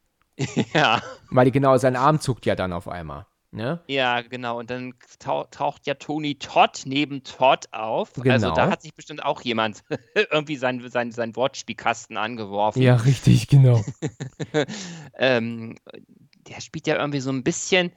[0.72, 1.02] ja.
[1.30, 3.26] Weil genau, sein Arm zuckt ja dann auf einmal.
[3.54, 3.80] Ne?
[3.86, 4.58] Ja, genau.
[4.58, 8.12] Und dann taucht ja Tony Todd neben Todd auf.
[8.14, 8.32] Genau.
[8.32, 9.84] Also da hat sich bestimmt auch jemand
[10.32, 12.82] irgendwie sein, sein, sein Wortspielkasten angeworfen.
[12.82, 13.80] Ja, richtig, genau.
[15.16, 15.76] ähm,
[16.48, 17.92] der spielt ja irgendwie so ein bisschen,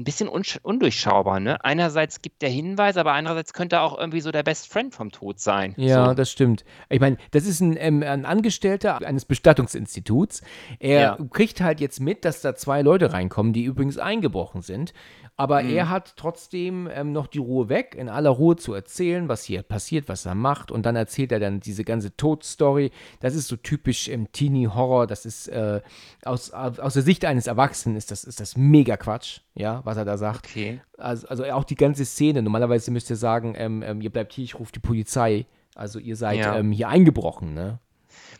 [0.00, 1.62] ein bisschen undurchschaubar, ne?
[1.62, 5.12] Einerseits gibt der Hinweise, aber andererseits könnte er auch irgendwie so der Best Friend vom
[5.12, 5.74] Tod sein.
[5.76, 6.14] Ja, so.
[6.14, 6.64] das stimmt.
[6.88, 10.40] Ich meine, das ist ein, ähm, ein, Angestellter eines Bestattungsinstituts.
[10.78, 11.18] Er ja.
[11.30, 14.94] kriegt halt jetzt mit, dass da zwei Leute reinkommen, die übrigens eingebrochen sind.
[15.36, 15.70] Aber mhm.
[15.70, 19.62] er hat trotzdem ähm, noch die Ruhe weg, in aller Ruhe zu erzählen, was hier
[19.62, 20.70] passiert, was er macht.
[20.70, 22.90] Und dann erzählt er dann diese ganze Todstory.
[23.20, 25.06] Das ist so typisch im Teenie-Horror.
[25.06, 25.80] Das ist äh,
[26.24, 30.04] aus, aus der Sicht eines Erwachsenen ist das, ist das mega Quatsch, ja, was er
[30.04, 30.46] da sagt.
[30.46, 30.80] Okay.
[30.96, 32.42] Also, also auch die ganze Szene.
[32.42, 35.46] Normalerweise müsst ihr sagen, ähm, ähm, ihr bleibt hier, ich rufe die Polizei.
[35.74, 36.56] Also ihr seid ja.
[36.56, 37.80] ähm, hier eingebrochen, ne?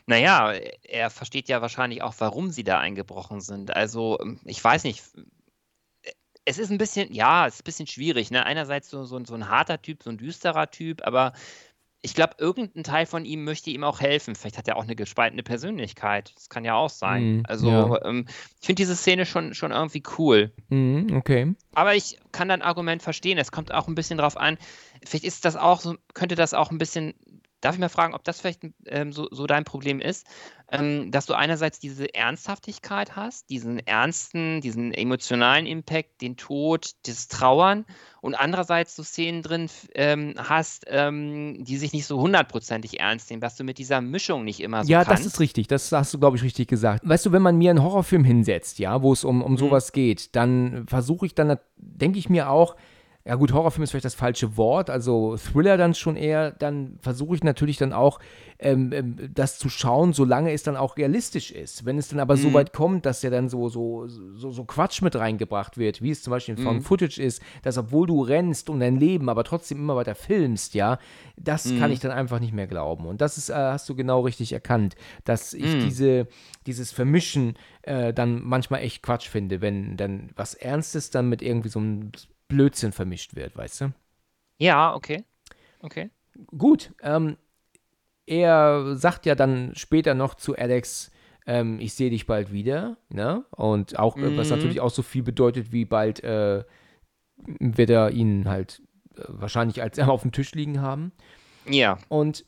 [0.05, 3.75] Naja, er versteht ja wahrscheinlich auch, warum sie da eingebrochen sind.
[3.75, 5.03] Also, ähm, ich weiß nicht,
[6.45, 8.31] es ist ein bisschen, ja, es ist ein bisschen schwierig.
[8.31, 8.45] Ne?
[8.45, 11.33] Einerseits so, so, so ein harter Typ, so ein düsterer Typ, aber
[12.03, 14.33] ich glaube, irgendein Teil von ihm möchte ihm auch helfen.
[14.33, 16.33] Vielleicht hat er auch eine gespaltene Persönlichkeit.
[16.35, 17.37] Das kann ja auch sein.
[17.37, 18.05] Mm, also, ja.
[18.05, 18.25] ähm,
[18.59, 20.51] ich finde diese Szene schon, schon irgendwie cool.
[20.69, 21.53] Mm, okay.
[21.75, 23.37] Aber ich kann dein Argument verstehen.
[23.37, 24.57] Es kommt auch ein bisschen drauf an.
[25.05, 27.13] Vielleicht ist das auch so, könnte das auch ein bisschen
[27.61, 30.25] Darf ich mal fragen, ob das vielleicht ähm, so, so, dein Problem ist,
[30.71, 37.27] ähm, dass du einerseits diese Ernsthaftigkeit hast, diesen ernsten, diesen emotionalen Impact, den Tod, das
[37.27, 37.85] Trauern
[38.21, 43.41] und andererseits so Szenen drin ähm, hast, ähm, die sich nicht so hundertprozentig ernst nehmen,
[43.41, 45.25] was du mit dieser Mischung nicht immer so Ja, kannst.
[45.25, 47.07] das ist richtig, das hast du, glaube ich, richtig gesagt.
[47.07, 49.57] Weißt du, wenn man mir einen Horrorfilm hinsetzt, ja, wo es um, um mhm.
[49.57, 52.75] sowas geht, dann versuche ich dann, denke ich mir auch,
[53.23, 57.35] ja gut, Horrorfilm ist vielleicht das falsche Wort, also Thriller dann schon eher, dann versuche
[57.35, 58.19] ich natürlich dann auch,
[58.57, 61.85] ähm, ähm, das zu schauen, solange es dann auch realistisch ist.
[61.85, 62.41] Wenn es dann aber mhm.
[62.41, 66.09] so weit kommt, dass ja dann so, so, so, so Quatsch mit reingebracht wird, wie
[66.09, 66.83] es zum Beispiel in Found mhm.
[66.83, 70.97] Footage ist, dass obwohl du rennst um dein Leben, aber trotzdem immer weiter filmst, ja,
[71.37, 71.79] das mhm.
[71.79, 73.05] kann ich dann einfach nicht mehr glauben.
[73.05, 74.95] Und das ist, äh, hast du genau richtig erkannt,
[75.25, 75.81] dass ich mhm.
[75.81, 76.27] diese,
[76.65, 81.69] dieses Vermischen äh, dann manchmal echt Quatsch finde, wenn dann was Ernstes dann mit irgendwie
[81.69, 82.11] so einem
[82.51, 83.93] Blödsinn vermischt wird, weißt du?
[84.57, 85.23] Ja, okay.
[85.79, 86.09] Okay.
[86.57, 86.93] Gut.
[87.01, 87.37] Ähm,
[88.25, 91.11] er sagt ja dann später noch zu Alex,
[91.47, 93.43] ähm, ich sehe dich bald wieder, ne?
[93.51, 94.37] Und auch, mhm.
[94.37, 96.63] was natürlich auch so viel bedeutet, wie bald äh,
[97.37, 98.81] wird er ihn halt
[99.17, 101.11] äh, wahrscheinlich als auf dem Tisch liegen haben.
[101.67, 101.97] Ja.
[102.09, 102.45] Und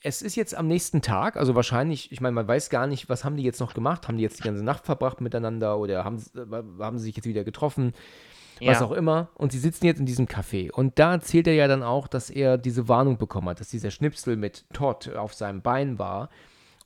[0.00, 3.24] es ist jetzt am nächsten Tag, also wahrscheinlich, ich meine, man weiß gar nicht, was
[3.24, 4.06] haben die jetzt noch gemacht?
[4.06, 7.26] Haben die jetzt die ganze Nacht verbracht miteinander oder haben, äh, haben sie sich jetzt
[7.26, 7.94] wieder getroffen?
[8.60, 8.70] Ja.
[8.70, 9.28] was auch immer.
[9.34, 10.70] Und sie sitzen jetzt in diesem Café.
[10.70, 13.90] Und da erzählt er ja dann auch, dass er diese Warnung bekommen hat, dass dieser
[13.90, 16.30] Schnipsel mit Todd auf seinem Bein war.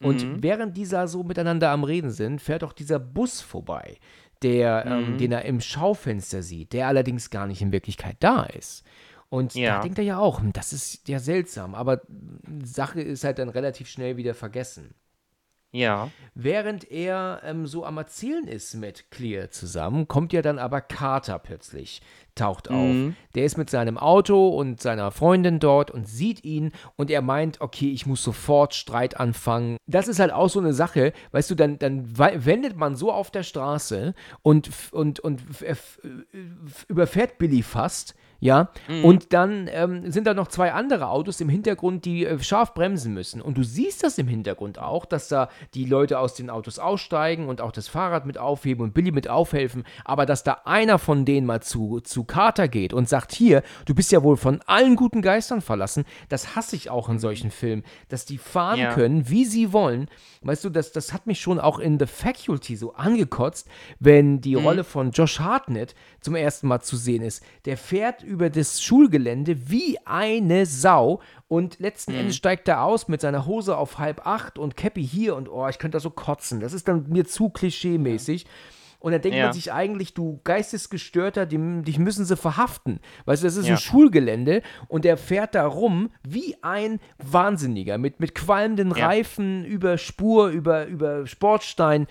[0.00, 0.42] Und mhm.
[0.42, 3.98] während die da so miteinander am Reden sind, fährt auch dieser Bus vorbei,
[4.42, 5.06] der, ähm, mhm.
[5.06, 8.84] ähm, den er im Schaufenster sieht, der allerdings gar nicht in Wirklichkeit da ist.
[9.28, 9.76] Und Ja.
[9.76, 12.00] da denkt er ja auch, hm, das ist ja seltsam, aber
[12.64, 14.94] Sache ist halt dann relativ schnell wieder vergessen.
[15.72, 16.10] Ja.
[16.34, 21.38] Während er ähm, so am Erzählen ist mit Clear zusammen, kommt ja dann aber Carter
[21.38, 22.00] plötzlich,
[22.34, 22.76] taucht auf.
[22.76, 23.16] Mhm.
[23.34, 27.60] Der ist mit seinem Auto und seiner Freundin dort und sieht ihn und er meint,
[27.60, 29.76] okay, ich muss sofort Streit anfangen.
[29.86, 33.30] Das ist halt auch so eine Sache, weißt du, dann, dann wendet man so auf
[33.30, 35.42] der Straße und, und, und
[36.88, 38.14] überfährt Billy fast.
[38.41, 38.70] Ja,
[39.03, 43.12] und dann ähm, sind da noch zwei andere Autos im Hintergrund, die äh, scharf bremsen
[43.12, 43.41] müssen.
[43.43, 47.49] Und du siehst das im Hintergrund auch, dass da die Leute aus den Autos aussteigen
[47.49, 49.82] und auch das Fahrrad mit aufheben und Billy mit aufhelfen.
[50.05, 53.95] Aber dass da einer von denen mal zu, zu Carter geht und sagt: Hier, du
[53.95, 56.05] bist ja wohl von allen guten Geistern verlassen.
[56.28, 58.95] Das hasse ich auch in solchen Filmen, dass die fahren Ja.
[58.95, 60.09] können, wie sie wollen.
[60.43, 63.66] Weißt du, das, das hat mich schon auch in The Faculty so angekotzt,
[63.99, 67.43] wenn die Rolle von Josh Hartnett zum ersten Mal zu sehen ist.
[67.64, 73.20] Der fährt über das Schulgelände wie eine Sau und letzten Endes steigt er aus mit
[73.20, 76.60] seiner Hose auf halb acht und Cappy hier und oh, ich könnte da so kotzen.
[76.60, 78.44] Das ist dann mir zu klischee-mäßig.
[79.00, 79.44] Und dann denkt Ja.
[79.44, 82.98] man sich eigentlich, du Geistesgestörter, die, dich müssen sie verhaften.
[83.26, 83.74] Weißt du, das ist Ja.
[83.74, 89.06] ein Schulgelände und der fährt da rum wie ein Wahnsinniger mit, mit qualmenden Ja.
[89.06, 92.06] Reifen über Spur, über, über Sportstein.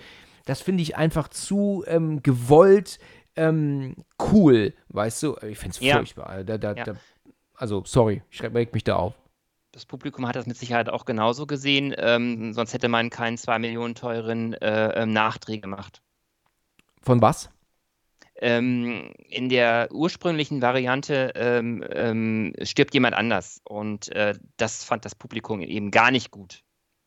[0.46, 2.98] Das finde ich einfach zu ähm, gewollt
[3.38, 3.94] ähm,
[4.32, 5.36] cool, weißt du?
[5.46, 5.96] Ich finde es Ja.
[5.96, 6.44] furchtbar.
[6.44, 6.84] Da, da, Ja.
[6.84, 6.96] da,
[7.54, 9.14] also, sorry, ich reg mich da auf.
[9.72, 13.58] Das Publikum hat das mit Sicherheit auch genauso gesehen, ähm, sonst hätte man keinen zwei
[13.58, 16.02] Millionen teuren äh, ähm, Nachdreh gemacht.
[17.02, 17.50] Von was?
[18.40, 25.14] Ähm, in der ursprünglichen Variante ähm, ähm, stirbt jemand anders und äh, das fand das
[25.14, 26.62] Publikum eben gar nicht gut,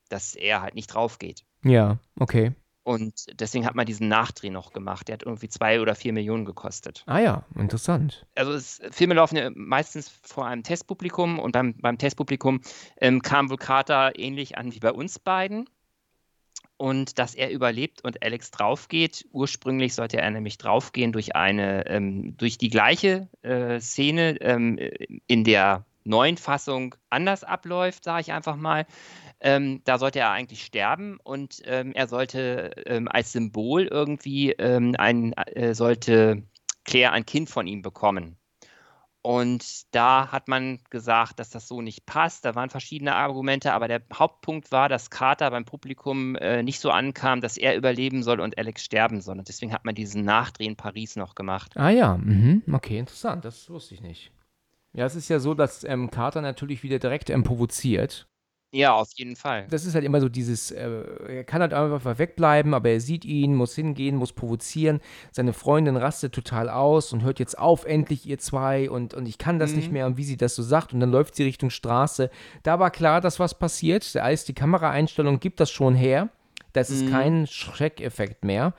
[0.10, 1.44] dass er halt nicht drauf geht.
[1.64, 2.52] Ja, okay.
[2.84, 5.08] Und deswegen hat man diesen Nachdreh noch gemacht.
[5.08, 7.04] Der hat irgendwie zwei oder vier Millionen gekostet.
[7.06, 8.26] Ah ja, interessant.
[8.36, 12.62] Also es, Filme laufen ja meistens vor einem Testpublikum und beim, beim Testpublikum
[13.00, 15.70] ähm, kam wohl Carter ähnlich an wie bei uns beiden.
[16.78, 19.28] Und dass er überlebt und Alex draufgeht.
[19.32, 24.80] Ursprünglich sollte er nämlich draufgehen durch eine, ähm, durch die gleiche äh, Szene ähm,
[25.28, 28.86] in der neuen Fassung anders abläuft, sage ich einfach mal.
[29.40, 34.96] Ähm, da sollte er eigentlich sterben und ähm, er sollte ähm, als Symbol irgendwie ähm,
[34.98, 36.44] ein, äh, sollte
[36.86, 38.38] Claire ein Kind von ihm bekommen.
[39.24, 42.44] Und da hat man gesagt, dass das so nicht passt.
[42.44, 46.90] Da waren verschiedene Argumente, aber der Hauptpunkt war, dass Carter beim Publikum äh, nicht so
[46.90, 49.38] ankam, dass er überleben soll und Alex sterben soll.
[49.38, 51.74] Und deswegen hat man diesen Nachdreh in Paris noch gemacht.
[51.76, 52.64] Ah ja, mhm.
[52.72, 54.32] okay, interessant, das wusste ich nicht.
[54.94, 58.28] Ja, es ist ja so, dass ähm, Carter natürlich wieder direkt ähm, provoziert.
[58.74, 59.68] Ja, auf jeden Fall.
[59.70, 63.26] Das ist halt immer so dieses, äh, er kann halt einfach wegbleiben, aber er sieht
[63.26, 65.02] ihn, muss hingehen, muss provozieren.
[65.32, 69.38] Seine Freundin rastet total aus und hört jetzt auf, endlich ihr zwei und, und ich
[69.38, 71.70] kann das nicht mehr und wie sie das so sagt und dann läuft sie Richtung
[71.70, 72.30] Straße.
[72.64, 74.16] Da war klar, dass was passiert.
[74.16, 76.30] Da ist die Kameraeinstellung, gibt das schon her.
[76.72, 78.74] Das ist kein Schreckeffekt mehr.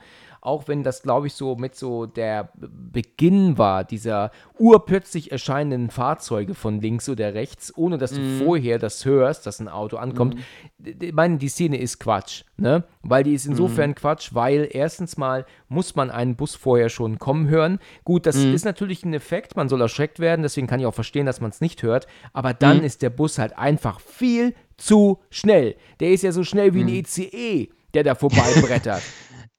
[0.45, 6.53] Auch wenn das, glaube ich, so mit so der Beginn war, dieser urplötzlich erscheinenden Fahrzeuge
[6.53, 10.35] von links oder rechts, ohne dass du vorher das hörst, dass ein Auto ankommt.
[10.77, 12.83] D- Ich meine, die Szene ist Quatsch, ne?
[13.03, 17.47] Weil die ist insofern Quatsch, weil erstens mal muss man einen Bus vorher schon kommen
[17.47, 17.79] hören.
[18.03, 21.25] Gut, das ist natürlich ein Effekt, man soll erschreckt werden, deswegen kann ich auch verstehen,
[21.25, 22.05] dass man es nicht hört.
[22.33, 25.75] Aber dann ist der Bus halt einfach viel zu schnell.
[25.99, 29.01] Der ist ja so schnell wie ein ECE, der da vorbeibrettert.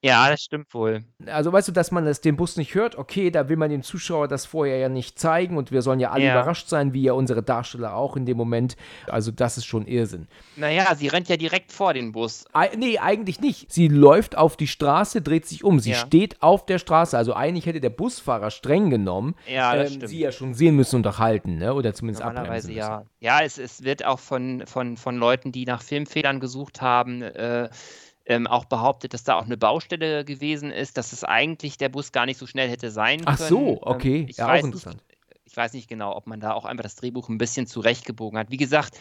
[0.04, 1.02] Ja, das stimmt wohl.
[1.26, 3.82] Also weißt du, dass man das, den Bus nicht hört, okay, da will man dem
[3.82, 6.32] Zuschauer das vorher ja nicht zeigen und wir sollen ja alle Ja.
[6.32, 8.76] überrascht sein, wie ja unsere Darsteller auch in dem Moment.
[9.08, 10.28] Also das ist schon Irrsinn.
[10.56, 12.44] Naja, sie rennt ja direkt vor den Bus.
[12.52, 13.72] Ei- nee, eigentlich nicht.
[13.72, 15.80] Sie läuft auf die Straße, dreht sich um.
[15.80, 15.96] Sie Ja.
[15.96, 17.16] steht auf der Straße.
[17.16, 20.08] Also eigentlich hätte der Busfahrer streng genommen Ja, das ähm, stimmt.
[20.10, 21.72] sie ja schon sehen müssen und auch halten, ne?
[21.72, 22.78] oder zumindest Normalerweise abbremsen müssen.
[23.22, 23.38] ja.
[23.38, 27.70] Ja, es, es wird auch von, von, von Leuten, die nach Filmfehlern gesucht haben, äh,
[28.26, 32.12] ähm, auch behauptet, dass da auch eine Baustelle gewesen ist, dass es eigentlich der Bus
[32.12, 33.48] gar nicht so schnell hätte sein Ach können.
[33.48, 34.26] so, Ähm, okay.
[34.28, 34.96] ich Ja, auch weiß interessant.
[34.96, 38.38] Nicht, ich weiß nicht genau, ob man da auch einfach das Drehbuch ein bisschen zurechtgebogen
[38.38, 38.50] hat.
[38.50, 38.98] Wie gesagt,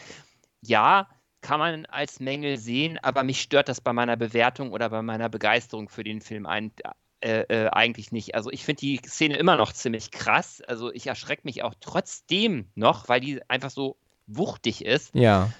[0.60, 1.08] ja,
[1.40, 5.28] kann man als Mängel sehen, aber mich stört das bei meiner Bewertung oder bei meiner
[5.28, 6.72] Begeisterung für den Film ein,
[7.20, 8.34] äh, äh, eigentlich nicht.
[8.34, 10.62] Also ich finde die Szene immer noch ziemlich krass.
[10.62, 13.96] Also ich erschrecke mich auch trotzdem noch, weil die einfach so
[14.26, 15.14] wuchtig ist.
[15.14, 15.50] Ja.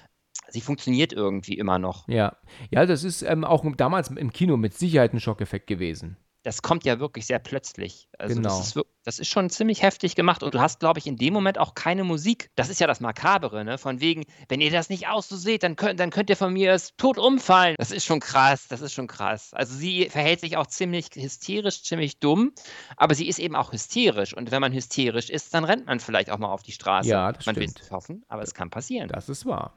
[0.55, 2.07] Sie funktioniert irgendwie immer noch.
[2.07, 2.37] Ja,
[2.71, 6.15] ja, das ist ähm, auch damals im Kino mit Sicherheit ein Schockeffekt gewesen.
[6.43, 8.07] das kommt ja wirklich sehr plötzlich.
[8.19, 8.49] Also Genau.
[8.49, 11.33] das, ist, das ist schon ziemlich heftig gemacht und du hast, glaube ich, in dem
[11.33, 12.51] Moment auch keine Musik.
[12.55, 13.79] Das ist ja das Makabere, ne?
[13.79, 16.53] Von wegen, wenn ihr das nicht aus so seht, dann könnt, dann könnt ihr von
[16.53, 17.73] mir es tot umfallen.
[17.79, 19.53] Das ist schon krass, das ist schon krass.
[19.55, 22.51] Also sie verhält sich auch ziemlich hysterisch, ziemlich dumm,
[22.95, 24.37] aber sie ist eben auch hysterisch.
[24.37, 27.09] Und wenn man hysterisch ist, dann rennt man vielleicht auch mal auf die Straße.
[27.09, 27.77] Ja, das man will stimmt.
[27.79, 29.09] es nicht hoffen, aber es kann passieren.
[29.09, 29.73] Das ist wahr.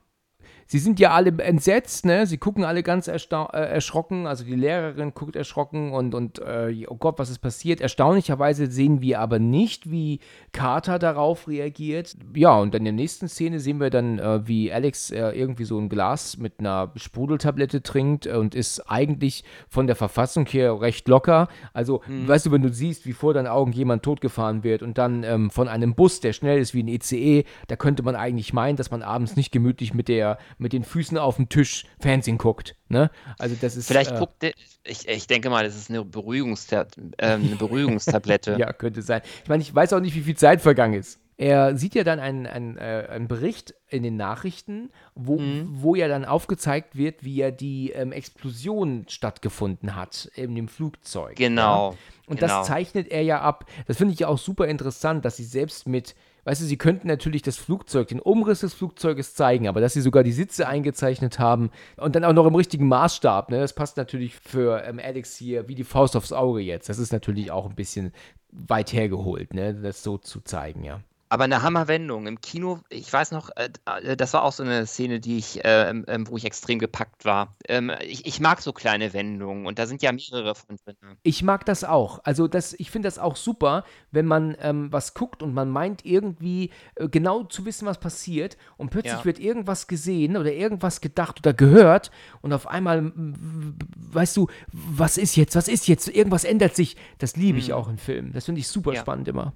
[0.71, 2.27] Sie sind ja alle entsetzt, ne?
[2.27, 3.17] Sie gucken alle ganz äh,
[3.53, 4.27] erschrocken.
[4.27, 7.81] Also die Lehrerin guckt erschrocken und, und äh, oh Gott, was ist passiert?
[7.81, 10.21] Erstaunlicherweise sehen wir aber nicht, wie
[10.53, 12.17] Carter darauf reagiert.
[12.35, 15.65] Ja, und dann in der nächsten Szene sehen wir dann, äh, wie Alex äh, irgendwie
[15.65, 21.09] so ein Glas mit einer Sprudeltablette trinkt und ist eigentlich von der Verfassung her recht
[21.09, 21.49] locker.
[21.73, 25.25] Also, weißt du, wenn du siehst, wie vor deinen Augen jemand totgefahren wird und dann
[25.25, 28.77] ähm, von einem Bus, der schnell ist wie ein ECE, da könnte man eigentlich meinen,
[28.77, 32.75] dass man abends nicht gemütlich mit der mit den Füßen auf dem Tisch Fernsehen guckt.
[32.89, 33.11] Ne?
[33.39, 34.53] Also das ist Vielleicht äh, guckt der,
[34.85, 36.87] ich, ich denke mal, das ist eine, Beruhigungsta
[37.19, 38.57] ähm, eine Beruhigungstablette.
[38.59, 39.23] Ja, könnte sein.
[39.43, 41.21] Ich meine, ich weiß auch nicht, wie viel Zeit vergangen ist.
[41.41, 45.69] Er sieht ja dann einen, einen, äh, einen Bericht in den Nachrichten, wo, Mhm.
[45.71, 51.37] wo ja dann aufgezeigt wird, wie ja die ähm, Explosion stattgefunden hat in dem Flugzeug.
[51.37, 51.93] Genau.
[51.93, 51.97] Ja?
[52.27, 52.59] Und genau.
[52.59, 53.67] das zeichnet er ja ab.
[53.87, 56.17] Das finde ich ja auch super interessant, dass sie selbst mit,
[56.49, 60.01] weißt du, sie könnten natürlich das Flugzeug, den Umriss des Flugzeuges zeigen, aber dass sie
[60.01, 63.99] sogar die Sitze eingezeichnet haben und dann auch noch im richtigen Maßstab, ne, das passt
[63.99, 66.89] natürlich für ähm, Alex hier wie die Faust aufs Auge jetzt.
[66.89, 68.13] Das ist natürlich auch ein bisschen
[68.51, 71.01] weit hergeholt, ne, das so zu zeigen, ja.
[71.31, 73.69] Aber eine Hammerwendung im Kino, ich weiß noch, äh,
[74.03, 75.93] äh, das war auch so eine Szene, die ich, äh,
[76.27, 77.55] wo ich extrem gepackt war.
[77.69, 80.97] Ähm, ich, ich mag so kleine Wendungen und da sind ja mehrere von drin.
[81.23, 82.21] Ich mag das auch.
[82.25, 86.07] Also das, ich finde das auch super, wenn man ähm, was guckt und man meint
[86.07, 89.25] irgendwie genau zu wissen, was passiert und plötzlich Ja.
[89.25, 92.11] wird irgendwas gesehen oder irgendwas gedacht oder gehört
[92.41, 96.97] und auf einmal weißt du, was ist jetzt, was ist jetzt, irgendwas ändert sich.
[97.19, 98.33] Das liebe ich auch in Filmen.
[98.33, 98.97] Das finde ich super Mhm.
[98.97, 99.03] Ja.
[99.03, 99.53] spannend immer.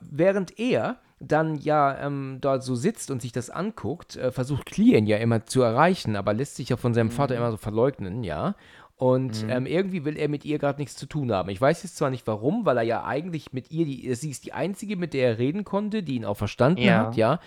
[0.00, 0.98] Während er
[1.28, 5.46] dann ja ähm, dort so sitzt und sich das anguckt, äh, versucht Clean ja immer
[5.46, 8.54] zu erreichen, aber lässt sich ja von seinem Vater immer so verleugnen, ja.
[8.96, 11.48] Und ähm, irgendwie will er mit ihr gerade nichts zu tun haben.
[11.50, 14.44] Ich weiß jetzt zwar nicht warum, weil er ja eigentlich mit ihr, die, sie ist
[14.44, 16.98] die einzige, mit der er reden konnte, die ihn auch verstanden Ja.
[16.98, 17.40] hat, ja.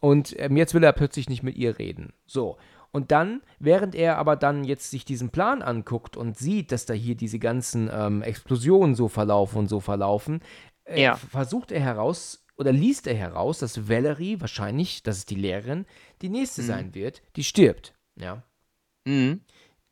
[0.00, 2.12] Und ähm, jetzt will er plötzlich nicht mit ihr reden.
[2.26, 2.56] So.
[2.90, 6.94] Und dann, während er aber dann jetzt sich diesen Plan anguckt und sieht, dass da
[6.94, 10.40] hier diese ganzen ähm, Explosionen so verlaufen und so verlaufen,
[10.86, 11.14] äh, Ja.
[11.14, 15.86] versucht er heraus oder liest er heraus, dass Valerie wahrscheinlich, das ist die Lehrerin,
[16.20, 17.94] die nächste sein wird, die stirbt.
[18.16, 18.42] Ja.
[19.06, 19.40] Mhm.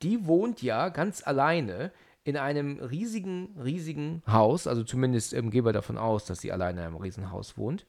[0.02, 1.92] Die wohnt ja ganz alleine
[2.24, 4.66] in einem riesigen, riesigen Haus.
[4.66, 7.86] Also zumindest ähm, gehen wir davon aus, dass sie alleine in einem riesigen Haus wohnt.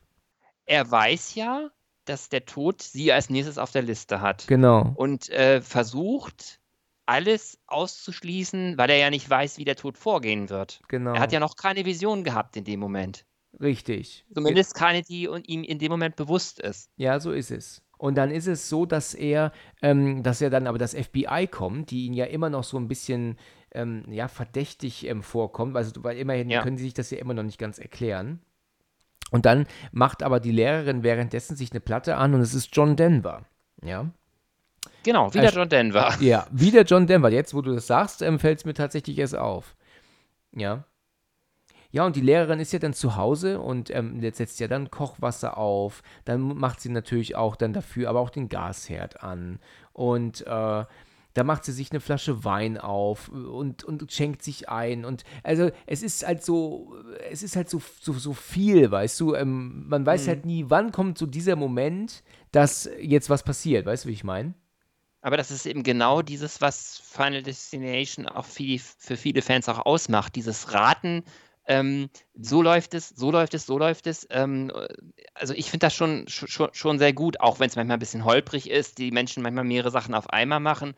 [0.66, 1.72] Er weiß ja,
[2.06, 4.48] dass der Tod sie als nächstes auf der Liste hat.
[4.48, 4.94] Genau.
[4.96, 6.62] und äh, versucht,
[7.06, 10.80] alles auszuschließen, weil er ja nicht weiß, wie der Tod vorgehen wird.
[10.88, 11.16] Genau.
[11.16, 13.26] Er hat ja noch keine Vision gehabt in dem Moment.
[13.60, 14.26] Richtig.
[14.34, 16.90] Zumindest keine, die und ihm in dem Moment bewusst ist.
[16.98, 17.82] Ja, so ist es.
[17.98, 19.52] Und dann ist es so, dass er,
[19.82, 22.88] ähm, dass er dann aber das FBI kommt, die ihn ja immer noch so ein
[22.88, 23.38] bisschen,
[23.72, 26.62] ähm, ja, verdächtig ähm, vorkommt, also, weil immerhin Ja.
[26.64, 28.40] können sie sich das ja immer noch nicht ganz erklären.
[29.32, 32.96] Und dann macht aber die Lehrerin währenddessen sich eine Platte an und es ist John
[32.96, 33.46] Denver.
[33.84, 34.10] Ja.
[35.04, 36.16] Genau, wieder Äh, John Denver.
[36.22, 37.30] Ja, wieder John Denver.
[37.32, 39.76] Jetzt, wo du das sagst, ähm, fällt es mir tatsächlich erst auf.
[40.56, 40.86] Ja.
[41.92, 44.92] Ja, und die Lehrerin ist ja dann zu Hause und ähm, jetzt setzt ja dann
[44.92, 46.04] Kochwasser auf.
[46.26, 49.60] Dann macht sie natürlich auch dann dafür aber auch den Gasherd an.
[49.92, 50.86] Und äh,
[51.34, 55.06] da macht sie sich eine Flasche Wein auf und, und schenkt sich ein.
[55.06, 56.96] Und also es ist halt so,
[57.32, 59.34] es ist halt so, so, so viel, weißt du.
[59.34, 63.86] Ähm, man weiß halt nie, wann kommt so dieser Moment, dass jetzt was passiert.
[63.86, 64.54] Weißt du, wie ich meine?
[65.22, 69.68] Aber das ist eben genau dieses, was Final Destination auch für, die, für viele Fans
[69.68, 70.36] auch ausmacht.
[70.36, 71.24] Dieses Raten,
[71.70, 74.28] ähm, so läuft es, so läuft es, so läuft es.
[74.32, 74.72] Ähm,
[75.36, 78.26] also ich finde das schon, schon, schon sehr gut, auch wenn es manchmal ein bisschen
[78.26, 80.96] holprig ist, die Menschen manchmal mehrere Sachen auf einmal machen.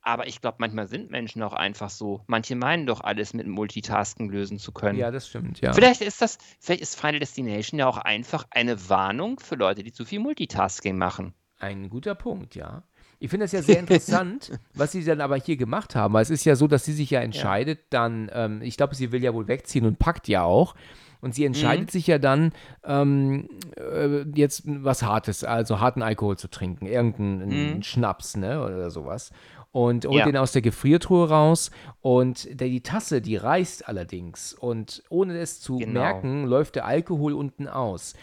[0.00, 2.22] Aber ich glaube, manchmal sind Menschen auch einfach so.
[2.26, 4.98] Manche meinen doch alles mit Multitasking lösen zu können.
[4.98, 5.74] Ja, das stimmt, ja.
[5.74, 9.92] Vielleicht ist das, vielleicht ist Final Destination ja auch einfach eine Warnung für Leute, die
[9.92, 11.34] zu viel Multitasking machen.
[11.58, 12.82] Ein guter Punkt, ja.
[13.24, 16.12] Ich finde das ja sehr interessant, was sie dann aber hier gemacht haben.
[16.12, 19.12] Weil es ist ja so, dass sie sich ja entscheidet, dann, ähm, ich glaube, sie
[19.12, 20.74] will ja wohl wegziehen und packt ja auch.
[21.22, 22.52] Und sie entscheidet sich ja dann,
[22.84, 23.48] ähm,
[23.78, 27.82] äh, jetzt was Hartes, also harten Alkohol zu trinken, irgendeinen Mhm.
[27.82, 29.30] Schnaps, ne, oder sowas.
[29.74, 30.24] Und holt Ja.
[30.24, 35.60] den aus der Gefriertruhe raus und der, die Tasse, die reißt allerdings und ohne es
[35.60, 36.00] zu Genau.
[36.00, 38.14] merken, läuft der Alkohol unten aus.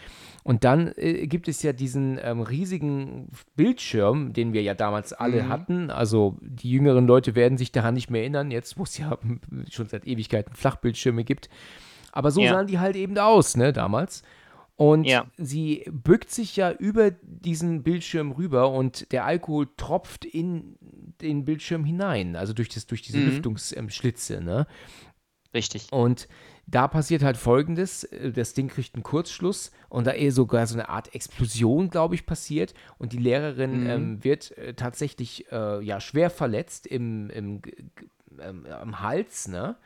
[0.44, 5.42] Und dann äh, gibt es ja diesen ähm, riesigen Bildschirm, den wir ja damals alle
[5.42, 5.48] Mhm.
[5.50, 5.90] hatten.
[5.90, 9.18] Also die jüngeren Leute werden sich daran nicht mehr erinnern, jetzt wo es ja
[9.70, 11.50] schon seit Ewigkeiten Flachbildschirme gibt.
[12.12, 12.54] Aber so Ja.
[12.54, 14.22] sahen die halt eben aus, ne, damals.
[14.82, 15.26] Und Ja.
[15.36, 20.76] sie bückt sich ja über diesen Bildschirm rüber und der Alkohol tropft in
[21.20, 23.26] den Bildschirm hinein, also durch, das, durch diese Mhm.
[23.26, 24.66] Lüftungsschlitze, ne?
[25.54, 25.86] Richtig.
[25.92, 26.26] Und
[26.66, 30.74] da passiert halt folgendes: äh, Das Ding kriegt einen Kurzschluss und da eher sogar so
[30.74, 32.74] eine Art Explosion, glaube ich, passiert.
[32.98, 33.86] Und die Lehrerin Mhm.
[33.86, 37.72] ähm, wird äh, tatsächlich äh, ja, schwer verletzt im, im, g-
[38.40, 39.76] ähm, am Hals, ne?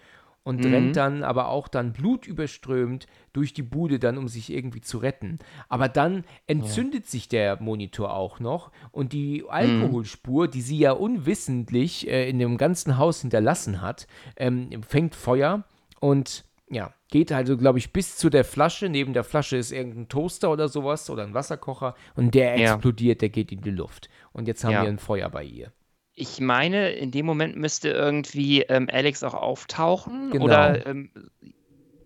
[0.47, 0.71] Und Mhm.
[0.73, 5.41] rennt dann aber auch dann blutüberströmt durch die Bude dann, um sich irgendwie zu retten.
[5.69, 12.09] Aber dann entzündet sich der Monitor auch noch und die Alkoholspur, die sie ja unwissentlich
[12.09, 14.07] äh, in dem ganzen Haus hinterlassen hat,
[14.37, 15.65] ähm, fängt Feuer
[15.99, 18.89] und ja, geht also, glaube ich, bis zu der Flasche.
[18.89, 22.75] Neben der Flasche ist irgendein Toaster oder sowas oder ein Wasserkocher und der Ja.
[22.75, 24.09] explodiert, der geht in die Luft.
[24.33, 24.83] Und jetzt haben Ja.
[24.83, 25.73] wir ein Feuer bei ihr.
[26.19, 30.31] Ich meine, in dem Moment müsste irgendwie ähm, Alex auch auftauchen.
[30.31, 30.47] Genau.
[30.47, 31.11] Oder ähm,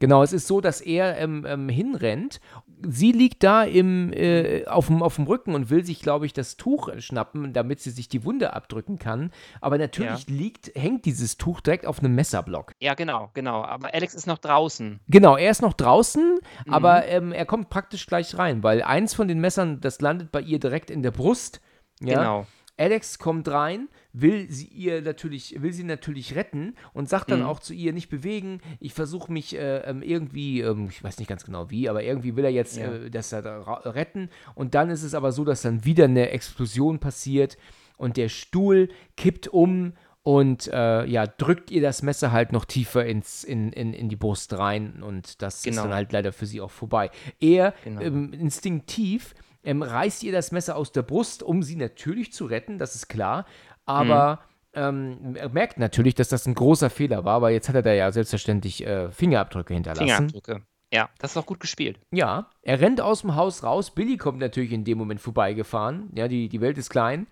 [0.01, 2.41] Genau, es ist so, dass er ähm, ähm, hinrennt.
[2.89, 6.33] Sie liegt da im, äh, auf, dem, auf dem Rücken und will sich, glaube ich,
[6.33, 9.31] das Tuch schnappen, damit sie sich die Wunde abdrücken kann.
[9.61, 12.73] Aber natürlich liegt, hängt dieses Tuch direkt auf einem Messerblock.
[12.81, 13.63] ja, genau, genau.
[13.63, 15.01] Aber Alex ist noch draußen.
[15.09, 16.73] Genau, er ist noch draußen, Mhm.
[16.73, 20.41] aber ähm, er kommt praktisch gleich rein, weil eins von den Messern, das landet bei
[20.41, 21.61] ihr direkt in der Brust.
[22.01, 22.19] Ja?
[22.19, 22.47] Genau.
[22.79, 27.47] Alex kommt rein, will sie ihr natürlich, will sie natürlich retten und sagt dann Mhm.
[27.47, 31.29] auch zu ihr, nicht bewegen, ich versuche mich äh, ähm, irgendwie, ähm, ich weiß nicht
[31.29, 32.93] ganz genau wie, aber irgendwie will er jetzt Ja.
[32.93, 34.29] äh, das da retten.
[34.55, 37.57] Und dann ist es aber so, dass dann wieder eine Explosion passiert
[37.97, 39.93] und der Stuhl kippt um
[40.23, 44.17] und äh, ja, drückt ihr das Messer halt noch tiefer ins, in, in, in die
[44.17, 45.85] Brust rein und das ist Genau.
[45.85, 47.11] dann halt leider für sie auch vorbei.
[47.41, 48.01] Er Genau.
[48.03, 52.79] ähm, instinktiv ähm, reißt ihr das Messer aus der Brust, um sie natürlich zu retten,
[52.79, 53.45] das ist klar.
[53.91, 54.41] Aber
[54.73, 57.93] ähm, er merkt natürlich, dass das ein großer Fehler war, weil jetzt hat er da
[57.93, 60.31] ja selbstverständlich äh, Fingerabdrücke hinterlassen.
[60.31, 60.63] Fingerabdrücke.
[60.93, 62.01] Ja, das ist auch gut gespielt.
[62.11, 63.93] Ja, er rennt aus dem Haus raus.
[63.93, 66.11] Billy kommt natürlich in dem Moment vorbeigefahren.
[66.15, 67.29] Ja, die, die Welt ist klein.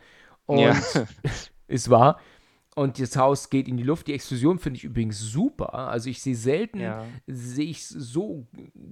[0.47, 0.77] Und Ja.
[1.67, 2.21] ist wahr.
[2.79, 4.07] Und das Haus geht in die Luft.
[4.07, 5.75] Die Explosion finde ich übrigens super.
[5.75, 7.05] Also ich sehe selten, Ja.
[7.27, 8.47] sehe ich so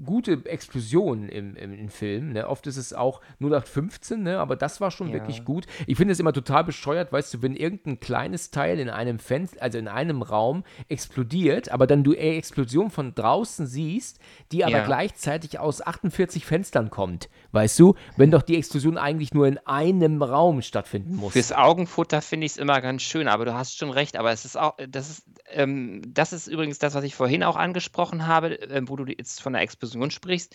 [0.04, 2.32] gute Explosionen im, im, im Film.
[2.32, 2.48] Ne?
[2.48, 4.38] Oft ist es auch 0815, ne?
[4.38, 5.14] aber das war schon Ja.
[5.14, 5.66] wirklich gut.
[5.86, 9.62] Ich finde es immer total bescheuert, weißt du, wenn irgendein kleines Teil in einem Fenster,
[9.62, 14.18] also in einem Raum explodiert, aber dann du eine Explosion von draußen siehst,
[14.52, 14.84] die aber Ja.
[14.86, 17.28] gleichzeitig aus 48 Fenstern kommt.
[17.56, 21.32] Weißt du, wenn doch die Explosion eigentlich nur in einem Raum stattfinden muss.
[21.32, 24.16] Fürs Augenfutter finde ich es immer ganz schön, aber du hast schon recht.
[24.16, 27.56] Aber es ist auch, das ist, ähm, das ist übrigens das, was ich vorhin auch
[27.56, 30.54] angesprochen habe, ähm, wo du jetzt von der Explosion sprichst.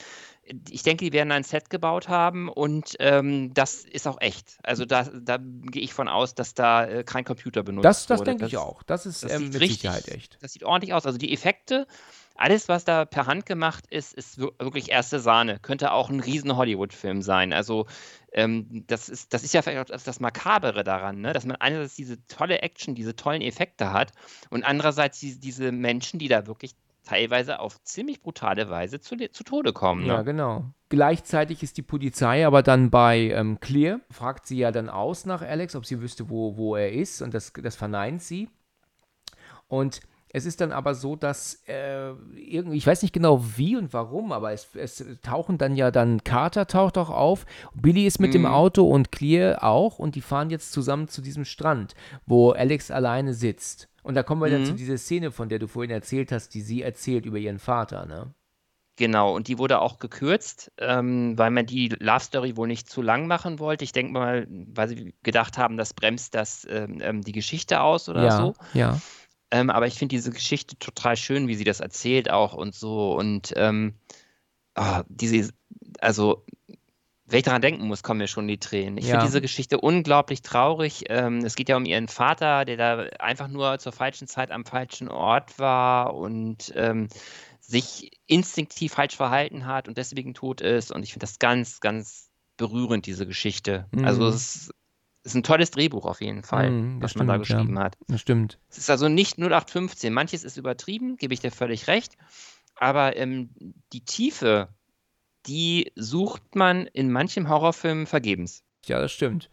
[0.69, 4.57] Ich denke, die werden ein Set gebaut haben und ähm, das ist auch echt.
[4.63, 8.19] Also da, da gehe ich von aus, dass da äh, kein Computer benutzt Das, das
[8.19, 8.31] wurde.
[8.31, 8.83] denke ich auch.
[8.83, 10.37] Das ist Das ähm, mit richtig, Sicherheit echt.
[10.41, 11.05] Das sieht ordentlich aus.
[11.05, 11.87] Also die Effekte,
[12.35, 15.59] alles, was da per Hand gemacht ist, ist wir- wirklich erste Sahne.
[15.59, 17.53] Könnte auch ein riesen Hollywood-Film sein.
[17.53, 17.85] Also
[18.33, 21.33] ähm, das, ist, das ist ja vielleicht auch das, das Makabere daran, ne?
[21.33, 24.11] dass man einerseits diese tolle Action, diese tollen Effekte hat
[24.49, 29.43] und andererseits die, diese Menschen, die da wirklich teilweise auf ziemlich brutale Weise zu, zu
[29.43, 30.05] Tode kommen.
[30.05, 30.23] Ja, Ne?
[30.23, 30.65] genau.
[30.89, 35.41] Gleichzeitig ist die Polizei aber dann bei ähm, Clear, fragt sie ja dann aus nach
[35.41, 38.49] Alex, ob sie wüsste, wo, wo er ist, und das, das verneint sie.
[39.67, 40.01] Und
[40.33, 44.31] es ist dann aber so, dass äh, irgendwie, ich weiß nicht genau wie und warum,
[44.31, 48.41] aber es, es tauchen dann ja dann Carter taucht auch auf, Billy ist mit dem
[48.43, 48.47] Mhm.
[48.47, 51.95] Auto und Clear auch und die fahren jetzt zusammen zu diesem Strand,
[52.25, 53.89] wo Alex alleine sitzt.
[54.03, 54.65] Und da kommen wir dann Mhm.
[54.65, 58.05] zu dieser Szene, von der du vorhin erzählt hast, die sie erzählt über ihren Vater,
[58.05, 58.33] ne?
[58.97, 63.01] Genau, und die wurde auch gekürzt, ähm, weil man die Love Story wohl nicht zu
[63.01, 63.83] lang machen wollte.
[63.83, 68.09] Ich denke mal, weil sie gedacht haben, das bremst das ähm, ähm, die Geschichte aus
[68.09, 68.53] oder ja, so.
[68.73, 68.99] ja.
[69.51, 73.13] Ähm, aber ich finde diese Geschichte total schön, wie sie das erzählt auch und so.
[73.13, 73.95] Und ähm,
[74.75, 75.51] ah, diese,
[75.99, 76.45] also,
[77.25, 78.97] wenn ich daran denken muss, kommen mir schon die Tränen.
[78.97, 79.11] Ich Ja.
[79.11, 81.05] finde diese Geschichte unglaublich traurig.
[81.09, 84.65] Ähm, es geht ja um ihren Vater, der da einfach nur zur falschen Zeit am
[84.65, 87.07] falschen Ort war und ähm,
[87.59, 90.91] sich instinktiv falsch verhalten hat und deswegen tot ist.
[90.91, 93.87] Und ich finde das ganz, ganz berührend, diese Geschichte.
[94.03, 94.27] Also Mhm.
[94.27, 94.71] es
[95.23, 97.55] ist ein tolles Drehbuch auf jeden Fall, Mhm, das was man da stimmt, ja.
[97.57, 97.97] geschrieben hat.
[98.07, 98.59] Das stimmt.
[98.69, 100.13] Es ist also nicht 0815.
[100.13, 102.17] Manches ist übertrieben, gebe ich dir völlig recht.
[102.75, 103.49] Aber ähm,
[103.93, 104.69] die Tiefe,
[105.45, 108.63] die sucht man in manchem Horrorfilm vergebens.
[108.85, 109.49] Ja, das stimmt.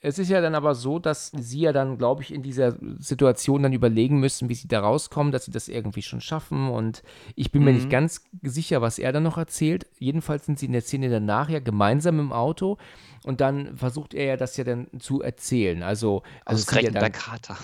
[0.00, 3.62] Es ist ja dann aber so, dass sie ja dann, glaube ich, in dieser Situation
[3.62, 6.68] dann überlegen müssen, wie sie da rauskommen, dass sie das irgendwie schon schaffen.
[6.68, 7.02] Und
[7.34, 7.90] ich bin mir nicht Mhm.
[7.90, 9.86] ganz sicher, was er dann noch erzählt.
[9.98, 12.76] Jedenfalls sind sie in der Szene danach ja gemeinsam im Auto
[13.24, 15.82] und dann versucht er ja das ja dann zu erzählen.
[15.82, 17.56] Also, also ja Ausgerechnet bei dann Carter.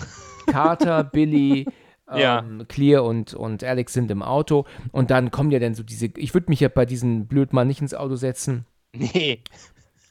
[0.47, 1.65] Carter, Billy,
[2.13, 2.39] Ja.
[2.39, 6.07] ähm, Clear und, und Alex sind im Auto und dann kommen ja dann so diese,
[6.17, 8.65] ich würde mich ja bei diesem Blödmann nicht ins Auto setzen.
[8.95, 9.39] Nee.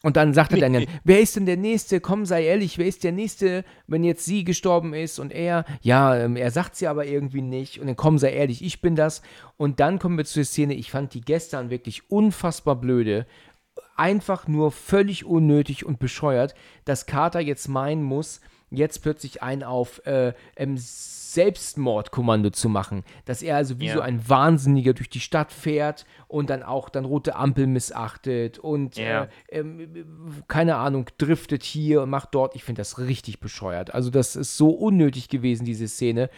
[0.03, 2.01] Und dann sagt er dann, wer ist denn der Nächste?
[2.01, 5.21] Komm, sei ehrlich, wer ist der Nächste, wenn jetzt sie gestorben ist?
[5.21, 7.81] Und er, ja, ähm, er sagt sie aber irgendwie nicht.
[7.81, 9.23] Und dann komm, sei ehrlich, ich bin das.
[9.57, 13.27] Und dann kommen wir zu der Szene, ich fand die gestern wirklich unfassbar blöde.
[13.97, 16.55] Einfach nur völlig unnötig und bescheuert,
[16.85, 18.41] dass Carter jetzt meinen muss,
[18.77, 20.33] jetzt plötzlich einen auf äh,
[21.33, 23.05] Selbstmordkommando zu machen.
[23.25, 23.95] Dass er also wie Ja.
[23.95, 28.97] so ein Wahnsinniger durch die Stadt fährt und dann auch dann rote Ampel missachtet und
[28.97, 29.25] Ja.
[29.49, 30.05] äh, ähm,
[30.49, 32.55] keine Ahnung, driftet hier und macht dort.
[32.55, 33.95] Ich finde das richtig bescheuert.
[33.95, 36.29] Also das ist so unnötig gewesen, diese Szene.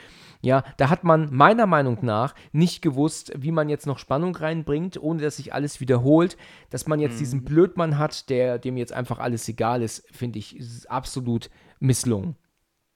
[0.44, 5.00] Ja, da hat man meiner Meinung nach nicht gewusst, wie man jetzt noch Spannung reinbringt,
[5.02, 6.36] ohne dass sich alles wiederholt.
[6.70, 10.60] Dass man jetzt diesen Blödmann hat, der dem jetzt einfach alles egal ist, finde ich
[10.88, 11.50] absolut
[11.80, 12.36] misslungen.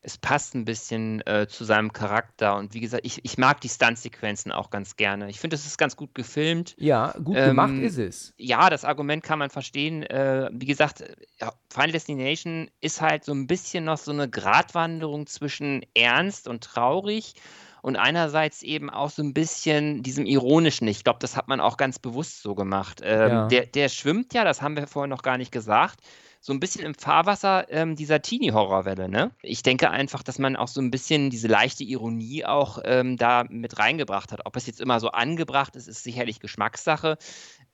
[0.09, 2.57] Es passt ein bisschen äh, zu seinem Charakter.
[2.57, 5.29] Und wie gesagt, ich, ich mag die Stuntsequenzen auch ganz gerne.
[5.29, 6.75] Ich finde, es ist ganz gut gefilmt.
[6.79, 8.33] Ja, gut gemacht Ähm, ist es.
[8.39, 10.03] Ja, das Argument kann man verstehen.
[10.05, 11.05] Äh, wie gesagt,
[11.39, 16.65] ja, Final Destination ist halt so ein bisschen noch so eine Gratwanderung zwischen ernst und
[16.65, 17.35] traurig
[17.83, 20.89] und einerseits eben auch so ein bisschen diesem Ironischen.
[20.89, 23.03] Ich glaube, das hat man auch ganz bewusst so gemacht.
[23.05, 23.47] Ähm, Ja.
[23.49, 26.01] der, der schwimmt ja, das haben wir vorhin noch gar nicht gesagt,
[26.41, 29.09] so ein bisschen im Fahrwasser ähm, dieser Teenie-Horrorwelle.
[29.09, 29.33] Ne?
[29.43, 33.45] Ich denke einfach, dass man auch so ein bisschen diese leichte Ironie auch ähm, da
[33.49, 34.47] mit reingebracht hat.
[34.47, 37.19] Ob es jetzt immer so angebracht ist, ist sicherlich Geschmackssache.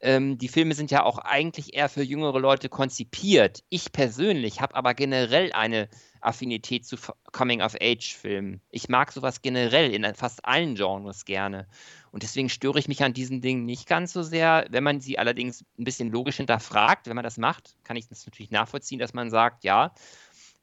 [0.00, 3.62] Ähm, die Filme sind ja auch eigentlich eher für jüngere Leute konzipiert.
[3.68, 5.88] Ich persönlich habe aber generell eine
[6.20, 6.96] Affinität zu
[7.32, 8.62] Coming-of-Age-Filmen.
[8.70, 11.66] Ich mag sowas generell in fast allen Genres gerne.
[12.14, 14.66] Und deswegen störe ich mich an diesen Dingen nicht ganz so sehr.
[14.70, 18.24] Wenn man sie allerdings ein bisschen logisch hinterfragt, wenn man das macht, kann ich das
[18.24, 19.92] natürlich nachvollziehen, dass man sagt, ja,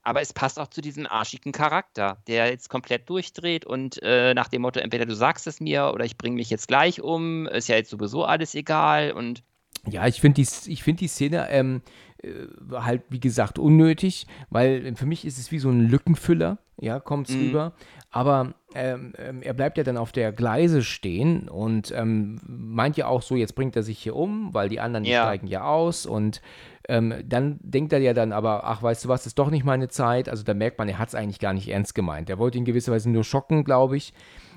[0.01, 4.47] aber es passt auch zu diesem arschigen Charakter, der jetzt komplett durchdreht und äh, nach
[4.47, 7.67] dem Motto, entweder du sagst es mir oder ich bringe mich jetzt gleich um, ist
[7.67, 9.43] ja jetzt sowieso alles egal und
[9.89, 11.81] Ja, ich finde die, ich find die Szene ähm,
[12.23, 12.29] äh,
[12.71, 17.27] halt, wie gesagt, unnötig, weil für mich ist es wie so ein Lückenfüller, ja, kommt
[17.27, 17.47] es Mhm.
[17.47, 17.73] rüber.
[18.09, 23.07] Aber ähm, ähm, er bleibt ja dann auf der Gleise stehen und ähm, meint ja
[23.07, 25.23] auch so, jetzt bringt er sich hier um, weil die anderen Ja.
[25.23, 26.41] steigen ja aus und
[26.89, 29.87] ähm, dann denkt er ja dann aber, ach, weißt du was, ist doch nicht meine
[29.87, 30.27] Zeit.
[30.29, 32.29] Also da merkt man, er hat es eigentlich gar nicht ernst gemeint.
[32.29, 34.13] Er wollte ihn gewisserweise nur schocken, glaube ich.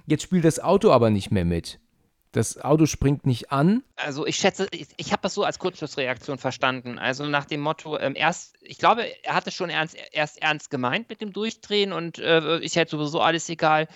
[0.07, 1.81] Jetzt spielt das Auto aber nicht mehr mit.
[2.35, 3.85] Das Auto springt nicht an.
[3.95, 6.99] Also ich schätze, ich, ich habe das so als Kurzschlussreaktion verstanden.
[6.99, 11.09] Also nach dem Motto, ähm, erst, ich glaube, er hatte schon ernst, erst ernst gemeint
[11.09, 13.87] mit dem Durchdrehen und äh, ist jetzt sowieso alles egal.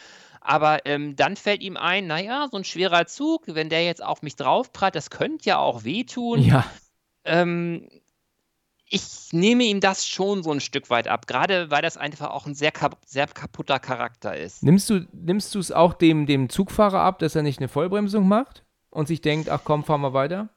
[0.40, 4.22] Aber ähm, dann fällt ihm ein, naja, so ein schwerer Zug, wenn der jetzt auf
[4.22, 6.40] mich draufprallt, das könnte ja auch wehtun.
[6.40, 6.64] Ja,
[7.28, 7.88] Ähm,
[8.90, 9.02] ich
[9.32, 12.54] nehme ihm das schon so ein Stück weit ab, gerade weil das einfach auch ein
[12.54, 14.62] sehr, kap sehr kaputter Charakter ist.
[14.62, 18.64] Nimmst du nimmst es auch dem, dem Zugfahrer ab, dass er nicht eine Vollbremsung macht
[18.90, 20.48] und sich denkt, ach komm, fahren wir weiter?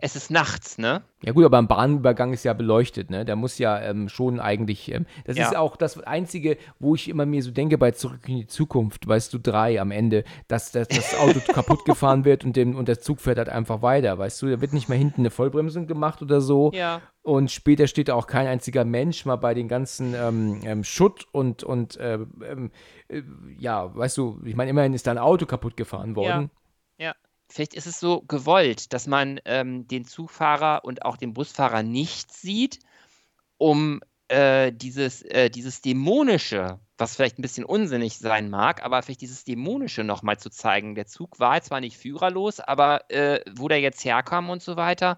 [0.00, 1.02] Es ist nachts, ne?
[1.22, 3.24] Ja gut, aber ein Bahnübergang ist ja beleuchtet, ne?
[3.24, 5.48] Der muss ja ähm, schon eigentlich, ähm, das Ja.
[5.48, 9.06] ist auch das Einzige, wo ich immer mir so denke bei Zurück in die Zukunft,
[9.08, 12.86] weißt du, drei am Ende, dass, dass das Auto kaputt gefahren wird und, dem, und
[12.86, 15.88] der Zug fährt halt einfach weiter, weißt du, da wird nicht mehr hinten eine Vollbremsung
[15.88, 16.70] gemacht oder so.
[16.72, 17.02] Ja.
[17.30, 21.28] Und später steht da auch kein einziger Mensch mal bei den ganzen ähm, ähm, Schutt
[21.30, 22.72] und, und äh, ähm,
[23.06, 23.22] äh,
[23.56, 26.50] ja, weißt du, ich meine, immerhin ist da ein Auto kaputt gefahren worden.
[26.98, 27.14] Ja,
[27.48, 32.32] vielleicht ist es so gewollt, dass man ähm, den Zugfahrer und auch den Busfahrer nicht
[32.32, 32.80] sieht,
[33.58, 39.20] um äh, dieses, äh, dieses Dämonische, was vielleicht ein bisschen unsinnig sein mag, aber vielleicht
[39.20, 40.96] dieses Dämonische nochmal zu zeigen.
[40.96, 45.16] Der Zug war zwar nicht führerlos, aber äh, wo der jetzt herkam und so weiter,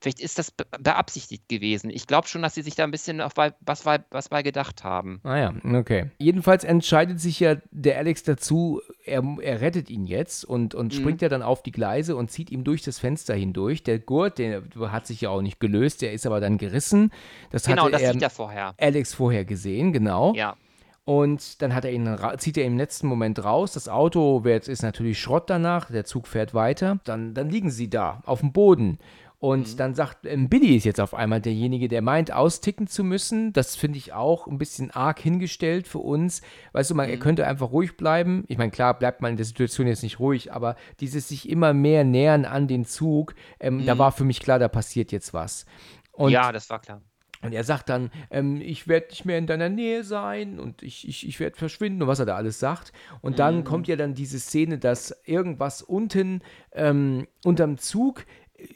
[0.00, 1.90] vielleicht ist das be beabsichtigt gewesen.
[1.90, 4.82] Ich glaube schon, dass sie sich da ein bisschen auf was, bei, was bei gedacht
[4.82, 5.20] haben.
[5.24, 6.10] Ah ja, okay.
[6.18, 10.96] Jedenfalls entscheidet sich ja der Alex dazu, er, er rettet ihn jetzt und, und Mhm.
[10.98, 13.82] springt ja dann auf die Gleise und zieht ihm durch das Fenster hindurch.
[13.82, 17.12] Der Gurt, der hat sich ja auch nicht gelöst, der ist aber dann gerissen.
[17.50, 18.74] Das Genau, hatte das er sieht er vorher.
[18.78, 20.34] Alex vorher gesehen, genau.
[20.34, 20.56] Ja.
[21.04, 22.08] Und dann hat er ihn,
[22.38, 23.72] zieht er ihn im letzten Moment raus.
[23.72, 25.90] Das Auto wird, ist natürlich Schrott danach.
[25.90, 27.00] Der Zug fährt weiter.
[27.04, 28.98] Dann, dann liegen sie da auf dem Boden.
[29.40, 33.54] Und dann sagt, ähm, Billy ist jetzt auf einmal derjenige, der meint, austicken zu müssen.
[33.54, 36.42] Das finde ich auch ein bisschen arg hingestellt für uns.
[36.72, 38.44] Weißt du, man, er könnte einfach ruhig bleiben.
[38.48, 41.72] Ich meine, klar, bleibt man in der Situation jetzt nicht ruhig, aber dieses sich immer
[41.72, 45.64] mehr nähern an den Zug, ähm, da war für mich klar, da passiert jetzt was.
[46.12, 47.00] Und ja, das war klar.
[47.42, 51.08] Und er sagt dann, ähm, ich werde nicht mehr in deiner Nähe sein und ich,
[51.08, 52.92] ich, ich werde verschwinden und was er da alles sagt.
[53.22, 53.64] Und dann Mhm.
[53.64, 56.42] kommt ja dann diese Szene, dass irgendwas unten
[56.74, 58.26] ähm, unterm Zug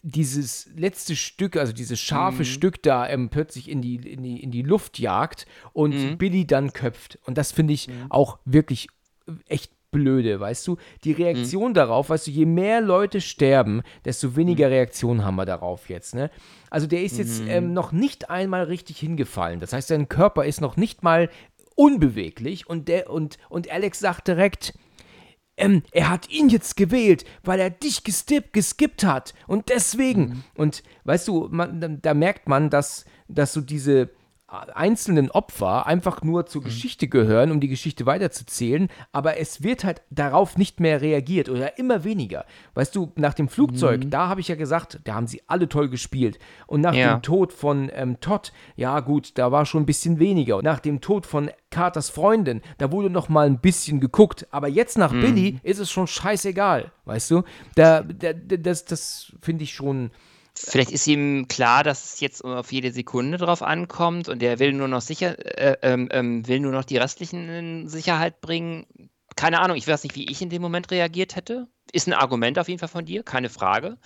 [0.03, 2.47] dieses letzte Stück, also dieses scharfe Mhm.
[2.47, 6.19] Stück da ähm, plötzlich in die, in, die, in die Luft jagt und Mhm.
[6.19, 7.19] Billy dann köpft.
[7.27, 8.89] Und das finde ich auch wirklich
[9.49, 10.77] echt blöde, weißt du?
[11.05, 11.75] Die Reaktion Mhm.
[11.75, 16.31] darauf, weißt du, je mehr Leute sterben, desto weniger Reaktion haben wir darauf jetzt, ne?
[16.69, 19.61] Also der ist jetzt ähm, noch nicht einmal richtig hingefallen.
[19.61, 21.31] Das heißt, sein Körper ist noch nicht mal
[21.77, 24.75] unbeweglich und der und, und Alex sagt direkt,
[25.57, 29.35] ähm, er hat ihn jetzt gewählt, weil er dich gestippt, geskippt hat.
[29.47, 30.45] Und deswegen.
[30.55, 34.11] Und weißt du, man, da, da merkt man, dass, dass so diese
[34.47, 40.03] einzelnen Opfer einfach nur zur Geschichte gehören, um die Geschichte weiterzuzählen, aber es wird halt
[40.11, 42.45] darauf nicht mehr reagiert oder immer weniger.
[42.75, 45.89] Weißt du, nach dem Flugzeug, da habe ich ja gesagt, da haben sie alle toll
[45.89, 46.39] gespielt.
[46.67, 47.15] Und nach Ja.
[47.17, 50.59] dem Tod von ähm, Todd, ja gut, da war schon ein bisschen weniger.
[50.59, 54.47] Und nach dem Tod von Carters Freundin, da wurde noch mal ein bisschen geguckt.
[54.53, 57.43] Aber jetzt nach Billy ist es schon scheißegal, weißt du?
[57.75, 60.11] Da, da- das das finde ich schon.
[60.57, 64.73] Vielleicht ist ihm klar, dass es jetzt auf jede Sekunde drauf ankommt und er will
[64.73, 68.87] nur noch sicher, äh, ähm, ähm, will nur noch die restlichen in Sicherheit bringen.
[69.35, 71.67] Keine Ahnung, ich weiß nicht, wie ich in dem Moment reagiert hätte.
[71.93, 73.99] Ist ein Argument auf jeden Fall von dir, keine Frage.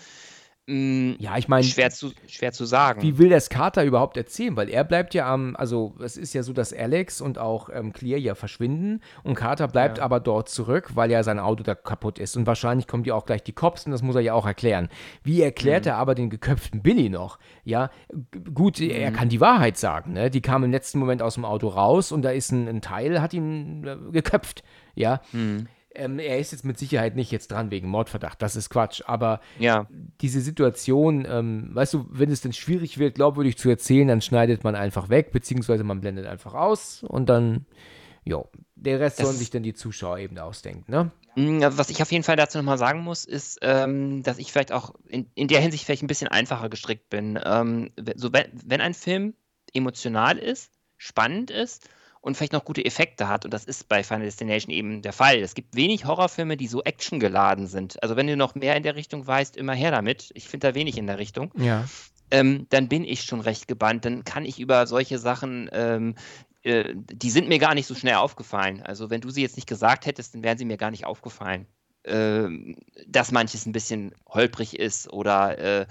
[0.71, 3.01] Mm, Ja, ich meine, schwer, zu, schwer zu sagen.
[3.01, 4.55] Wie will das Carter überhaupt erzählen?
[4.55, 7.95] Weil er bleibt ja am, also es ist ja so, dass Alex und auch ähm,
[7.95, 10.05] Clear ja verschwinden und Carter bleibt Ja.
[10.05, 13.25] aber dort zurück, weil ja sein Auto da kaputt ist und wahrscheinlich kommen ja auch
[13.25, 14.91] gleich die Cops und das muss er ja auch erklären.
[15.25, 15.91] Wie erklärt Mhm.
[15.93, 17.39] er aber den geköpften Billy noch?
[17.65, 17.91] Ja,
[18.53, 18.91] gut, Mhm.
[18.91, 20.31] er kann die Wahrheit sagen, ne?
[20.31, 23.23] Die kam im letzten Moment aus dem Auto raus und da ist ein, ein Teil,
[23.23, 24.63] hat ihn äh, geköpft,
[24.95, 25.23] ja.
[25.33, 25.67] Mhm.
[25.99, 29.41] Ähm, er ist jetzt mit Sicherheit nicht jetzt dran wegen Mordverdacht, das ist Quatsch, aber
[29.59, 29.87] ja,
[30.21, 34.65] diese Situation, ähm, weißt du, wenn es dann schwierig wird, glaubwürdig zu erzählen, dann schneidet
[34.65, 37.67] man einfach weg, beziehungsweise man blendet einfach aus und dann,
[38.25, 41.11] jo, der Rest Das sollen sich dann die Zuschauer eben ausdenken, ne?
[41.35, 44.53] Mm, also Was ich auf jeden Fall dazu nochmal sagen muss, ist, ähm, dass ich
[44.53, 47.39] vielleicht auch in, in der Hinsicht vielleicht ein bisschen einfacher gestrickt bin.
[47.45, 49.35] Ähm, so wenn, wenn ein Film
[49.73, 51.89] emotional ist, spannend ist
[52.29, 55.39] und vielleicht noch gute Effekte hat, und das ist bei Final Destination eben der Fall.
[55.39, 58.01] Es gibt wenig Horrorfilme, die so actiongeladen sind.
[58.03, 60.31] Also wenn du noch mehr in der Richtung weißt, immer her damit.
[60.35, 61.89] Ich finde da wenig in der Richtung Ja.
[62.31, 64.05] ähm, dann bin ich schon recht gebannt.
[64.05, 66.15] Dann kann ich über solche Sachen, ähm,
[66.63, 68.83] äh, die sind mir gar nicht so schnell aufgefallen.
[68.83, 71.67] Also wenn du sie jetzt nicht gesagt hättest, dann wären sie mir gar nicht aufgefallen.
[72.05, 72.77] Ähm,
[73.07, 75.87] dass manches ein bisschen holprig ist oder äh,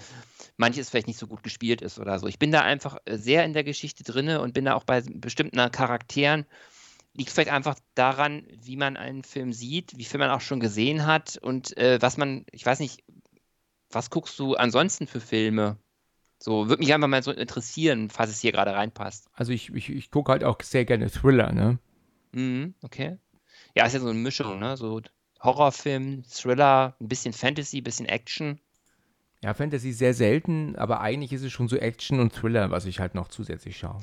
[0.57, 2.27] manches vielleicht nicht so gut gespielt ist oder so.
[2.27, 5.01] Ich bin da einfach äh, sehr in der Geschichte drinne und bin da auch bei
[5.01, 6.45] bestimmten Charakteren.
[7.13, 11.05] Liegt vielleicht einfach daran, wie man einen Film sieht, wie viel man auch schon gesehen
[11.07, 13.03] hat und äh, was man, ich weiß nicht,
[13.89, 15.77] was guckst du ansonsten für Filme?
[16.39, 19.27] So, würde mich einfach mal so interessieren, falls es hier gerade reinpasst.
[19.33, 21.79] Also ich, ich, ich gucke halt auch sehr gerne Thriller, ne?
[22.33, 23.17] Mhm, okay.
[23.75, 24.77] Ja, ist ja so eine Mischung, ne?
[24.77, 25.01] So
[25.41, 28.59] Horrorfilm, Thriller, ein bisschen Fantasy, ein bisschen Action.
[29.43, 32.99] Ja, Fantasy sehr selten, aber eigentlich ist es schon so Action und Thriller, was ich
[32.99, 34.01] halt noch zusätzlich schaue.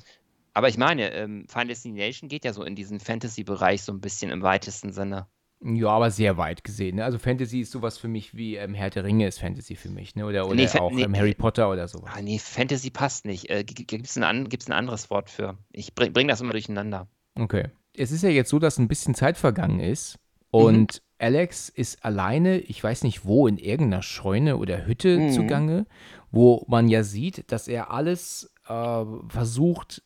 [0.53, 4.31] Aber ich meine, ähm, Final Destination geht ja so in diesen Fantasy-Bereich so ein bisschen
[4.31, 5.27] im weitesten Sinne.
[5.61, 6.97] Ja, aber sehr weit gesehen.
[6.97, 7.05] Ne?
[7.05, 10.15] Also Fantasy ist sowas für mich wie ähm, Herr der Ringe ist Fantasy für mich,
[10.15, 10.27] ne?
[10.27, 12.13] Oder, oder Nee, auch nee, ähm, Harry Potter oder sowas.
[12.15, 13.51] Ah, nee, Fantasy passt nicht.
[13.51, 15.57] Äh, Gibt es ein, an, ein anderes Wort für?
[15.73, 17.09] Ich bring, bring das immer durcheinander.
[17.35, 17.71] Okay.
[17.97, 20.19] Es ist ja jetzt so, dass ein bisschen Zeit vergangen ist
[20.53, 20.61] Mhm.
[20.61, 25.31] und Alex ist alleine, ich weiß nicht wo, in irgendeiner Scheune oder Hütte Mhm.
[25.31, 25.87] zugange,
[26.31, 30.03] wo man ja sieht, dass er alles äh, versucht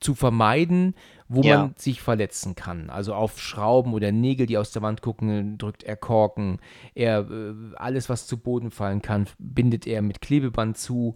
[0.00, 0.94] zu vermeiden,
[1.28, 1.58] wo Ja.
[1.58, 2.90] man sich verletzen kann.
[2.90, 6.58] Also auf Schrauben oder Nägel, die aus der Wand gucken, drückt er Korken.
[6.94, 11.14] Er äh, alles, was zu Boden fallen kann, bindet er mit Klebeband zu.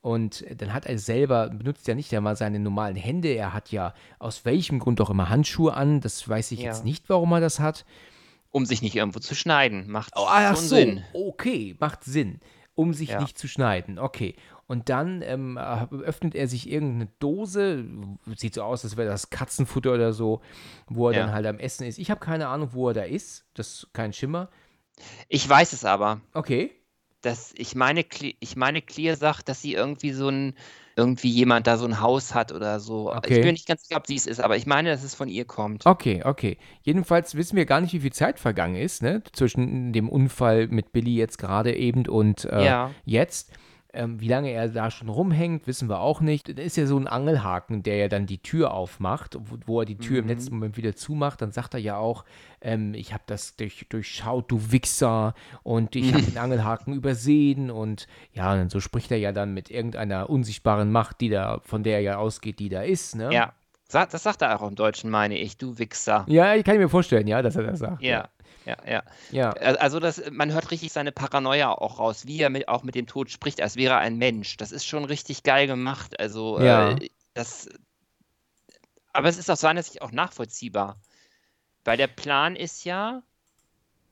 [0.00, 3.28] Und dann hat er selber, benutzt ja nicht einmal seine normalen Hände.
[3.30, 6.00] Er hat ja aus welchem Grund auch immer Handschuhe an.
[6.00, 6.66] Das weiß ich Ja.
[6.66, 7.84] jetzt nicht, warum er das hat.
[8.50, 11.04] Um sich nicht irgendwo zu schneiden, macht Oh, ach schon so, Sinn.
[11.12, 12.40] okay, macht Sinn.
[12.74, 13.20] Um sich Ja.
[13.20, 14.36] nicht zu schneiden, okay.
[14.68, 17.84] Und dann ähm, äh, öffnet er sich irgendeine Dose,
[18.36, 20.40] sieht so aus, als wäre das Katzenfutter oder so,
[20.86, 21.24] wo er Ja.
[21.26, 21.98] dann halt am Essen ist.
[21.98, 24.48] Ich habe keine Ahnung, wo er da ist, das ist kein Schimmer.
[25.28, 26.20] Ich weiß es aber.
[26.34, 26.70] Okay,
[27.20, 28.04] dass ich meine,
[28.38, 30.54] ich meine, Clear sagt, dass sie irgendwie so ein,
[30.98, 33.10] irgendwie jemand da so ein Haus hat oder so.
[33.14, 33.36] Okay.
[33.36, 35.28] Ich bin nicht ganz sicher, ob sie es ist, aber ich meine, dass es von
[35.28, 35.86] ihr kommt.
[35.86, 36.58] okay, okay.
[36.82, 39.22] Jedenfalls wissen wir gar nicht, wie viel Zeit vergangen ist, ne?
[39.32, 42.90] Zwischen dem Unfall mit Billy jetzt gerade eben und äh, Ja.
[43.04, 43.52] jetzt.
[43.98, 46.56] Ähm, wie lange er da schon rumhängt, wissen wir auch nicht.
[46.56, 49.86] Da ist ja so ein Angelhaken, der ja dann die Tür aufmacht, wo, wo er
[49.86, 50.22] die Tür Mhm.
[50.22, 51.42] im letzten Moment wieder zumacht.
[51.42, 52.24] Dann sagt er ja auch,
[52.60, 55.34] ähm, ich habe das durch, durchschaut, du Wichser,
[55.64, 57.70] und ich habe den Angelhaken übersehen.
[57.72, 61.82] Und ja, und so spricht er ja dann mit irgendeiner unsichtbaren Macht, die da, von
[61.82, 63.16] der er ja ausgeht, die da ist.
[63.16, 63.30] Ne?
[63.32, 63.52] Ja,
[63.90, 66.24] das sagt er auch im Deutschen, meine ich, du Wichser.
[66.28, 68.02] Ja, ich kann mir vorstellen, ja, dass er das sagt.
[68.02, 68.28] Ja, ja,
[68.86, 69.02] ja.
[69.30, 69.50] Ja.
[69.52, 72.94] Al- Also das, man hört richtig seine Paranoia auch raus, wie er mit, auch mit
[72.94, 74.56] dem Tod spricht, als wäre er ein Mensch.
[74.56, 76.18] Das ist schon richtig geil gemacht.
[76.20, 76.90] Also Ja.
[76.90, 77.68] äh, das,
[79.12, 80.96] aber es ist aus seiner Sicht auch nachvollziehbar,
[81.84, 83.22] weil der Plan ist ja,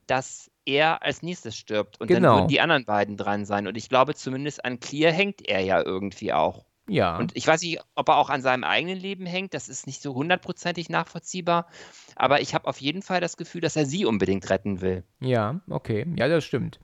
[0.06, 2.36] dass er als nächstes stirbt und dann Genau.
[2.36, 3.66] würden die anderen beiden dran sein.
[3.66, 6.64] Und ich glaube, zumindest an Clear hängt er ja irgendwie auch.
[6.88, 7.18] Ja.
[7.18, 10.02] Und ich weiß nicht, ob er auch an seinem eigenen Leben hängt, das ist nicht
[10.02, 11.66] so hundertprozentig nachvollziehbar,
[12.14, 15.04] aber ich habe auf jeden Fall das Gefühl, dass er sie unbedingt retten will.
[15.20, 16.06] Ja, okay.
[16.16, 16.78] Ja, das stimmt.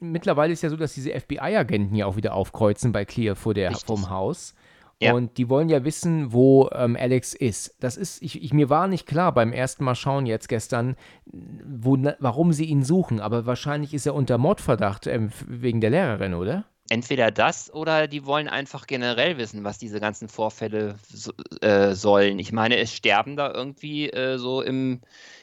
[0.00, 3.70] Mittlerweile ist ja so, dass diese FBI-Agenten ja auch wieder aufkreuzen bei Clear vor der,
[3.70, 3.86] Richtig.
[3.86, 4.54] vom Haus.
[5.00, 5.12] Ja.
[5.12, 7.76] Und die wollen ja wissen, wo ähm, Alex ist.
[7.80, 10.96] Das ist, ich, ich, mir war nicht klar beim ersten Mal schauen jetzt gestern,
[11.26, 13.20] wo, warum sie ihn suchen.
[13.20, 16.64] Aber wahrscheinlich ist er unter Mordverdacht ähm, wegen der Lehrerin, oder?
[16.88, 22.38] Entweder das oder die wollen einfach generell wissen, was diese ganzen Vorfälle so, äh, sollen.
[22.38, 25.00] Ich meine, es sterben da irgendwie äh, so im,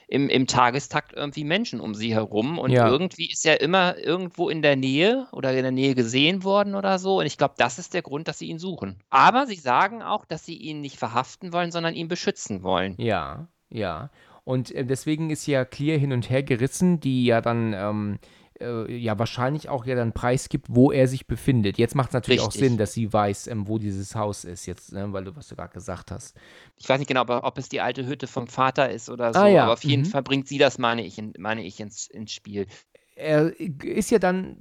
[0.07, 2.87] im, im Tagestakt irgendwie Menschen um sie herum und Ja.
[2.87, 6.97] irgendwie ist er immer irgendwo in der Nähe oder in der Nähe gesehen worden oder
[6.99, 7.19] so.
[7.19, 8.99] Und ich glaube, das ist der Grund, dass sie ihn suchen.
[9.09, 12.95] Aber sie sagen auch, dass sie ihn nicht verhaften wollen, sondern ihn beschützen wollen.
[12.97, 14.09] Ja, ja.
[14.45, 18.19] Und äh, deswegen ist ja Clear hin und her gerissen, die ja dann ähm,
[18.63, 21.77] äh, ja wahrscheinlich auch ja dann preisgibt, wo er sich befindet.
[21.77, 22.61] Jetzt macht es natürlich auch Richtig.
[22.61, 25.55] Sinn, dass sie weiß, ähm, wo dieses Haus ist, jetzt, ne, weil du, was du
[25.55, 26.35] gerade gesagt hast.
[26.77, 29.39] Ich weiß nicht genau, ob, ob es die alte Hütte vom Vater ist oder so,
[29.39, 30.07] Ah ja, aber auf jeden mhm.
[30.07, 32.67] Fall bringt sie das, meine ich, in, meine ich ins, ins Spiel.
[33.15, 33.51] Er
[33.83, 34.57] ist ja dann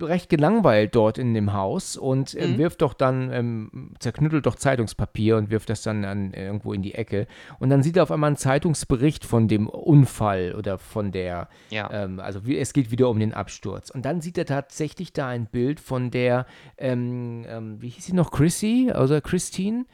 [0.00, 2.58] recht gelangweilt dort in dem Haus und Mhm.
[2.58, 6.94] wirft doch dann, ähm, zerknüttelt doch Zeitungspapier und wirft das dann an, irgendwo in die
[6.94, 7.26] Ecke.
[7.60, 11.88] Und dann sieht er auf einmal einen Zeitungsbericht von dem Unfall oder von der, Ja.
[11.90, 13.88] ähm, also wie, es geht wieder um den Absturz.
[13.90, 16.44] Und dann sieht er tatsächlich da ein Bild von der,
[16.76, 19.86] ähm, ähm, wie hieß sie noch, Chrissy, also Christine?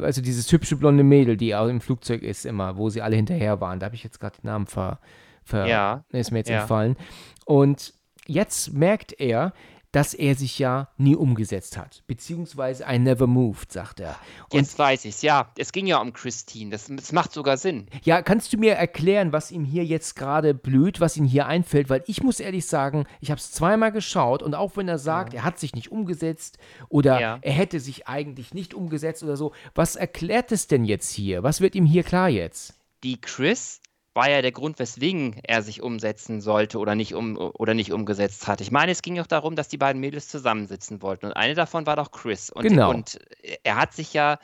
[0.00, 3.60] Also dieses hübsche blonde Mädel, die auch im Flugzeug ist immer, wo sie alle hinterher
[3.60, 3.80] waren.
[3.80, 5.00] Da habe ich jetzt gerade den Namen ver,
[5.44, 6.60] ver Ja, ist mir jetzt ja.
[6.60, 6.96] entfallen.
[7.44, 7.94] Und
[8.26, 9.52] jetzt merkt er,
[9.92, 12.02] dass er sich ja nie umgesetzt hat.
[12.08, 14.16] Beziehungsweise I never moved, sagt er.
[14.50, 15.52] Und Jetzt weiß ich's, ja.
[15.56, 16.70] Es ging ja um Christine.
[16.72, 17.86] Das, das macht sogar Sinn.
[18.02, 21.90] ja, kannst du mir erklären, was ihm hier jetzt gerade blüht, was ihm hier einfällt?
[21.90, 25.32] Weil ich muss ehrlich sagen, ich habe es zweimal geschaut und auch wenn er sagt,
[25.32, 26.58] er hat sich nicht umgesetzt
[26.88, 27.38] oder Ja.
[27.42, 31.44] er hätte sich eigentlich nicht umgesetzt oder so, was erklärt es denn jetzt hier?
[31.44, 32.74] Was wird ihm hier klar jetzt?
[33.04, 33.80] Die Chris
[34.14, 38.46] war ja der Grund, weswegen er sich umsetzen sollte oder nicht, um, oder nicht umgesetzt
[38.46, 38.60] hat.
[38.60, 41.26] Ich meine, es ging doch darum, dass die beiden Mädels zusammensitzen wollten.
[41.26, 42.50] Und eine davon war doch Chris.
[42.50, 42.90] Und, Genau.
[42.90, 43.18] und
[43.64, 44.38] er hat sich ja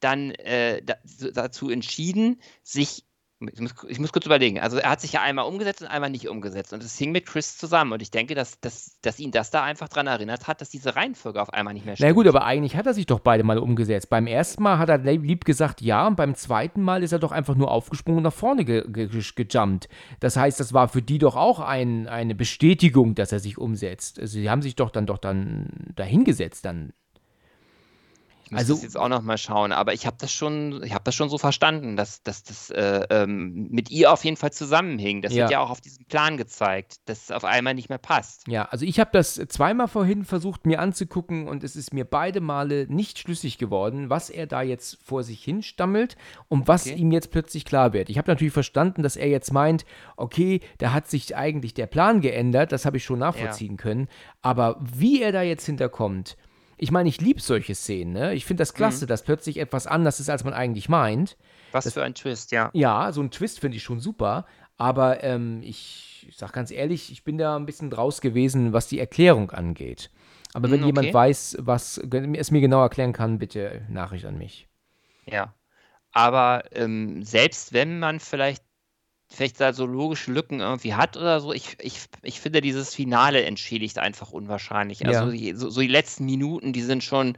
[0.00, 0.96] dann äh, da,
[1.32, 3.04] dazu entschieden, sich.
[3.52, 4.60] Ich muss, ich muss kurz überlegen.
[4.60, 6.72] Also er hat sich ja einmal umgesetzt und einmal nicht umgesetzt.
[6.72, 7.92] Und es hing mit Chris zusammen.
[7.92, 10.96] Und ich denke, dass, dass, dass ihn das da einfach daran erinnert hat, dass diese
[10.96, 12.14] Reihenfolge auf einmal nicht mehr Na stimmt.
[12.14, 14.10] gut, aber eigentlich hat er sich doch beide Mal umgesetzt.
[14.10, 17.32] Beim ersten Mal hat er lieb gesagt ja und beim zweiten Mal ist er doch
[17.32, 19.88] einfach nur aufgesprungen und nach vorne ge ge gejumpt.
[20.20, 24.18] Das heißt, das war für die doch auch ein, eine Bestätigung, dass er sich umsetzt.
[24.18, 26.92] Also sie haben sich doch dann doch dann dahingesetzt dann.
[28.44, 30.92] Ich muss Also- das jetzt auch noch mal schauen, aber ich habe das schon, ich
[30.92, 34.52] habe das schon so verstanden, dass, dass das äh, ähm, mit ihr auf jeden Fall
[34.52, 35.22] zusammenhing.
[35.22, 35.44] Das Ja.
[35.44, 38.46] wird ja auch auf diesem Plan gezeigt, dass es auf einmal nicht mehr passt.
[38.46, 42.40] Ja, also ich habe das zweimal vorhin versucht mir anzugucken und es ist mir beide
[42.40, 46.16] Male nicht schlüssig geworden, was er da jetzt vor sich hin stammelt
[46.48, 46.96] und was Okay.
[46.96, 48.10] ihm jetzt plötzlich klar wird.
[48.10, 49.84] Ich habe natürlich verstanden, dass er jetzt meint,
[50.16, 54.08] okay, da hat sich eigentlich der Plan geändert, das habe ich schon nachvollziehen können,
[54.42, 56.36] aber wie er da jetzt hinterkommt,
[56.76, 58.34] ich meine, ich liebe solche Szenen, ne?
[58.34, 61.36] Ich finde das klasse, dass plötzlich etwas anders ist, als man eigentlich meint.
[61.72, 62.70] Was für ein Twist, ja.
[62.72, 64.46] Ja, so ein Twist finde ich schon super,
[64.76, 68.88] aber ähm, ich, ich sag ganz ehrlich, ich bin da ein bisschen draus gewesen, was
[68.88, 70.10] die Erklärung angeht.
[70.52, 71.14] Aber wenn Hm, jemand okay.
[71.14, 74.68] weiß, was es mir genau erklären kann, bitte Nachricht an mich.
[75.26, 75.54] Ja.
[76.12, 78.63] Aber ähm, selbst wenn man vielleicht,
[79.34, 83.44] vielleicht da so logische Lücken irgendwie hat oder so, ich, ich, ich finde, dieses Finale
[83.44, 85.00] entschädigt einfach unwahrscheinlich.
[85.00, 85.08] Ja.
[85.08, 87.36] Also die, so, so die letzten Minuten, die sind schon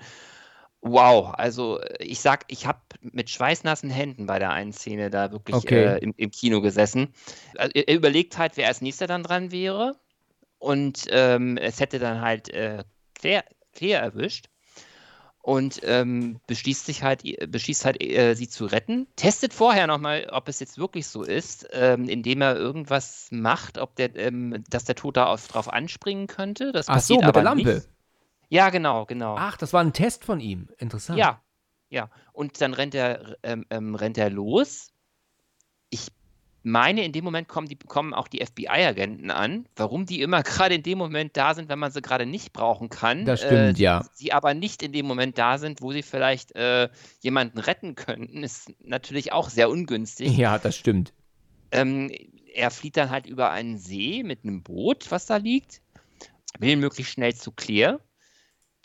[0.81, 1.35] wow.
[1.35, 5.55] Also äh, ich sag, ich habe mit schweißnassen Händen bei der einen Szene da wirklich
[5.55, 5.87] Okay.
[5.87, 7.15] äh, im, im Kino gesessen.
[7.57, 9.97] Also, er er überlegt halt, wer als nächster dann dran wäre.
[10.59, 14.47] Und ähm, es hätte dann halt äh, Claire, Claire erwischt
[15.47, 19.07] und ähm, beschließt sich halt, beschließt halt, äh, sie zu retten.
[19.15, 23.95] Testet vorher nochmal, ob es jetzt wirklich so ist, ähm, indem er irgendwas macht, ob
[23.95, 26.73] der, ähm, dass der Tod da auf, drauf anspringen könnte.
[26.73, 27.75] Das Ach so, mit der Lampe.
[27.75, 27.89] Nicht.
[28.49, 29.37] Ja, genau, genau.
[29.39, 30.69] Ach, das war ein Test von ihm.
[30.79, 31.17] Interessant.
[31.17, 31.41] Ja,
[31.91, 32.11] ja.
[32.33, 34.91] Und dann rennt er, ähm, ähm, rennt er los.
[35.91, 36.09] Ich
[36.67, 39.67] meine, in dem Moment kommen, die, kommen auch die FBI-Agenten an.
[39.77, 42.89] Warum die immer gerade in dem Moment da sind, wenn man sie gerade nicht brauchen
[42.89, 43.25] kann.
[43.25, 44.05] Das stimmt, äh, ja.
[44.13, 46.89] Sie aber nicht in dem Moment da sind, wo sie vielleicht äh,
[47.21, 50.37] jemanden retten könnten, ist natürlich auch sehr ungünstig.
[50.37, 51.13] Ja, das stimmt.
[51.71, 52.11] Ähm,
[52.53, 55.83] er flieht dann halt über einen See mit einem Boot, was da liegt,
[56.59, 58.01] will möglichst schnell zu Claire,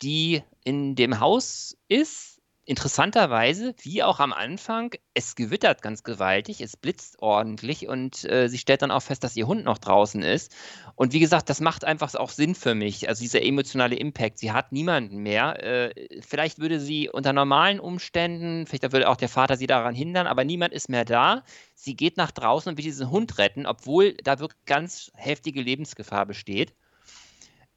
[0.02, 2.31] die in dem Haus ist.
[2.64, 8.58] Interessanterweise, wie auch am Anfang, es gewittert ganz gewaltig, es blitzt ordentlich und äh, sie
[8.58, 10.54] stellt dann auch fest, dass ihr Hund noch draußen ist.
[10.94, 14.38] Und wie gesagt, das macht einfach auch Sinn für mich, also dieser emotionale Impact.
[14.38, 15.60] Sie hat niemanden mehr.
[15.60, 20.28] Äh, vielleicht würde sie unter normalen Umständen, vielleicht würde auch der Vater sie daran hindern,
[20.28, 21.42] aber niemand ist mehr da.
[21.74, 26.26] Sie geht nach draußen und will diesen Hund retten, obwohl da wirklich ganz heftige Lebensgefahr
[26.26, 26.74] besteht.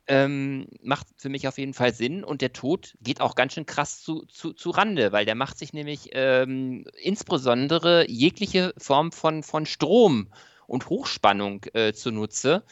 [0.08, 3.66] Ähm, macht für mich auf jeden Fall Sinn und der Tod geht auch ganz schön
[3.66, 9.42] krass zu, zu, zu Rande, weil der macht sich nämlich ähm, insbesondere jegliche Form von,
[9.42, 10.28] von Strom
[10.68, 12.64] und Hochspannung äh, zunutze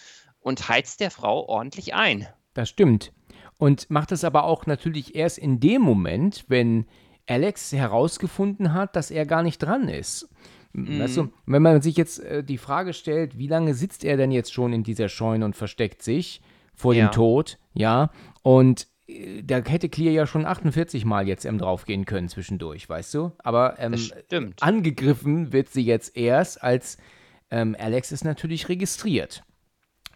[0.42, 2.28] und heizt der Frau ordentlich ein.
[2.54, 3.12] Das stimmt.
[3.58, 6.86] Und macht es aber auch natürlich erst in dem Moment, wenn
[7.28, 10.30] Alex herausgefunden hat, dass er gar nicht dran ist.
[10.74, 11.00] Mhm.
[11.00, 14.32] Weißt du, wenn man sich jetzt äh, die Frage stellt, wie lange sitzt er denn
[14.32, 16.42] jetzt schon in dieser Scheune und versteckt sich
[16.76, 17.08] vor Ja.
[17.08, 18.10] dem Tod, ja,
[18.42, 23.14] und äh, da hätte Clear ja schon 48 Mal jetzt M draufgehen können zwischendurch, weißt
[23.14, 23.32] du?
[23.40, 23.96] Aber ähm,
[24.60, 26.98] angegriffen wird sie jetzt erst, als
[27.52, 29.44] ähm, Alex es natürlich registriert,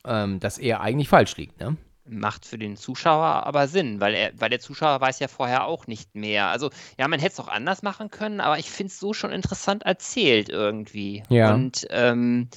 [0.05, 1.77] ähm, dass er eigentlich falsch liegt, ne?
[2.09, 5.87] Macht für den Zuschauer aber Sinn, weil, er, weil der Zuschauer weiß ja vorher auch
[5.87, 6.47] nicht mehr.
[6.47, 9.31] Also, ja, man hätte es auch anders machen können, aber ich finde es so schon
[9.33, 11.23] interessant erzählt irgendwie.
[11.27, 11.53] Ja.
[11.53, 12.47] Und ähm,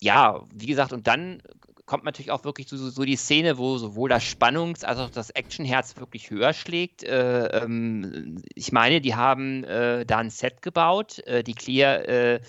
[0.00, 1.42] ja, wie gesagt, und dann
[1.88, 5.30] kommt natürlich auch wirklich so, so, die Szene, wo sowohl das Spannungs- als auch das
[5.30, 7.02] Actionherz wirklich höher schlägt.
[7.02, 11.18] Äh, ähm, ich meine, die haben äh, da ein Set gebaut.
[11.26, 12.40] Äh, die Clear äh,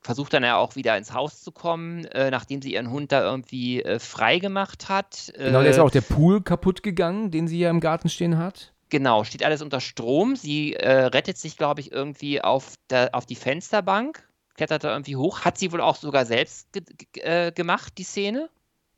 [0.00, 3.22] versucht dann ja auch wieder ins Haus zu kommen, äh, nachdem sie ihren Hund da
[3.22, 5.32] irgendwie äh, frei gemacht hat.
[5.36, 8.74] Genau, da ist auch der Pool kaputt gegangen, den sie ja im Garten stehen hat.
[8.88, 10.34] Genau, steht alles unter Strom.
[10.34, 15.42] Sie rettet sich, glaube ich, irgendwie auf, der, auf die Fensterbank, klettert da irgendwie hoch.
[15.42, 18.50] Hat sie wohl auch sogar selbst ge ge gemacht, die Szene,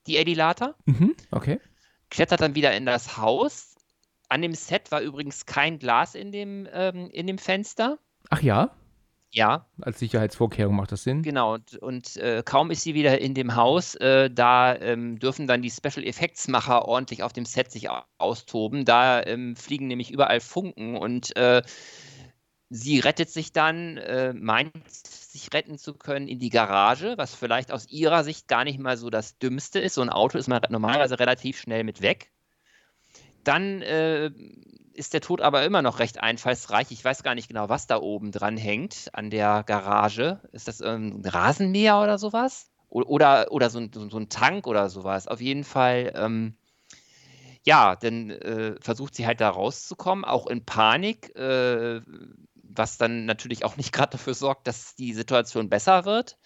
[0.07, 0.75] die Eddie Later.
[0.85, 1.61] Mhm, okay.
[2.11, 3.75] Klettert dann wieder in das Haus.
[4.29, 7.99] An dem Set war übrigens kein Glas in dem, ähm, in dem Fenster.
[8.31, 8.71] Ach ja,
[9.31, 11.23] Ja, als Sicherheitsvorkehrung macht das Sinn.
[11.23, 11.55] genau.
[11.55, 15.63] Und, und äh, kaum ist sie wieder in dem Haus, äh, da ähm, dürfen dann
[15.63, 18.85] die Special Effects Macher ordentlich auf dem Set sich au- austoben.
[18.85, 21.63] Da ähm, fliegen nämlich überall Funken und äh,
[22.75, 27.71] sie rettet sich dann, äh, meint sich retten zu können in die Garage, was vielleicht
[27.71, 29.95] aus ihrer Sicht gar nicht mal so das Dümmste ist.
[29.95, 32.33] So ein Auto ist man normalerweise relativ schnell mit weg.
[33.45, 34.31] Dann äh,
[34.95, 36.91] ist der Tod aber immer noch recht einfallsreich.
[36.91, 40.41] Ich weiß gar nicht genau, was da oben dran hängt an der Garage.
[40.53, 42.71] Ist das ein Rasenmäher oder sowas?
[42.89, 45.29] Oder, oder so, ein, so ein Tank oder sowas.
[45.29, 46.57] Auf jeden Fall, ähm,
[47.65, 52.01] ja, dann äh, versucht sie halt da rauszukommen, auch in Panik, äh,
[52.77, 56.39] was dann natürlich auch nicht gerade dafür sorgt, dass die Situation besser wird.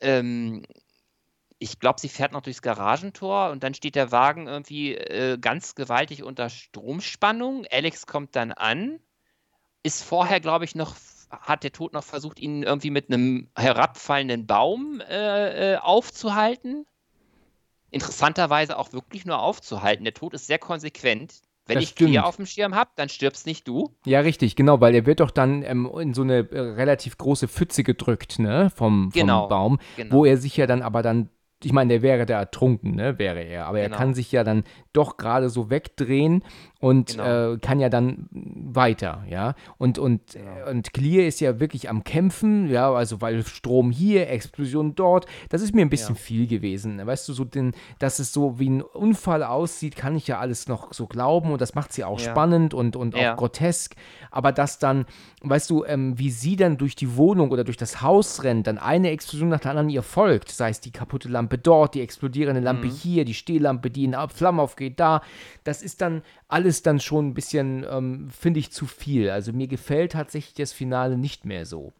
[0.00, 0.64] Ähm,
[1.58, 5.74] ich glaube, sie fährt noch durchs Garagentor und dann steht der Wagen irgendwie äh, ganz
[5.74, 7.66] gewaltig unter Stromspannung.
[7.70, 9.00] Alex kommt dann an,
[9.82, 10.94] ist vorher, glaube ich, noch,
[11.30, 16.86] hat der Tod noch versucht, ihn irgendwie mit einem herabfallenden Baum äh, äh, aufzuhalten.
[17.90, 20.04] Interessanterweise auch wirklich nur aufzuhalten.
[20.04, 21.42] Der Tod ist sehr konsequent.
[21.68, 22.24] Wenn Das ich Clear stimmt.
[22.26, 23.90] auf dem Schirm habe, dann stirbst nicht du.
[24.06, 27.46] Ja, richtig, genau, weil er wird doch dann ähm, in so eine äh, relativ große
[27.46, 30.14] Pfütze gedrückt, ne, vom, vom Genau, Baum, genau.
[30.16, 31.28] wo er sich ja dann aber dann,
[31.62, 33.98] ich meine, der wäre da ertrunken, ne, wäre er, aber er Genau.
[33.98, 36.42] kann sich ja dann doch gerade so wegdrehen
[36.80, 37.54] und Genau.
[37.54, 42.04] äh, kann ja dann weiter, ja, und, und, äh, und Clear ist ja wirklich am
[42.04, 46.20] Kämpfen, ja, also weil Strom hier, Explosion dort, das ist mir ein bisschen Ja.
[46.20, 50.28] viel gewesen, weißt du, so den, dass es so wie ein Unfall aussieht, kann ich
[50.28, 52.30] ja alles noch so glauben und das macht sie auch Ja.
[52.30, 53.34] spannend und, und auch Ja.
[53.34, 53.96] grotesk,
[54.30, 55.06] aber dass dann,
[55.42, 58.78] weißt du, ähm, wie sie dann durch die Wohnung oder durch das Haus rennt, dann
[58.78, 62.60] eine Explosion nach der anderen ihr folgt, sei es die kaputte Lampe dort, die explodierende
[62.60, 62.92] Lampe Mhm.
[62.92, 65.22] hier, die Stehlampe, die in Flammen aufgeht da,
[65.64, 69.30] das ist dann alles dann schon ein bisschen, ähm, finde ich, zu viel.
[69.30, 71.92] Also mir gefällt tatsächlich das Finale nicht mehr so.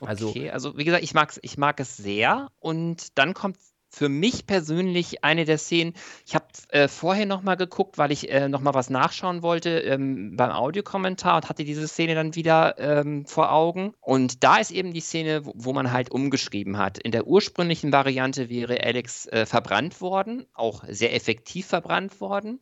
[0.00, 2.48] Also, Okay, also wie gesagt, ich mag, ich mag es sehr.
[2.58, 3.56] Und dann kommt
[3.90, 5.94] für mich persönlich eine der Szenen.
[6.24, 10.52] Ich habe äh, vorher nochmal geguckt, weil ich äh, nochmal was nachschauen wollte ähm, beim
[10.52, 13.92] Audiokommentar und hatte diese Szene dann wieder ähm, vor Augen.
[14.00, 16.98] Und da ist eben die Szene, wo, wo man halt umgeschrieben hat.
[16.98, 22.60] In der ursprünglichen Variante wäre Alex äh, verbrannt worden, auch sehr effektiv verbrannt worden.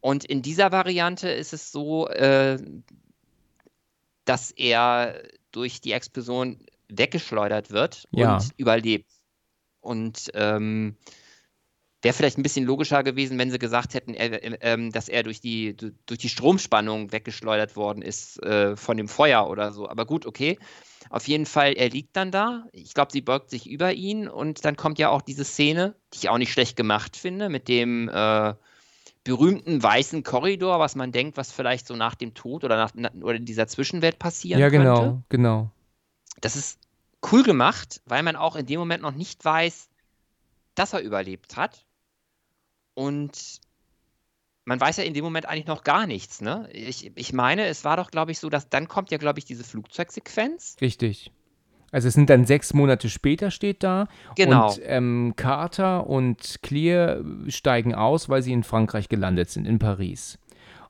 [0.00, 2.58] Und in dieser Variante ist es so, äh,
[4.24, 6.58] dass er durch die Explosion
[6.88, 8.36] weggeschleudert wird Ja.
[8.36, 9.10] und überlebt.
[9.80, 10.96] Und ähm,
[12.02, 15.22] wäre vielleicht ein bisschen logischer gewesen, wenn sie gesagt hätten, er, äh, ähm, dass er
[15.22, 19.88] durch die, du- durch die Stromspannung weggeschleudert worden ist äh, von dem Feuer oder so.
[19.88, 20.58] Aber gut, okay.
[21.10, 22.66] Auf jeden Fall, er liegt dann da.
[22.72, 26.18] Ich glaube, sie beugt sich über ihn und dann kommt ja auch diese Szene, die
[26.18, 28.54] ich auch nicht schlecht gemacht finde, mit dem äh,
[29.28, 33.12] berühmten weißen Korridor, was man denkt, was vielleicht so nach dem Tod oder nach, na-
[33.20, 34.84] oder in dieser Zwischenwelt passieren Ja, könnte.
[34.84, 35.70] genau, genau.
[36.40, 36.78] Das ist
[37.30, 39.90] cool gemacht, weil man auch in dem Moment noch nicht weiß,
[40.74, 41.84] dass er überlebt hat.
[42.94, 43.60] Und
[44.64, 46.40] man weiß ja in dem Moment eigentlich noch gar nichts.
[46.40, 46.70] Ne?
[46.72, 49.44] Ich, ich meine, es war doch, glaube ich, so, dass dann kommt ja, glaube ich,
[49.44, 50.76] diese Flugzeugsequenz.
[50.80, 51.32] Richtig.
[51.90, 54.08] Also es sind dann sechs Monate später steht da.
[54.36, 54.68] Genau.
[54.68, 60.38] Und ähm, Carter und Clear steigen aus, weil sie in Frankreich gelandet sind, in Paris.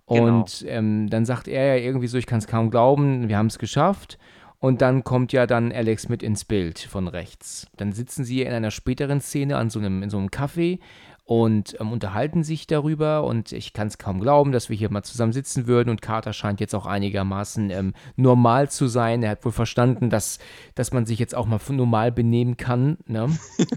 [0.08, 0.40] Genau.
[0.40, 3.46] Und ähm, dann sagt er ja irgendwie so, ich kann es kaum glauben, wir haben
[3.46, 4.18] es geschafft.
[4.60, 7.68] Und dann kommt ja dann Alex mit ins Bild von rechts.
[7.76, 10.80] Dann sitzen sie in einer späteren Szene an so einem, in so einem Café
[11.28, 13.22] und ähm, unterhalten sich darüber.
[13.22, 15.90] Und ich kann es kaum glauben, dass wir hier mal zusammen sitzen würden.
[15.90, 19.22] Und Carter scheint jetzt auch einigermaßen ähm, normal zu sein.
[19.22, 20.38] Er hat wohl verstanden, dass,
[20.74, 22.96] dass man sich jetzt auch mal normal benehmen kann.
[23.06, 23.28] Ne?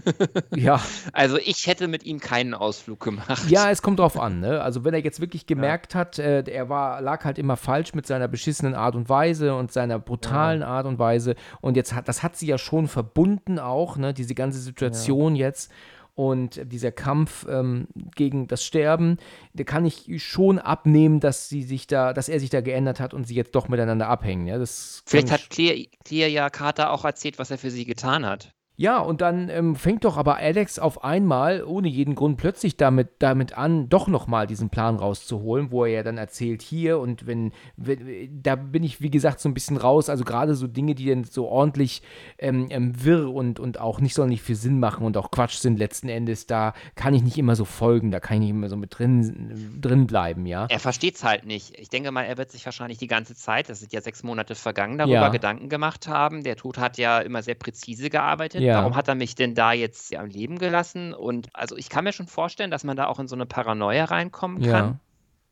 [0.56, 0.80] ja.
[1.12, 3.50] Also ich hätte mit ihm keinen Ausflug gemacht.
[3.50, 4.62] Ja, es kommt drauf an, ne?
[4.62, 8.06] Also wenn er jetzt wirklich gemerkt hat, äh, er war, lag halt immer falsch mit
[8.06, 11.34] seiner beschissenen Art und Weise und seiner brutalen Art und Weise.
[11.60, 14.14] Und jetzt hat, das hat sie ja schon verbunden auch, ne?
[14.14, 15.70] Diese ganze Situation jetzt.
[16.14, 19.16] Und dieser Kampf ähm, gegen das Sterben,
[19.54, 23.14] da kann ich schon abnehmen, dass sie sich da, dass er sich da geändert hat
[23.14, 24.46] und sie jetzt doch miteinander abhängen.
[24.46, 25.74] Ja, das Vielleicht hat Clear,
[26.04, 28.54] Clear ja Carter auch erzählt, was er für sie getan hat.
[28.76, 33.10] Ja, und dann ähm, fängt doch aber Alex auf einmal, ohne jeden Grund, plötzlich damit,
[33.18, 37.52] damit an, doch nochmal diesen Plan rauszuholen, wo er ja dann erzählt, hier und wenn,
[37.76, 41.06] wenn da bin ich, wie gesagt, so ein bisschen raus, also gerade so Dinge, die
[41.06, 42.02] dann so ordentlich
[42.38, 45.56] ähm, ähm, wirr und, und auch nicht so nicht viel Sinn machen und auch Quatsch
[45.58, 48.68] sind letzten Endes, da kann ich nicht immer so folgen, da kann ich nicht immer
[48.68, 50.66] so mit drin, drin bleiben, ja.
[50.70, 51.78] Er versteht es halt nicht.
[51.78, 54.54] Ich denke mal, er wird sich wahrscheinlich die ganze Zeit, das sind ja sechs Monate
[54.54, 55.28] vergangen, darüber Ja.
[55.28, 56.42] Gedanken gemacht haben.
[56.42, 58.62] Der Tod hat ja immer sehr präzise gearbeitet.
[58.62, 58.71] Ja.
[58.78, 61.14] Warum hat er mich denn da jetzt ja, am Leben gelassen?
[61.14, 64.04] Und also ich kann mir schon vorstellen, dass man da auch in so eine Paranoia
[64.04, 64.72] reinkommen Ja.
[64.72, 65.00] kann.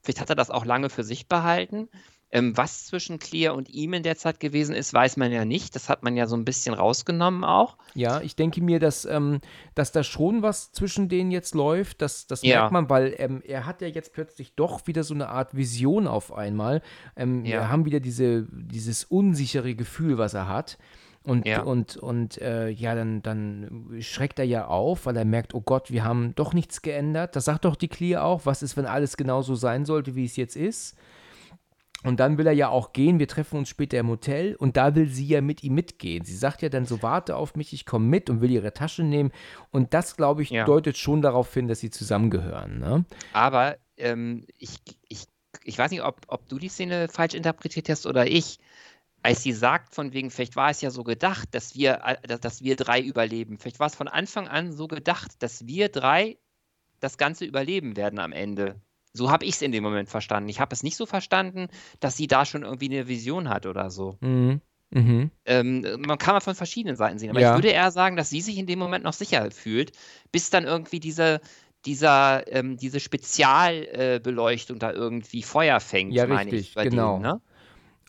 [0.02, 1.88] Vielleicht hat er das auch lange für sich behalten.
[2.32, 5.74] Ähm, was zwischen Clear und ihm in der Zeit gewesen ist, weiß man ja nicht.
[5.74, 7.76] Das hat man ja so ein bisschen rausgenommen auch.
[7.94, 9.40] Ja, ich denke mir, dass, ähm,
[9.74, 12.00] dass da schon was zwischen denen jetzt läuft.
[12.02, 12.60] Das, das Ja.
[12.60, 16.06] merkt man, weil ähm, er hat ja jetzt plötzlich doch wieder so eine Art Vision
[16.06, 16.82] auf einmal.
[17.16, 17.50] Ähm, Ja.
[17.62, 20.78] Wir haben wieder diese, dieses unsichere Gefühl, was er hat.
[21.24, 21.62] Und, Ja.
[21.62, 25.90] und, und äh, ja, dann, dann schreckt er ja auf, weil er merkt, oh Gott,
[25.90, 27.36] wir haben doch nichts geändert.
[27.36, 28.46] Das sagt doch die Clear auch.
[28.46, 30.96] Was ist, wenn alles genauso sein sollte, wie es jetzt ist?
[32.02, 34.94] Und dann will er ja auch gehen, wir treffen uns später im Hotel und da
[34.94, 36.24] will sie ja mit ihm mitgehen.
[36.24, 39.02] Sie sagt ja dann so, warte auf mich, ich komme mit und will ihre Tasche
[39.02, 39.32] nehmen.
[39.70, 40.64] Und das, glaube ich, Ja.
[40.64, 42.78] deutet schon darauf hin, dass sie zusammengehören.
[42.78, 43.04] Ne?
[43.34, 44.78] Aber ähm, ich,
[45.10, 45.24] ich,
[45.62, 48.58] ich weiß nicht, ob, ob du die Szene falsch interpretiert hast oder ich.
[49.22, 52.62] Als sie sagt, von wegen, vielleicht war es ja so gedacht, dass wir, äh, dass,
[52.62, 53.58] wir drei überleben.
[53.58, 56.38] Vielleicht war es von Anfang an so gedacht, dass wir drei
[57.00, 58.80] das Ganze überleben werden am Ende.
[59.12, 60.48] So habe ich es in dem Moment verstanden.
[60.48, 61.68] Ich habe es nicht so verstanden,
[61.98, 64.16] dass sie da schon irgendwie eine Vision hat oder so.
[64.20, 64.60] Mhm.
[64.90, 65.30] Mhm.
[65.44, 67.50] Ähm, man kann mal von verschiedenen Seiten sehen, aber Ja.
[67.50, 69.92] ich würde eher sagen, dass sie sich in dem Moment noch sicher fühlt,
[70.32, 71.40] bis dann irgendwie diese,
[71.86, 77.18] dieser, ähm, diese Spezialbeleuchtung äh, da irgendwie Feuer fängt, Ja, meine richtig, ich, bei genau.
[77.18, 77.40] denen, ne?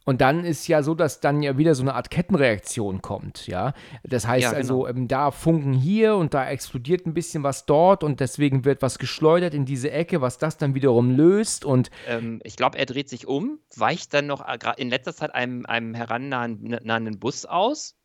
[0.04, 3.74] Und dann ist ja so, dass dann ja wieder so eine Art Kettenreaktion kommt, ja.
[4.04, 4.58] Das heißt Ja, genau.
[4.58, 8.82] also, ähm, da Funken hier und da explodiert ein bisschen was dort und deswegen wird
[8.82, 12.88] was geschleudert in diese Ecke, was das dann wiederum löst und Ähm, ich glaube, er
[12.88, 17.96] dreht sich um, weicht dann noch äh, in letzter Zeit einem, einem herannahenden Bus aus.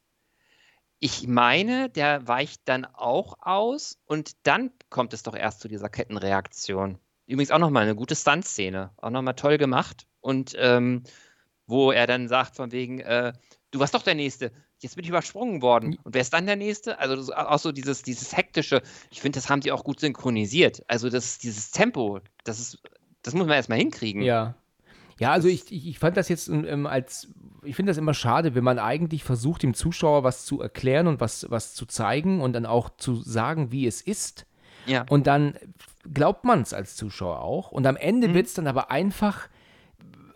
[0.98, 5.88] Ich meine, der weicht dann auch aus und dann kommt es doch erst zu dieser
[5.88, 6.98] Kettenreaktion.
[7.26, 10.06] Übrigens auch nochmal eine gute Stuntszene, auch nochmal toll gemacht.
[10.20, 11.02] Und ähm,
[11.66, 13.32] wo er dann sagt, von wegen, äh,
[13.70, 15.98] du warst doch der Nächste, jetzt bin ich übersprungen worden.
[16.04, 16.98] Und wer ist dann der Nächste?
[16.98, 20.82] Also auch so dieses, dieses hektische, ich finde, das haben die auch gut synchronisiert.
[20.88, 22.82] Also das, dieses Tempo, das ist,
[23.22, 24.22] das muss man erstmal hinkriegen.
[24.22, 24.54] Ja.
[25.18, 27.28] Ja, also ich, ich, ich fand das jetzt ähm, als,
[27.64, 31.20] ich finde das immer schade, wenn man eigentlich versucht, dem Zuschauer was zu erklären und
[31.20, 34.44] was, was zu zeigen und dann auch zu sagen, wie es ist.
[34.84, 35.06] Ja.
[35.08, 35.56] Und dann
[36.12, 37.72] glaubt man es als Zuschauer auch.
[37.72, 38.34] Und am Ende Mhm.
[38.34, 39.48] wird es dann aber einfach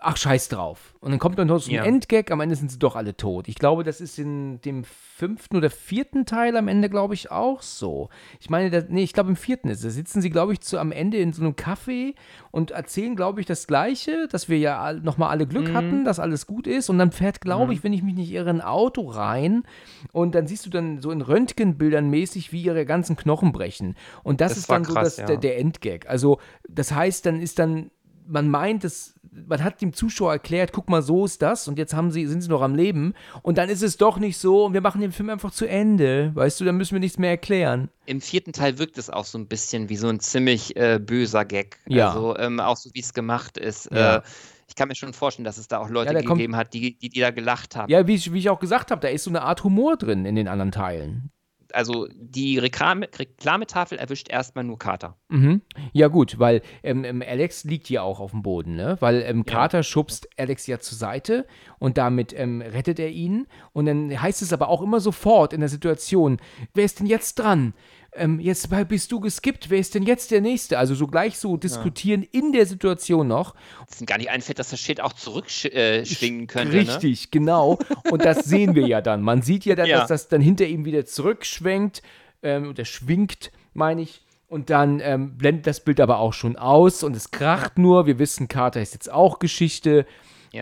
[0.03, 0.95] ach, scheiß drauf.
[1.01, 1.85] Und dann kommt dann noch so ein Ja.
[1.85, 3.49] Endgag, am Ende sind sie doch alle tot.
[3.49, 7.61] Ich glaube, das ist in dem fünften oder vierten Teil am Ende, glaube ich, auch
[7.63, 8.09] so.
[8.41, 9.85] Ich meine, da, nee, ich glaube, im vierten ist es.
[9.85, 12.15] Da sitzen sie, glaube ich, zu, am Ende in so einem Café
[12.51, 15.77] und erzählen, glaube ich, das Gleiche, dass wir ja nochmal alle Glück Mhm.
[15.77, 16.89] hatten, dass alles gut ist.
[16.89, 19.65] Und dann fährt, glaube ich, wenn ich mich nicht irre, ein Auto rein
[20.13, 23.97] und dann siehst du dann so in Röntgenbildern mäßig, wie ihre ganzen Knochen brechen.
[24.23, 25.41] Und das, Das ist dann so krass, das, der, ja.
[25.41, 26.09] der Endgag.
[26.09, 27.91] Also, das heißt, dann ist dann
[28.33, 31.95] man meint es, man hat dem Zuschauer erklärt, guck mal, so ist das und jetzt
[31.95, 34.75] haben sie, sind sie noch am Leben und dann ist es doch nicht so und
[34.75, 37.89] wir machen den Film einfach zu Ende, weißt du, dann müssen wir nichts mehr erklären.
[38.07, 41.45] Im vierten Teil wirkt es auch so ein bisschen wie so ein ziemlich äh, böser
[41.45, 41.79] Gag.
[41.87, 42.09] Ja.
[42.09, 43.91] Also ähm, auch so, wie es gemacht ist.
[43.93, 44.17] Ja.
[44.17, 44.23] Äh,
[44.69, 47.09] ich kann mir schon vorstellen, dass es da auch Leute Ja, gegeben hat, die, die,
[47.09, 47.91] die da gelacht haben.
[47.91, 50.25] Ja, wie ich, wie ich auch gesagt habe, da ist so eine Art Humor drin
[50.25, 51.33] in den anderen Teilen.
[51.75, 55.17] Also die Reklame, Reklametafel erwischt erstmal nur Carter.
[55.29, 55.63] Mhm.
[55.93, 58.97] Ja, gut, weil ähm, ähm, Alex liegt ja auch auf dem Boden, ne?
[59.01, 59.55] Weil ähm, Ja.
[59.55, 61.47] Carter schubst Alex ja zur Seite
[61.79, 63.47] und damit ähm, rettet er ihn.
[63.73, 66.39] Und dann heißt es aber auch immer sofort in der Situation:
[66.75, 67.75] Wer ist denn jetzt dran?
[68.13, 70.79] Ähm, jetzt bist du geskippt, wer ist denn jetzt der Nächste?
[70.79, 73.55] Also so gleich so diskutieren in der Situation noch.
[73.89, 76.77] Es ist gar nicht einfällt, dass das Schild auch zurückschwingen äh, könnte.
[76.77, 76.81] Ne?
[76.81, 77.79] Richtig, genau.
[78.11, 79.23] Und das sehen wir ja dann.
[79.23, 80.01] Man sieht ja dann, Ja.
[80.01, 82.03] dass das dann hinter ihm wieder zurückschwenkt
[82.43, 84.23] ähm, oder schwingt, meine ich.
[84.49, 88.07] Und dann ähm, blendet das Bild aber auch schon aus und es kracht nur.
[88.07, 90.05] Wir wissen, Carter ist jetzt auch Geschichte.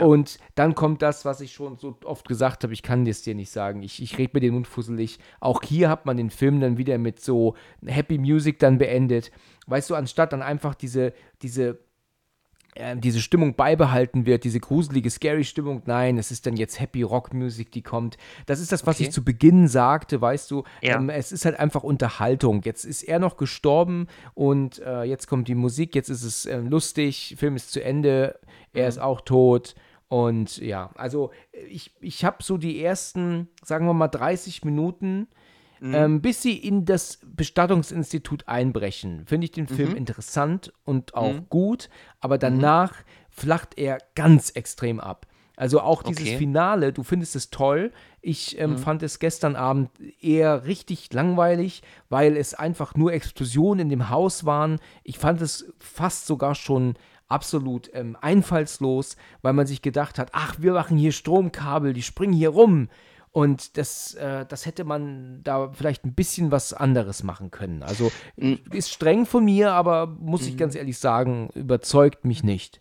[0.05, 3.35] Und dann kommt das, was ich schon so oft gesagt habe, ich kann das dir
[3.35, 3.82] nicht sagen.
[3.82, 5.19] Ich, ich rede mir den Mund fusselig.
[5.40, 7.55] Auch hier hat man den Film dann wieder mit so
[7.86, 9.31] Happy Music dann beendet.
[9.66, 11.12] Weißt du, anstatt dann einfach diese,
[11.43, 11.78] diese
[12.78, 15.82] äh, diese Stimmung beibehalten wird, diese gruselige, scary Stimmung.
[15.86, 18.16] Nein, es ist dann jetzt Happy Rock Music, die kommt.
[18.46, 19.05] Das ist das, was Okay.
[19.05, 20.64] ich zu Beginn sagte, weißt du.
[20.82, 20.96] Ja.
[20.96, 22.62] Ähm, es ist halt einfach Unterhaltung.
[22.64, 26.59] Jetzt ist er noch gestorben und äh, jetzt kommt die Musik, jetzt ist es äh,
[26.59, 28.38] lustig, Film ist zu Ende,
[28.72, 28.88] er Mhm.
[28.88, 29.74] ist auch tot.
[30.09, 31.32] Und ja, also
[31.68, 35.28] ich, ich habe so die ersten, sagen wir mal, 30 Minuten,
[35.80, 35.94] Mhm.
[35.94, 39.74] ähm, bis sie in das Bestattungsinstitut einbrechen, finde ich den Mhm.
[39.74, 41.88] Film interessant und auch gut,
[42.20, 42.94] aber danach
[43.30, 45.26] flacht er ganz extrem ab.
[45.56, 46.36] Also auch dieses Okay.
[46.38, 47.92] Finale, du findest es toll.
[48.20, 49.90] Ich ähm, fand es gestern Abend
[50.20, 54.78] eher richtig langweilig, weil es einfach nur Explosionen in dem Haus waren.
[55.02, 56.94] Ich fand es fast sogar schon
[57.26, 62.32] absolut ähm, einfallslos, weil man sich gedacht hat, ach, wir machen hier Stromkabel, die springen
[62.32, 62.88] hier rum.
[63.30, 67.82] Und das, äh, das hätte man da vielleicht ein bisschen was anderes machen können.
[67.82, 68.10] Also
[68.70, 72.80] ist streng von mir, aber muss ich ganz ehrlich sagen, überzeugt mich nicht.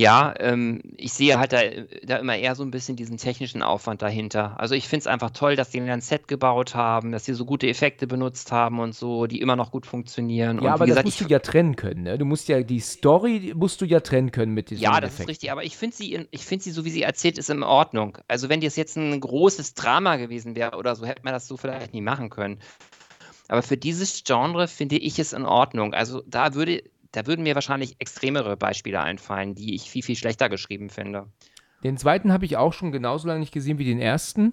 [0.00, 1.60] Ja, ähm, ich sehe halt da,
[2.04, 4.58] da immer eher so ein bisschen diesen technischen Aufwand dahinter.
[4.58, 7.44] Also ich finde es einfach toll, dass die ein Set gebaut haben, dass sie so
[7.44, 10.56] gute Effekte benutzt haben und so, die immer noch gut funktionieren.
[10.56, 12.16] Ja, und aber gesagt, das musst du ja trennen können, ne?
[12.16, 15.14] Du musst ja die Story musst du ja trennen können mit diesem ja, das ist
[15.16, 15.28] Effekt.
[15.28, 17.62] richtig, aber ich finde sie, in- ich finde sie, so wie sie erzählt, ist in
[17.62, 18.16] Ordnung.
[18.26, 21.58] Also wenn das jetzt ein großes Drama gewesen wäre oder so, hätte man das so
[21.58, 22.58] vielleicht nie machen können.
[23.48, 25.92] Aber für dieses Genre finde ich es in Ordnung.
[25.92, 30.48] Also da würde, da würden mir wahrscheinlich extremere Beispiele einfallen, die ich viel, viel schlechter
[30.48, 31.26] geschrieben finde.
[31.82, 34.52] Den zweiten habe ich auch schon genauso lange nicht gesehen wie den ersten.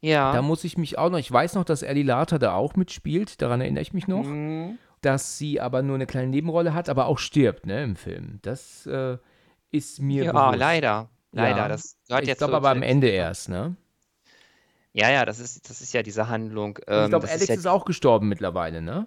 [0.00, 0.32] Ja.
[0.32, 3.40] Da muss ich mich auch noch, ich weiß noch, dass Ellie Lata da auch mitspielt,
[3.42, 4.78] daran erinnere ich mich noch, Mhm.
[5.00, 8.38] dass sie aber nur eine kleine Nebenrolle hat, aber auch stirbt, ne, im Film.
[8.42, 9.18] Das äh,
[9.70, 10.58] ist mir Ja, bewusst.
[10.58, 11.08] leider.
[11.30, 11.56] Leider.
[11.58, 11.68] Ja.
[11.68, 13.76] Das gehört Ich jetzt glaube so aber am Ende erst, ne?
[14.92, 16.78] Ja, ja, das ist, das ist ja diese Handlung.
[16.86, 19.06] Ähm, ich glaube, Alex ja, ist auch gestorben mittlerweile, ne?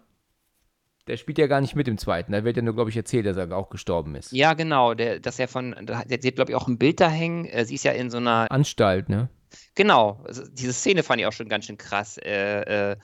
[1.07, 2.31] Der spielt ja gar nicht mit im zweiten.
[2.31, 4.31] Da wird ja nur, glaube ich, erzählt, dass er auch gestorben ist.
[4.31, 4.93] Ja, genau.
[4.95, 7.45] Der, dass er von, der, sie hat, glaube ich, auch ein Bild da hängen.
[7.45, 9.29] Äh, Sie ist ja in so einer, Anstalt, ne?
[9.75, 12.97] genau, also diese Szene fand ich auch schon ganz schön krass, äh, äh,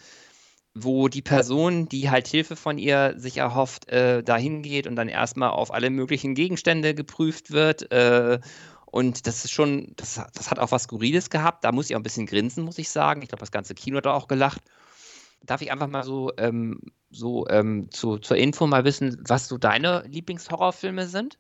[0.74, 5.10] wo die Person, die halt Hilfe von ihr sich erhofft, äh, da hingeht und dann
[5.10, 7.92] erstmal auf alle möglichen Gegenstände geprüft wird.
[7.92, 8.40] Äh,
[8.86, 11.64] und das ist schon, das, hat- das hat auch was Skurriles gehabt.
[11.66, 13.22] Da muss ich auch ein bisschen grinsen, muss ich sagen.
[13.22, 14.62] Ich glaube, das ganze Kino hat auch gelacht.
[15.44, 19.58] Darf ich einfach mal so, ähm, so ähm, zu, zur Info mal wissen, was so
[19.58, 21.40] deine Lieblingshorrorfilme sind?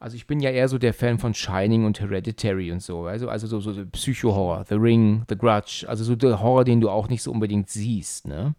[0.00, 3.04] Also ich bin ja eher so der Fan von Shining und Hereditary und so.
[3.04, 5.84] Also, also so, so, so Psycho-Horror, The Ring, The Grudge.
[5.86, 8.54] Also so der Horror, den du auch nicht so unbedingt siehst, ne?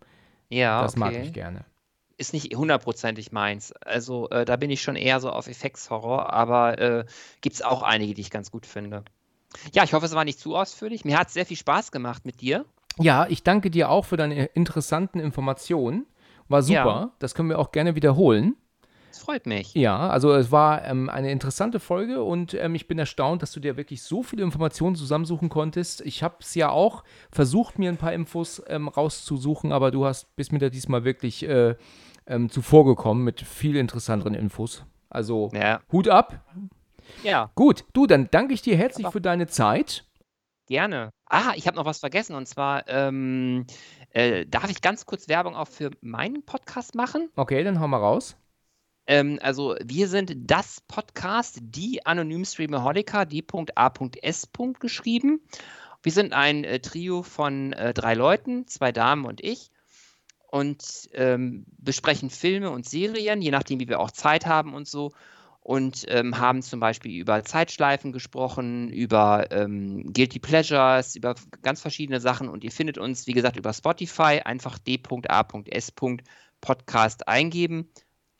[0.49, 1.23] Ja, das mag okay.
[1.23, 1.65] ich gerne.
[2.17, 3.71] Ist nicht hundertprozentig meins.
[3.71, 7.05] Also äh, da bin ich schon eher so auf Effektshorror, aber äh,
[7.41, 9.03] gibt es auch einige, die ich ganz gut finde.
[9.73, 11.05] Ja, ich hoffe, es war nicht zu ausführlich.
[11.05, 12.65] Mir hat es sehr viel Spaß gemacht mit dir.
[12.99, 16.05] Ja, ich danke dir auch für deine interessanten Informationen.
[16.47, 16.75] War super.
[16.75, 17.11] Ja.
[17.19, 18.55] Das können wir auch gerne wiederholen.
[19.11, 19.73] Es freut mich.
[19.73, 23.59] Ja, also es war ähm, eine interessante Folge und ähm, ich bin erstaunt, dass du
[23.59, 26.01] dir wirklich so viele Informationen zusammensuchen konntest.
[26.01, 30.33] Ich habe es ja auch versucht, mir ein paar Infos ähm, rauszusuchen, aber du hast
[30.35, 31.75] bist mir da diesmal wirklich äh,
[32.25, 34.85] ähm, zuvorgekommen mit viel interessanteren Infos.
[35.09, 36.39] Also Ja, Hut ab.
[37.23, 40.05] Ja, Gut, du, dann danke ich dir herzlich Aber- für deine Zeit.
[40.67, 41.11] Gerne.
[41.25, 43.65] Ah, ich habe noch was vergessen und zwar ähm,
[44.11, 47.29] äh, darf ich ganz kurz Werbung auch für meinen Podcast machen?
[47.35, 48.35] Okay, dann hau mal raus.
[49.07, 54.49] Ähm, also wir sind das Podcast, die Anonym Streamaholica, die.a.s.
[54.79, 55.41] geschrieben.
[56.03, 59.71] Wir sind ein äh, Trio von äh, drei Leuten, zwei Damen und ich.
[60.47, 65.13] Und ähm, besprechen Filme und Serien, je nachdem, wie wir auch Zeit haben und so.
[65.63, 72.19] Und ähm, haben zum Beispiel über Zeitschleifen gesprochen, über ähm, Guilty Pleasures, über ganz verschiedene
[72.19, 72.49] Sachen.
[72.49, 74.41] Und ihr findet uns, wie gesagt, über Spotify.
[74.43, 75.93] Einfach d.a.s.
[76.61, 77.89] Podcast eingeben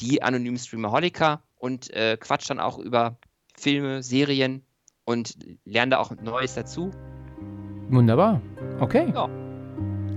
[0.02, 3.18] die anonymen Streamaholiker und äh, quatscht dann auch über
[3.56, 4.64] Filme, Serien
[5.06, 6.92] und lernt da auch Neues dazu.
[7.90, 8.42] Wunderbar.
[8.80, 9.12] Okay.
[9.14, 9.30] Ja.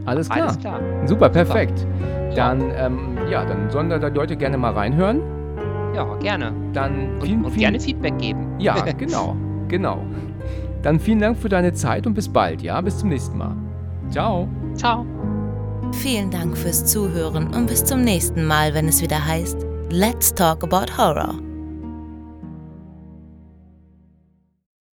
[0.06, 0.48] Alles klar.
[0.48, 0.80] Alles klar.
[1.06, 1.86] Super, perfekt.
[2.30, 2.34] Ja.
[2.34, 5.20] Dann, ähm, ja, dann sollen da die Leute gerne mal reinhören.
[5.94, 6.52] Ja, gerne.
[6.72, 8.46] Dann Und, vielen, und vielen, gerne Feedback geben.
[8.58, 9.36] Ja, genau,
[9.68, 10.02] genau.
[10.82, 12.80] Dann vielen Dank für deine Zeit und bis bald, ja?
[12.80, 13.56] Bis zum nächsten Mal.
[14.10, 14.48] Ciao.
[14.74, 15.06] Ciao.
[15.92, 20.64] Vielen Dank fürs Zuhören und bis zum nächsten Mal, wenn es wieder heißt Let's Talk
[20.64, 21.53] About Horror.